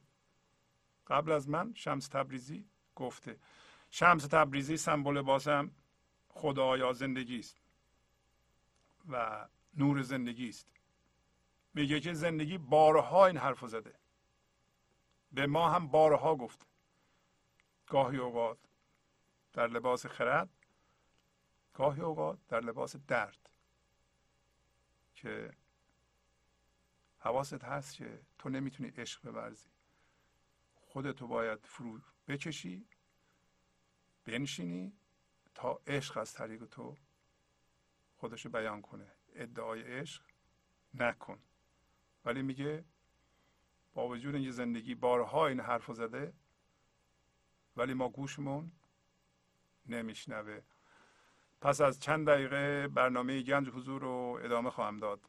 [1.07, 2.65] قبل از من شمس تبریزی
[2.95, 3.39] گفته.
[3.89, 5.71] شمس تبریزی سمبل بازم
[6.29, 7.57] خدا یا زندگی است.
[9.09, 10.67] و نور زندگی است.
[11.73, 13.99] میگه که زندگی بارها این حرف زده.
[15.31, 16.65] به ما هم بارها گفته.
[17.87, 18.59] گاهی اوقات
[19.53, 20.49] در لباس خرد
[21.73, 23.49] گاهی اوقات در لباس درد.
[25.15, 25.53] که
[27.19, 29.69] حواست هست که تو نمی‌تونی عشق بورزی.
[30.75, 32.87] خودتو باید فرو بکشی
[34.25, 34.93] بنشینی
[35.55, 36.97] تا عشق از طریق تو
[38.17, 39.11] خودشو بیان کنه.
[39.35, 40.23] ادعای عشق
[40.93, 41.39] نکن.
[42.25, 42.85] ولی میگه
[43.93, 46.33] با وجود اینکه زندگی بارها این حرف زده
[47.77, 48.71] ولی ما گوشمون
[49.85, 50.61] نمیشنوه.
[51.61, 55.19] پس از چند دقیقه برنامه گنج حضور رو ادامه خواهم داد.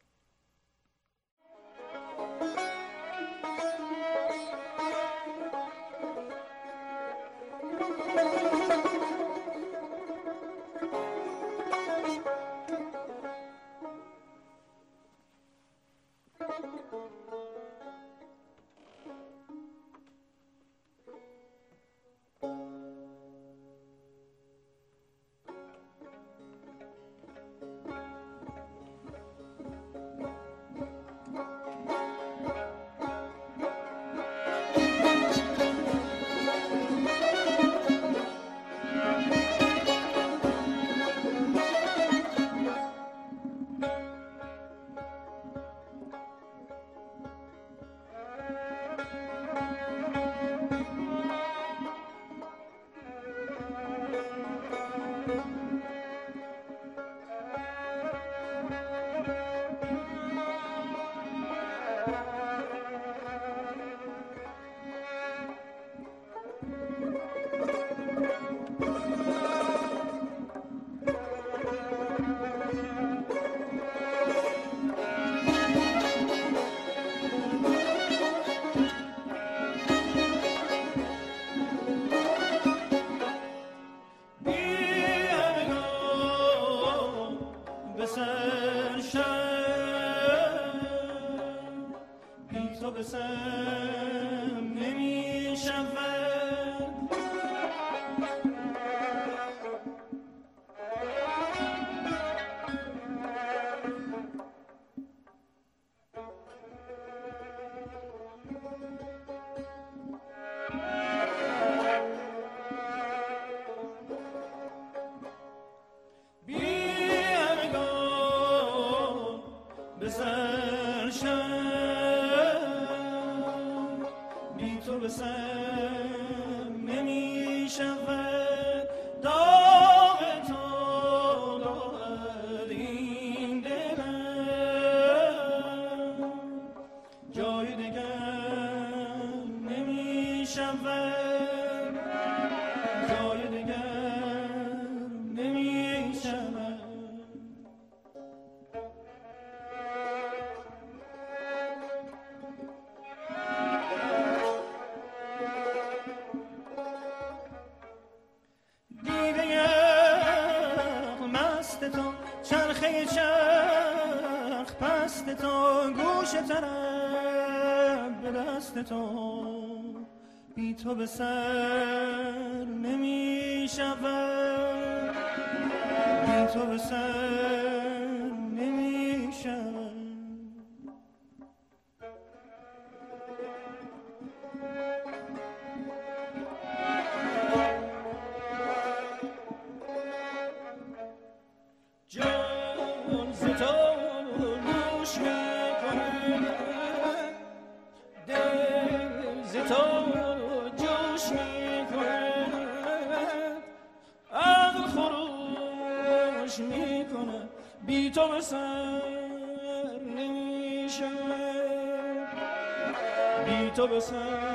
[213.87, 214.52] بی تو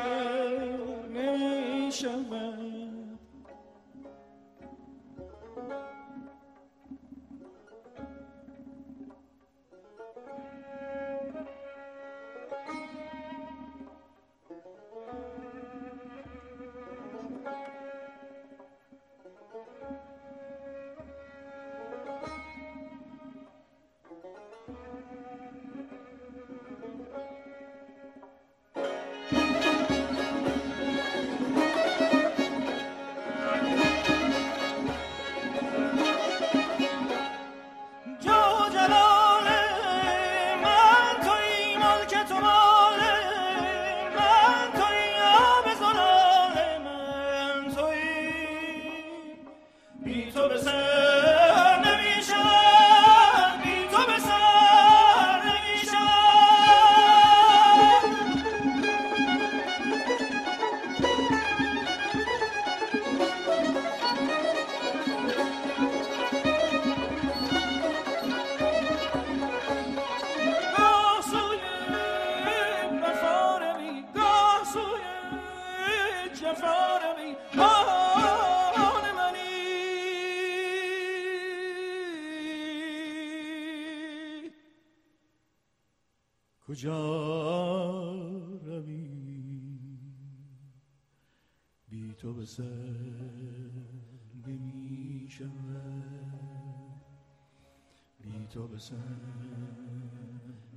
[98.51, 98.95] تو به سر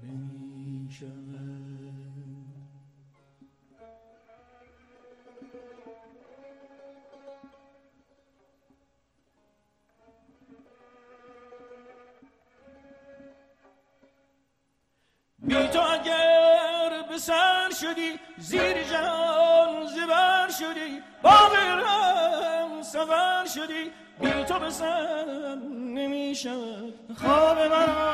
[0.03, 0.87] نمی
[15.39, 24.43] بی تو اگر به سر شدی زیر جهان زبر شدی با غیرم سفر شدی بی
[24.43, 26.35] تو به سر نمی
[27.15, 28.11] خواب مرا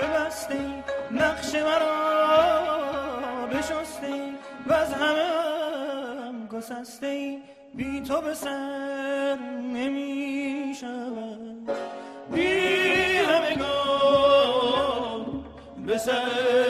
[0.00, 4.34] ببستی نقش مرا بشستی
[4.66, 5.24] و از همه
[6.24, 7.42] هم گسستی
[7.74, 9.36] بی تو به سر
[9.74, 11.70] نمی شود.
[12.32, 14.64] بی همگان
[15.86, 16.69] به سر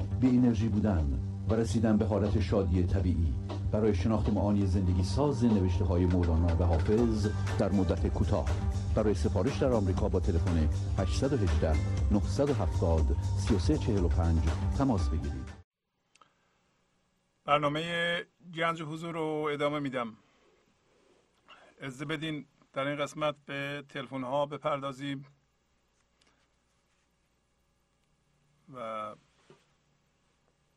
[0.21, 1.19] بی انرژی بودن
[1.49, 3.33] و رسیدن به حالت شادی طبیعی.
[3.71, 7.29] برای شناخت معانی زندگی ساز نوشته های مولانا و حافظ
[7.59, 8.49] در مدت کوتاه.
[8.95, 11.73] برای سفارش در آمریکا با تلفن 818
[12.11, 14.39] 970 3345
[14.77, 15.49] تماس بگیرید.
[17.45, 17.83] برنامه
[18.55, 20.13] گنج حضور رو ادامه میدم.
[21.79, 25.25] اجازه بدین در این قسمت به تلفن ها بپردازیم
[28.73, 29.15] و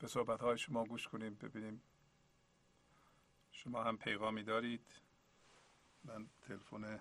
[0.04, 1.82] به صحبت های شما گوش کنیم ببینیم.
[3.52, 4.86] شما هم پیغامی دارید.
[6.04, 7.00] من تلفن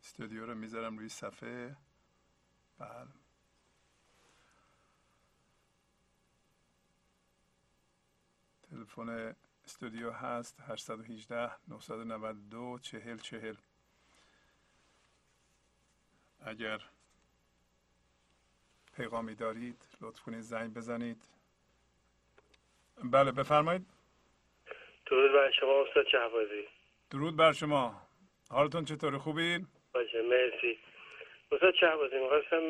[0.00, 1.76] استودیو رو می‌ذارم روی صفحه.
[2.78, 3.08] بله.
[8.62, 13.56] تلفن استودیو هست 818 992 40 40
[16.40, 16.90] اگر
[18.96, 21.28] پیغامی دارید لطف کنید زنگ بزنید.
[23.04, 23.86] بله بفرمایید.
[25.06, 26.68] درود بر شما استاد شهبازی.
[27.10, 28.02] درود بر شما.
[28.50, 30.78] حالتون چطوره؟ خوبین باشه مرسی.
[31.52, 32.62] استاد شهبازی می‌خواستم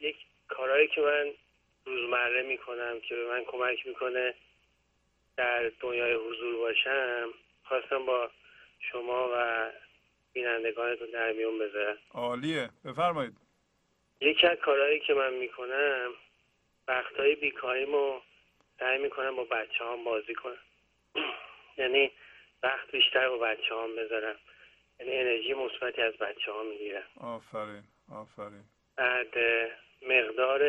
[0.00, 0.16] یک
[0.48, 1.32] کارهایی که من
[1.86, 4.34] روزمره می‌کنم که به من کمک می‌کنه
[5.36, 7.28] در دنیای حضور باشم
[7.64, 8.30] خواستم با
[8.80, 9.70] شما و
[10.32, 11.96] بینندگانتون در میون بذارم.
[12.10, 12.70] عالیه.
[12.84, 13.45] بفرمایید.
[14.20, 16.14] یکی از کارهایی که من می‌کنم
[16.88, 18.20] وقتهای بیکاریمو
[18.78, 20.58] سعی می‌کنم با بچه هم بازی کنم.
[21.78, 22.12] یعنی
[22.62, 24.36] وقت بیشتر با بچه هم بذارم.
[25.00, 27.06] یعنی انرژی مثبتی از بچه ها می‌گیرم.
[27.20, 27.82] آفرین
[28.12, 28.64] آفرین.
[28.96, 29.34] بعد
[30.02, 30.62] مقدار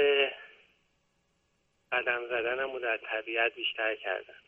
[1.91, 4.39] قدم زدنم رو در طبیعت بیشتر کردم.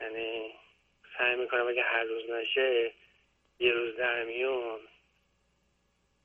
[0.00, 0.54] یعنی
[1.18, 2.92] سعی می‌کنم اگه هر روز نشه
[3.58, 4.80] یه روز در میون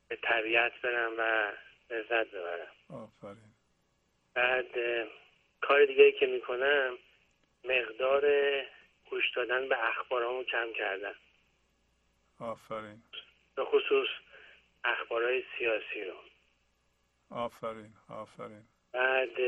[0.08, 1.52] به طبیعت برم و
[1.90, 2.72] لذت ببرم.
[2.88, 3.54] آفرین.
[4.34, 4.66] بعد
[5.60, 6.98] کار دیگه که می‌کنم
[7.64, 8.24] مقدار
[9.10, 11.14] گوش دادن به اخبارامو کم کردم.
[12.40, 13.02] آفرین.
[13.54, 14.08] به خصوص
[14.84, 16.16] اخبارهای سیاسی رو.
[17.30, 18.62] آفرین آفرین.
[18.92, 19.40] بعد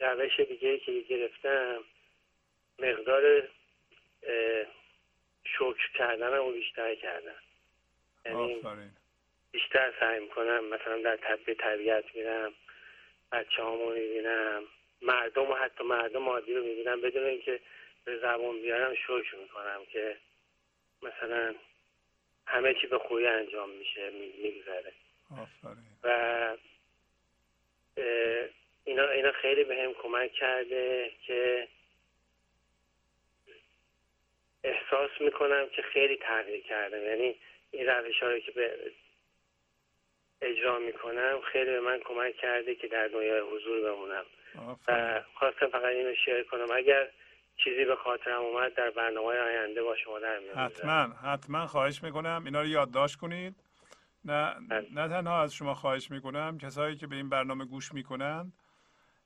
[0.00, 1.84] روش دیگه که گرفتم
[2.78, 3.48] مقدار
[5.44, 7.42] شکر کردن رو بیشتر کردم.
[8.24, 8.96] یعنی آفرین.
[9.52, 12.52] بیشتر سعی می‌کنم مثلا در طبیع طبیعت میرم
[13.32, 14.64] بچه هامو می‌بینم
[15.02, 17.60] مردم و حتی مردم عادی رو می‌بینم بدون اینکه
[18.04, 20.16] به زبان بیارم شکر می‌کنم که
[21.02, 21.54] مثلا
[22.46, 24.92] همه چی به خوبی انجام میشه میگذره.
[26.02, 26.56] و
[28.84, 31.68] اینا اینا خیلی به هم کمک کرده که
[34.64, 37.02] احساس می‌کنم که خیلی تغییر کردم.
[37.02, 37.36] یعنی
[37.70, 38.92] این روش رو که به
[40.40, 44.24] اجرا می‌کنم خیلی به من کمک کرده که در دنیای حضور بمونم
[44.88, 47.08] و خواستم فقط اینو شیر کنم اگر
[47.56, 50.40] چیزی به خاطرم اومد در برنامه آینده با شما در.
[50.56, 53.54] حتما حتما خواهش می‌کنم اینا رو یادداشت کنید
[54.24, 54.86] نه بله.
[54.94, 58.52] نه تنها از شما خواهش می‌کنم کسایی که به این برنامه گوش می‌کنند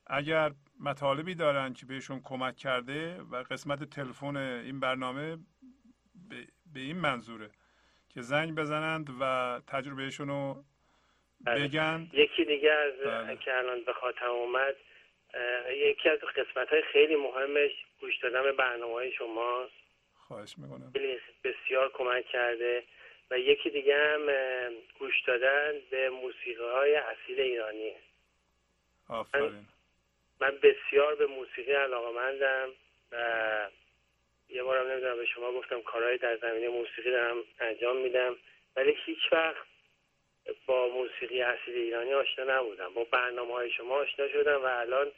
[0.06, 0.50] اگر
[0.80, 5.36] مطالبی دارن که بهشون کمک کرده و قسمت تلفن این برنامه
[6.28, 7.50] به, به این منظوره
[8.08, 10.64] که زنگ بزنند و تجربهشون رو.
[11.46, 13.36] بگن؟ یکی دیگه از بله.
[13.36, 14.76] که الان به خاطرم اومد
[15.70, 19.68] یکی از قسمت های خیلی مهمش گوش دادن به برنامه های شما
[20.14, 20.90] خواهش می‌کنم.
[20.92, 22.84] خیلی بسیار کمک کرده
[23.30, 24.26] و یکی دیگه هم
[24.98, 27.96] گوش دادن به موسیقی های اصیل ایرانیه.
[29.08, 29.66] آفرین.
[30.40, 32.68] من بسیار به موسیقی علاقمندم
[33.12, 33.16] و
[34.48, 38.36] یه بارم نمی‌دونم به شما گفتم کارهای در زمینه موسیقی دارم انجام میدم
[38.76, 39.69] ولی هیچ وقت
[40.66, 42.94] با موسیقی اصیل ایرانی آشنا نبودم.
[42.94, 45.12] با برنامه های شما آشنا شدم و الان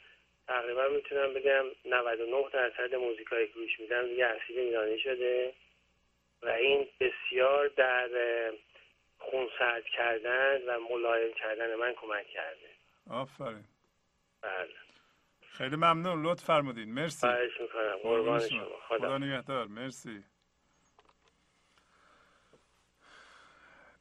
[0.48, 5.54] تقریبا می‌تونم بگم 99 درصد موزیکایی که گوش میدم دیگه اصیل ایرانی شده
[6.42, 8.08] و این بسیار در
[9.18, 12.68] خونسرد کردن و ملایم کردن من کمک کرده.
[13.10, 13.64] آفرین.
[14.42, 14.68] بله.
[15.40, 16.26] خیلی ممنون.
[16.26, 16.92] لطف فرمودین.
[16.92, 17.26] مرسی.
[17.26, 17.96] خواهش می‌کنم.
[18.02, 18.48] قربان.
[18.48, 18.64] شما.
[18.88, 19.66] خدا خدا نگهدار.
[19.66, 20.24] مرسی.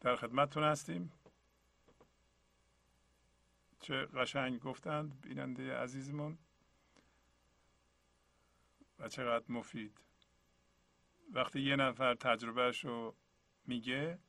[0.02, 1.12] در خدمتتون هستیم.
[3.82, 6.38] چه قشنگ گفتند بیننده عزیزمون
[8.99, 10.02] و چقدر مفید.
[11.34, 13.16] وقتی یه نفر تجربهش رو
[13.68, 14.20] میگه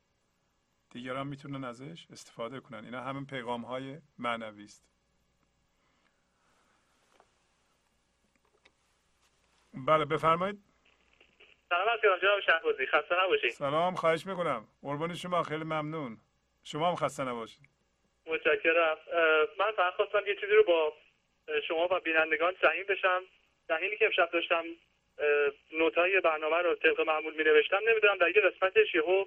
[0.89, 2.85] دیگران می‌تونن ازش استفاده کنن.
[2.85, 4.85] اینا همین پیغام های معنوی است.
[9.73, 10.63] بله بفرمایید.
[11.69, 12.85] سلام جناب شهبازی.
[12.85, 13.51] خسته نباشید.
[13.51, 14.67] سلام خواهش می‌کنم.
[14.81, 16.21] قربان شما خیلی ممنون.
[16.63, 17.69] شما هم خسته نباشید.
[18.25, 18.97] متشکرم.
[19.57, 20.93] من فقط خواستم یه چیزی رو با
[21.67, 23.23] شما و بینندگان سهیم بشم.
[23.67, 24.65] سهیمی که امشب داشتم
[25.71, 29.25] نوتای برنامه رو طبق معمول می نوشتم نمی‌دونم در یه قسمتش یهو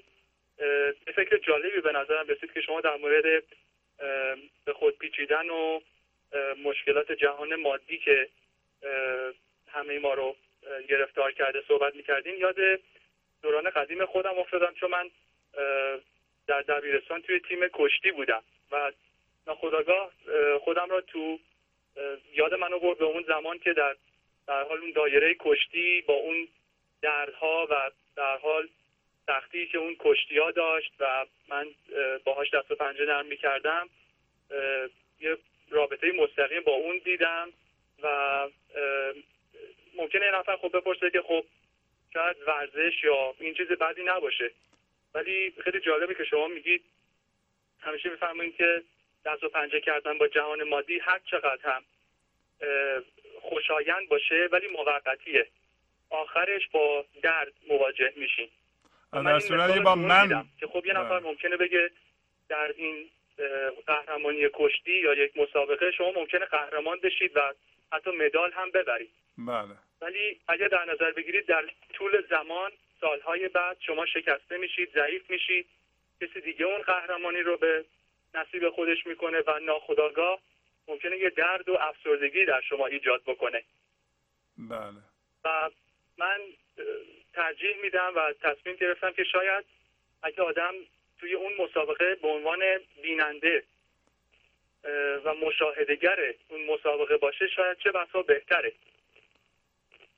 [1.07, 3.43] یه فکر جالبی به نظرم رسید که شما در مورد
[4.65, 5.81] به خود پیچیدن و
[6.65, 8.29] مشکلات جهان مادی که
[9.73, 10.37] همه ما رو
[10.89, 12.37] گرفتار کرده صحبت می‌کردین.
[12.37, 12.57] یاد
[13.43, 15.11] دوران قدیم خودم افتادم چون من
[16.47, 18.43] در دبیرستان توی تیم کشتی بودم.
[18.73, 18.93] و
[19.47, 21.39] ناخداگاه اه، خودم را تو
[22.35, 23.97] یاد منو برد به اون زمان که در
[24.47, 26.49] در حال اون دایره کشتی با اون
[27.03, 28.69] دردها و در حال
[29.27, 33.89] سختی که اون کشتی ها داشت و من اه، باهاش دست و پنجه نرم می‌کردم
[35.21, 35.39] یه
[35.71, 37.53] رابطه مستقیم با اون دیدم
[38.03, 38.49] و
[39.97, 41.45] ممکنه یه نفر خب بپرسه که خب
[42.13, 44.51] شاید ورزش یا این چیز بدی نباشه.
[45.15, 46.85] ولی خیلی جالبه که شما میگید
[47.81, 48.83] همیشه میفرمایید که
[49.25, 51.83] دست و پنجه کردن با جهان مادی هر چقدر هم
[53.41, 55.47] خوشایند باشه ولی موقتیه.
[56.11, 58.49] آخرش با درد مواجه میشین
[59.13, 60.49] در صورتی با من.
[60.61, 61.29] که خب یه نفر بله.
[61.29, 61.91] ممکنه بگه
[62.49, 63.11] در این
[63.87, 67.41] قهرمانی کشتی یا یک مسابقه شما ممکنه قهرمان بشید و
[67.93, 69.11] حتی مدال هم ببرید.
[69.39, 69.77] بله.
[70.01, 75.67] ولی اگر در نظر بگیرید در طول زمان سالهای بعد شما شکسته میشید ضعیف میشید.
[76.21, 77.85] کسی دیگه اون قهرمانی رو به
[78.35, 80.41] نصیب خودش می‌کنه و ناخداگاه
[80.89, 83.63] ممکنه یه درد و افسردگی در شما ایجاد بکنه.
[84.59, 85.01] بله.
[85.45, 85.71] و
[86.19, 86.41] من
[87.35, 89.65] ترجیح میدم و تصمیم گرفتم که شاید
[90.23, 90.73] اگه آدم
[91.21, 92.61] توی اون مسابقه به عنوان
[93.03, 93.63] بیننده
[95.25, 96.19] و مشاهدگر
[96.49, 98.73] اون مسابقه باشه شاید چه بسا بهتره.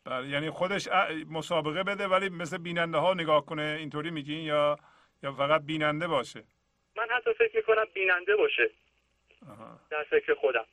[0.05, 0.89] بله یعنی خودش
[1.31, 4.79] مسابقه بده ولی مثل بیننده ها نگاه کنه اینطوری میگین یا
[5.23, 6.45] یا فقط بیننده باشه؟
[6.97, 8.70] من حتی فکر می‌کنم بیننده باشه.
[9.90, 10.65] در فکر خودم.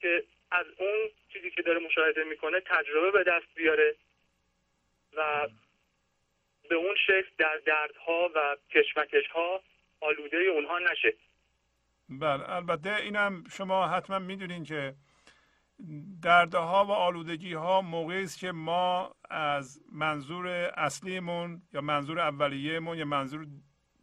[0.00, 3.94] که از اون چیزی که داره مشاهده می‌کنه تجربه به دست بیاره
[5.16, 5.48] و
[6.68, 9.62] به اون شکل در دردها و کشمکش ها
[10.00, 11.14] آلوده اونها نشه.
[12.08, 14.94] بله البته اینم شما حتما می‌دونین که
[16.22, 20.46] دردها و آلودگی ها موقعی است که ما از منظور
[20.76, 23.46] اصلیمون یا منظور اولیهمون یا منظور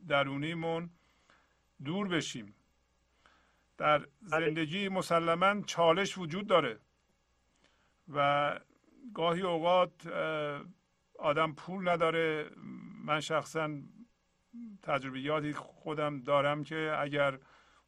[0.07, 0.89] درونیمون
[1.85, 2.55] دور بشیم.
[3.77, 4.07] در بله.
[4.21, 6.79] زندگی مسلما چالش وجود داره
[8.13, 8.59] و
[9.13, 10.07] گاهی اوقات
[11.19, 12.49] آدم پول نداره.
[13.05, 13.69] من شخصا
[14.83, 17.39] تجربیاتی خودم دارم که اگر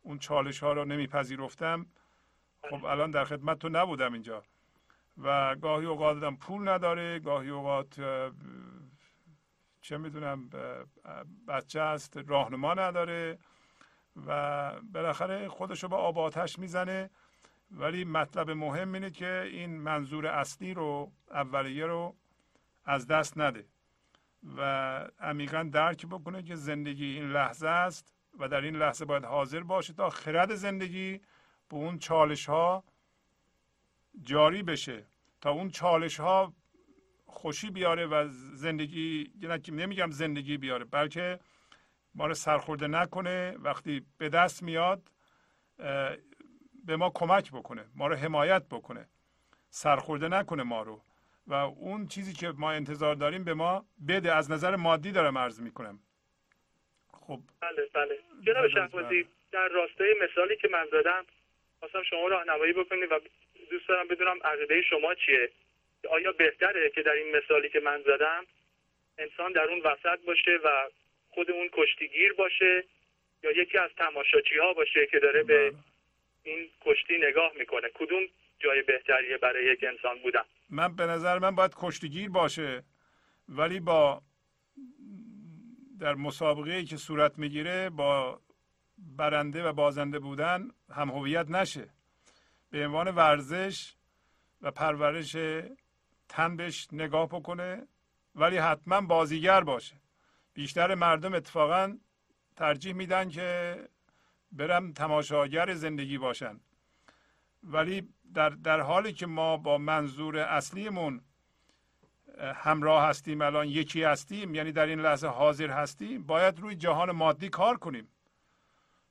[0.02, 1.86] اون چالش ها رو نمیپذیرفتم
[2.70, 4.44] خب الان در خدمت تو نبودم اینجا.
[5.18, 8.00] و گاهی اوقات آدم پول نداره گاهی اوقات
[9.86, 10.50] چه می‌دونم
[11.48, 13.38] بچه است راهنما نداره
[14.28, 17.10] و بالاخره خودش رو به آب آتش می‌زنه.
[17.72, 22.16] ولی مطلب مهم اینه که این منظور اصلی رو اولیه رو
[22.86, 23.66] از دست نده
[24.58, 24.62] و
[25.20, 29.94] عمیقا درک بکنه که زندگی این لحظه است و در این لحظه باید حاضر باشه
[29.94, 31.22] تا خرد زندگی
[31.70, 32.84] به اون چالش ها
[34.22, 35.06] جاری بشه.
[35.42, 36.54] تا اون چالش ها
[37.36, 39.32] خوشی بیاره و زندگی
[39.72, 41.40] نمیگم زندگی بیاره بلکه
[42.16, 43.56] ما رو سرخورده نکنه.
[43.60, 45.02] وقتی به دست میاد
[46.86, 49.06] به ما کمک بکنه ما رو حمایت بکنه.
[49.70, 51.02] سرخورده نکنه ما رو.
[51.48, 54.36] و اون چیزی که ما انتظار داریم به ما بده.
[54.36, 56.00] از نظر مادی دارم عرض می‌کنم.
[57.12, 57.40] خب.
[57.62, 58.20] بله بله.
[58.46, 61.26] جناب شهبازی در راستای مثالی که من زدم
[61.80, 63.20] خواستم شما راهنمایی بکنید و
[63.72, 65.52] دوست دارم بدونم عقیده شما چیه.
[66.06, 68.46] آیا بهتره که در این مثالی که من زدم
[69.18, 70.90] انسان در اون وسط باشه و
[71.30, 72.84] خود اون کشتیگیر باشه
[73.44, 75.80] یا یکی از تماشاچی ها باشه که داره به بله.
[76.44, 78.24] این کشتی نگاه می‌کنه؟ کدوم
[78.60, 82.84] جای بهتریه برای یک انسان بودن؟ من به نظر من باید کشتیگیر باشه
[83.50, 84.22] ولی با
[86.00, 88.40] در مسابقه ای که صورت می‌گیره با
[88.98, 91.90] برنده و بازنده بودن هم هویت نشه.
[92.72, 93.94] به عنوان ورزش
[94.62, 95.36] و پرورش
[96.30, 97.88] تن بهش نگاه بکنه
[98.36, 99.96] ولی حتما بازیگر باشه.
[100.54, 101.98] بیشتر مردم اتفاقا
[102.56, 103.80] ترجیح میدن که
[104.52, 106.60] برم تماشاگر زندگی باشن.
[107.64, 111.22] ولی در, در حالی که ما با منظور اصلیمون
[112.38, 117.50] همراه هستیم الان یکی هستیم یعنی در این لحظه حاضر هستیم باید روی جهان مادی
[117.50, 118.08] کار کنیم.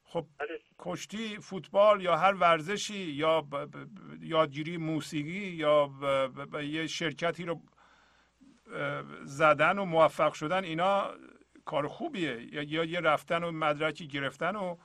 [0.05, 0.61] خب بله.
[0.79, 3.47] کشتی فوتبال یا هر ورزشی یا
[4.21, 5.91] یادگیری موسیقی یا
[6.63, 7.63] یه شرکتی رو
[9.25, 11.11] زدن و موفق شدن اینا
[11.65, 12.49] کار خوبیه.
[12.53, 14.77] یا یه رفتن و مدرکی گرفتن و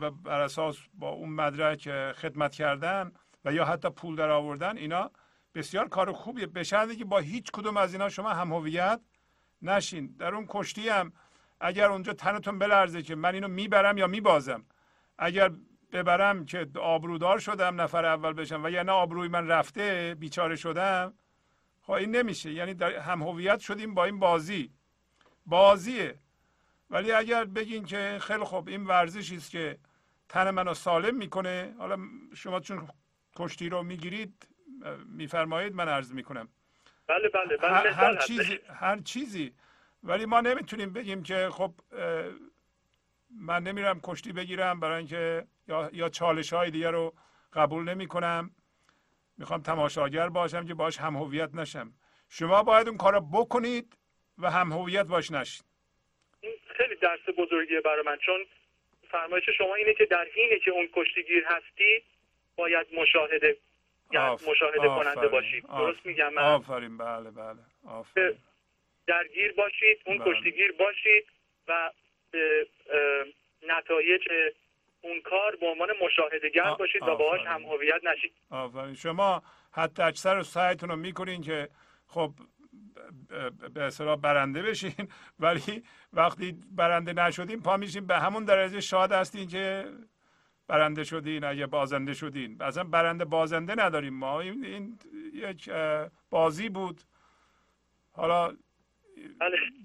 [0.00, 3.12] و بر اساس با اون مدرک خدمت کردن
[3.44, 5.10] و یا حتی پول در آوردن اینا
[5.54, 6.46] بسیار کار خوبیه.
[6.46, 9.00] به شرطی که با هیچ کدوم از اینا شما هم هویت
[9.62, 10.16] نشین.
[10.18, 11.12] در اون کشتی هم
[11.60, 14.64] اگر اونجا تنتون بلرزه که من اینو می‌برم یا میبازم.
[15.22, 15.50] اگر
[15.92, 21.14] ببرم که آبرودار شدم نفر اول بشم و یا نه آبروی من رفته بیچاره شدم
[21.82, 22.52] خب این نمیشه.
[22.52, 24.72] یعنی در هم هویت شدیم با این بازی.
[25.46, 26.18] بازیه.
[26.90, 29.78] ولی اگر بگین که خیلی خوب این ورزشی است که
[30.28, 31.74] تن منو سالم می‌کنه.
[31.78, 31.98] حالا
[32.34, 32.88] شما چون
[33.36, 34.48] کشتی رو می‌گیرید
[35.06, 36.48] میفرمایید من عرض می‌کنم.
[37.06, 39.54] بله بله, بله هر, هر چیزی هر چیزی.
[40.02, 41.74] ولی ما نمی‌تونیم بگیم که خب
[43.40, 47.14] من نمیرم کشتی بگیرم برای اینکه یا, یا چالش های دیگه رو
[47.52, 48.50] قبول نمی کنم
[49.38, 51.92] می‌خوام تماشاگر باشم که باش هم هویت نشم.
[52.28, 53.96] شما باید اون کار بکنید
[54.38, 55.64] و هم هویت باش نشید
[56.76, 58.44] خیلی درس بزرگیه برای من چون
[59.10, 62.02] فرمایش شما اینه که در حینی که اون کشتیگیر هستی
[62.56, 63.56] باید مشاهده
[64.12, 68.38] یعنی مشاهده کننده باشید درست میگم من؟ آفرین بله بله آفرین.
[69.06, 70.34] درگیر باشید اون بله.
[70.34, 71.26] کشتیگیر باشید
[71.68, 71.90] و
[72.32, 72.66] به
[73.68, 74.22] نتایج
[75.00, 78.32] اون کار به عنوان مشاهدهگر باشید و باهاش هم هویت نشید.
[78.50, 78.94] آفرین.
[78.94, 79.42] شما
[79.72, 81.68] حتی اکثر سعیتون رو می‌کنین که
[82.06, 82.32] خب
[83.74, 85.08] به اصطلاح برنده بشین
[85.40, 85.82] ولی
[86.12, 89.84] وقتی برنده نشدین پا میشین به همون درجه شاد هستین که
[90.68, 91.44] برنده شدین.
[91.44, 92.62] اگه بازنده شدین.
[92.62, 94.40] اصلا برنده بازنده نداریم ما.
[94.40, 94.98] این, این
[95.34, 95.70] یک
[96.30, 97.00] بازی بود.
[98.12, 98.56] حالا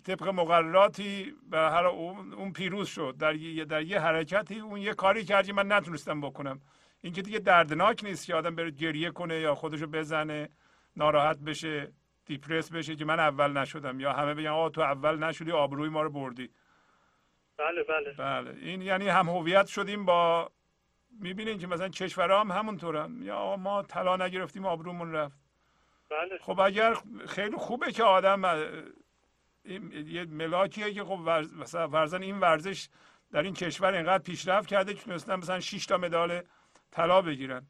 [0.06, 3.16] طبق مقرراتی به هر اون پیروز شد.
[3.20, 6.62] در یه در یه حرکتی اون یه کاری کردی من نتونستم بکنم.
[7.02, 10.50] این که دیگه دردناک نیست که آدم بره گریه کنه یا خودشو بزنه
[10.96, 11.94] ناراحت بشه
[12.26, 14.00] دیپرس بشه که من اول نشدم.
[14.00, 16.50] یا همه بگن آه تو اول نشدی آبروی ما رو بردی.
[17.58, 18.14] بله بله.
[18.14, 18.58] بله.
[18.62, 20.52] این یعنی هم هویت شدیم با
[21.20, 23.22] می‌بینین که مثلا کشورها هم همونطورن.
[23.22, 25.40] یا آقا ما طلا نگرفتیم آبرومون رفت.
[26.10, 26.38] بله.
[26.42, 26.98] خب اگر
[27.28, 28.42] خیلی خوبه که آدم
[30.08, 32.90] یه ملاکیه که خب ورز- مثلا فرضاً این ورزش
[33.32, 36.42] در این کشور اینقدر پیشرفت کرده که تونستن مثلا 6 تا مدال
[36.92, 37.68] طلا بگیرن.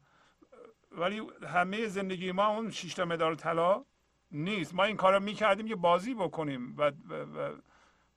[0.92, 3.84] ولی همه زندگی ما اون 6 تا مدال طلا
[4.30, 4.74] نیست.
[4.74, 7.56] ما این کار رو می‌کردیم که بازی بکنیم و, و, و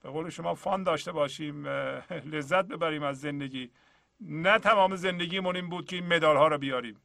[0.03, 1.67] به قول شما فان داشته باشیم
[2.25, 3.71] لذت ببریم از زندگی.
[4.21, 7.01] نه تمام زندگیمون این بود که این مدال ها رو بیاریم.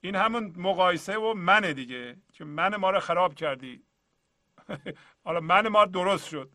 [0.00, 3.82] این همون مقایسه و منه دیگه که من ما رو خراب کردی.
[5.24, 6.48] حالا من ما درست شد.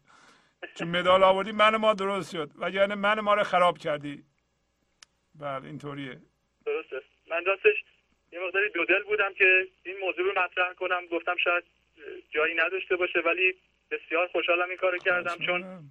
[0.76, 2.52] چون مدال آوردی من ما درست شد.
[2.56, 4.24] وگرنه من ما رو خراب کردی.
[5.36, 6.22] بله اینطوریه.
[6.66, 7.02] درسته.
[7.30, 7.84] من راستش
[8.32, 11.06] یه مقداری دودل بودم که این موضوع رو مطرح کنم.
[11.06, 11.64] گفتم شاید
[12.30, 13.56] جایی نداشته باشه ولی
[13.92, 15.38] بسیار خوشحالم این کارو کردم.
[15.46, 15.90] چون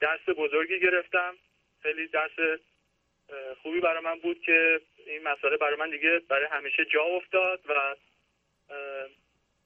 [0.00, 1.34] درس بزرگی گرفتم.
[1.82, 2.60] خیلی درس
[3.62, 7.96] خوبی برای من بود که این مسئله برای من دیگه برای همیشه جا افتاد و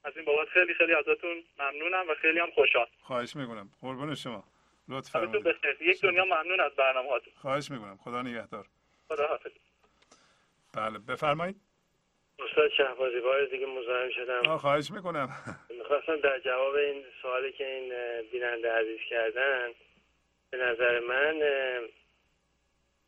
[0.05, 2.87] از این بابت خیلی خیلی ازتون ممنونم و خیلی هم خوشحال.
[3.03, 3.71] خواهش می‌کنم.
[3.81, 4.45] قربون شما.
[4.89, 5.77] لطف بخیر.
[5.81, 7.33] یک دنیا ممنون از برنامه هاتون.
[7.37, 7.97] خواهش می‌کنم.
[8.05, 8.67] خدا نگهدار.
[9.09, 9.51] خدا حافظ
[10.75, 11.57] بله بفرمایید.
[12.39, 14.51] استاد شهبازی بار دیگه مزاحم شدم.
[14.51, 15.29] آه، خواهش می‌کنم.
[15.79, 17.93] می‌خواستم در جواب این سوالی که این
[18.33, 19.69] بیننده عزیز کردن
[20.51, 21.43] به نظر من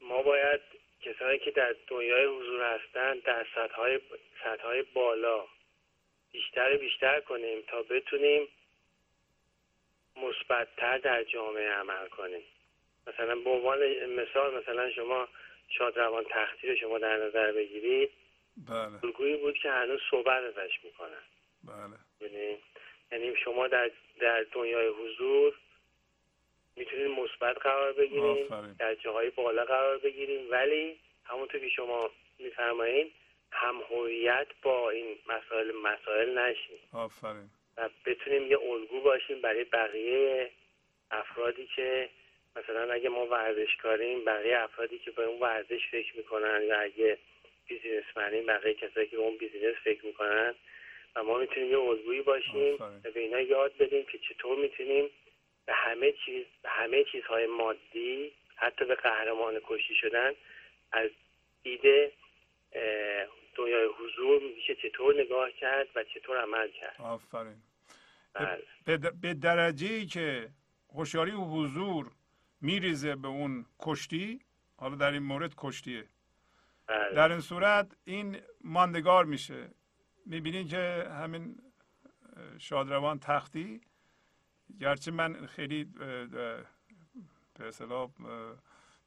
[0.01, 0.61] ما باید
[1.03, 4.01] کسانی که در دنیای حضور هستند در سطحهای
[4.45, 5.45] سطحهای بالا
[6.33, 8.49] بیشتر بیشتر کنیم تا بتونیم
[10.17, 12.43] مثبتتر در جامعه عمل کنیم.
[13.07, 15.29] مثلا به عنوان مثال مثلا شما
[15.69, 18.11] شادروان تختی رو شما در نظر بگیرید.
[18.69, 19.05] بله.
[19.05, 21.23] الگویی بود که هنوز صحبت ازش می‌کنن.
[21.65, 21.97] بله.
[22.21, 22.59] یعنی
[23.13, 23.91] یعنی شما در
[24.21, 25.55] در دنیای حضور
[26.77, 28.73] می‌تونید مثبت قرار بگیریم آفرین.
[28.79, 33.13] در جاهای بالا قرار بگیریم ولی همونطور که شما میفرمایید
[33.53, 36.79] هم هویت با این مسائل مسائل نشیم.
[36.93, 37.51] آفرین.
[37.77, 40.51] و بتونیم یه الگو باشیم برای بقیه
[41.11, 42.09] افرادی که
[42.57, 47.19] مثلا اگه ما ورزشکاریم بقیه افرادی که به اون ورزش فکر می‌کنن یا اگه
[47.67, 50.55] بیزینسمنیم بقیه کسایی که به اون بیزینس فکر می‌کنن.
[51.17, 52.75] و ما می‌تونیم یه الگویی باشیم.
[53.05, 55.11] و به اینا یاد بدیم که چطور می‌تونیم
[55.67, 60.35] به همه چیز به همه چیزهای مادی حتی به قهرمان کشتی شدن
[60.93, 61.11] از
[61.63, 61.87] دید
[62.73, 63.27] اه،
[63.61, 66.97] دنیای حضور میشه چطور نگاه کرد و چطور عمل کرد.
[66.99, 67.63] آفرین.
[68.35, 69.11] بله.
[69.11, 70.49] به, درجه ای که
[70.95, 72.11] هوشیاری و حضور
[72.61, 74.41] میریزه به اون کشتی
[74.77, 76.05] حالا در این مورد کشتیه.
[76.87, 77.15] بله.
[77.15, 79.71] در این صورت این ماندگار میشه.
[80.27, 81.57] می‌بینین که همین
[82.59, 83.81] شادروان تختی
[84.81, 86.65] گرچه من خیلی به
[87.61, 88.11] اصطلاح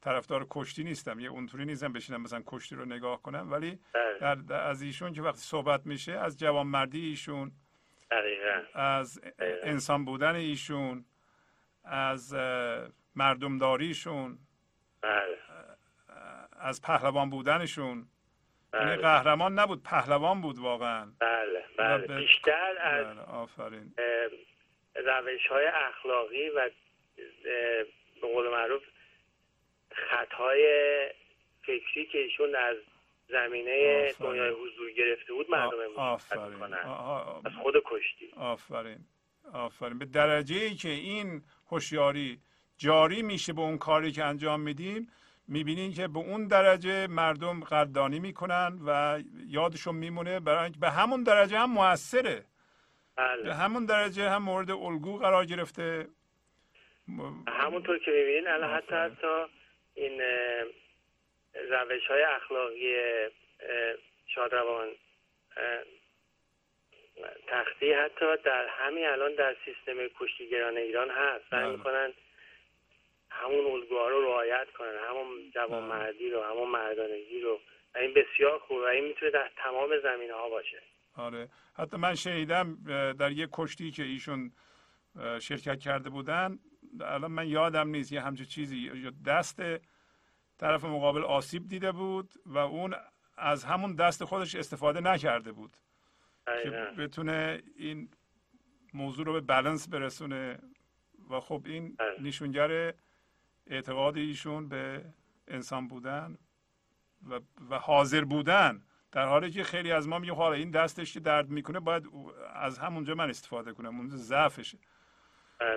[0.03, 1.19] طرفدار کشتی نیستم.
[1.19, 3.51] یه اونطوری نیستم بشینم مثلا کشتی رو نگاه کنم.
[3.51, 4.17] ولی بله.
[4.19, 7.51] در, در- از ایشون که وقتی صحبت میشه از جوانمردی ایشون
[8.11, 8.61] دقیقا.
[8.73, 9.21] از
[9.63, 11.05] انسان بودن ایشون
[11.83, 12.33] از
[13.15, 14.37] مردمداریشون
[15.01, 15.37] بله.
[16.59, 18.07] از پهلوان بودنشون
[18.73, 18.95] یعنی بله.
[18.97, 21.11] قهرمان نبود پهلوان بود واقعا.
[21.19, 22.07] بله بله.
[22.07, 23.93] به- بیشتر از بله آفرین.
[24.95, 26.69] روش های اخلاقی و
[27.43, 27.85] به
[28.21, 28.81] قول معروف
[30.09, 30.63] خطهای
[31.61, 32.75] فکری که ایشون از
[33.29, 33.71] زمینه
[34.09, 34.29] آفرین.
[34.31, 36.45] دنیای حضور گرفته بود مردم آفرین.
[36.53, 36.77] می‌کنن.
[36.77, 38.31] آ- آ- از خود کشتی.
[38.37, 38.97] آفرین.
[39.53, 39.99] آفرین.
[39.99, 41.41] به درجه ای که این
[41.71, 42.39] هوشیاری
[42.77, 45.07] جاری میشه به اون کاری که انجام میدیم
[45.47, 51.23] می‌بینین که به اون درجه مردم قدردانی می‌کنن و یادشون میمونه برای اینکه به همون
[51.23, 52.45] درجه هم موثره.
[53.15, 56.07] به بله همون درجه هم مورد الگو قرار گرفته.
[57.47, 59.11] همونطور که می‌بینین الان حتی آفرین.
[59.11, 59.45] حتی
[59.93, 60.21] این
[61.53, 62.95] روش های اخلاقی
[64.27, 64.87] شادروان
[67.47, 71.43] تختی حتی در همین الان در سیستم کشتیگران ایران هست.
[71.49, 71.71] سعی بله.
[71.71, 72.13] می‌کنن
[73.29, 77.59] همون الگوها رو رعایت کنن همون جوانمردی رو همون مردانگی رو.
[77.95, 80.81] و این بسیار خوبه و این می‌تونه در تمام زمینه ها باشه.
[81.17, 81.49] آره.
[81.77, 82.77] حتی من شنیدم
[83.19, 84.51] در یک کشتی که ایشون
[85.41, 86.59] شرکت کرده بودن
[87.01, 89.61] الان من یادم نیست یه همچین چیزی یا دست
[90.57, 92.95] طرف مقابل آسیب دیده بود و اون
[93.37, 95.77] از همون دست خودش استفاده نکرده بود
[96.63, 96.69] که.
[96.97, 98.09] بتونه این
[98.93, 100.59] موضوع رو به بالانس برسونه
[101.29, 101.97] و خب این.
[102.21, 102.93] نشونگر
[103.67, 105.05] اعتقاد ایشون به
[105.47, 106.37] انسان بودن
[107.29, 107.39] و,
[107.69, 111.49] و حاضر بودن در حالی که خیلی از ما میگیم حالا این دستش که درد
[111.49, 112.07] می‌کنه باید
[112.53, 114.77] از همونجا من استفاده کنم اونجا ضعفشه.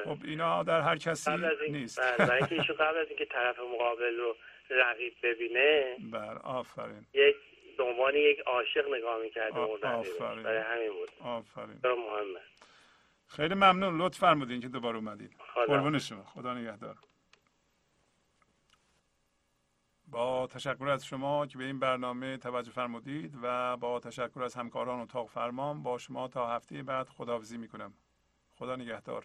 [0.05, 2.01] خب اینا در هر کسی قبل از این نیست.
[2.01, 4.37] بله برای اینکه ایشون قبل از اینکه طرف مقابل رو
[4.71, 7.07] رقیب ببینه بله آفرین.
[7.15, 7.37] یک
[7.79, 9.87] عنوان یک عاشق نگاه می‌کرده آ-.
[9.87, 10.43] آفرین.
[10.43, 11.11] برای همین بود.
[11.21, 11.81] آفرین.
[11.85, 12.41] مهمه.
[13.27, 13.99] خیلی ممنون.
[14.01, 15.37] لطف فرمودین که دوباره اومدید.
[15.67, 16.25] قربون شما.
[16.25, 16.97] خدا نگهدار.
[20.09, 25.01] با تشکر از شما که به این برنامه توجه فرمودید و با تشکر از همکاران
[25.01, 27.95] اتاق فرمان با شما تا هفته بعد خداحافظی می‌کنم.
[28.55, 29.25] خدا نگهدار.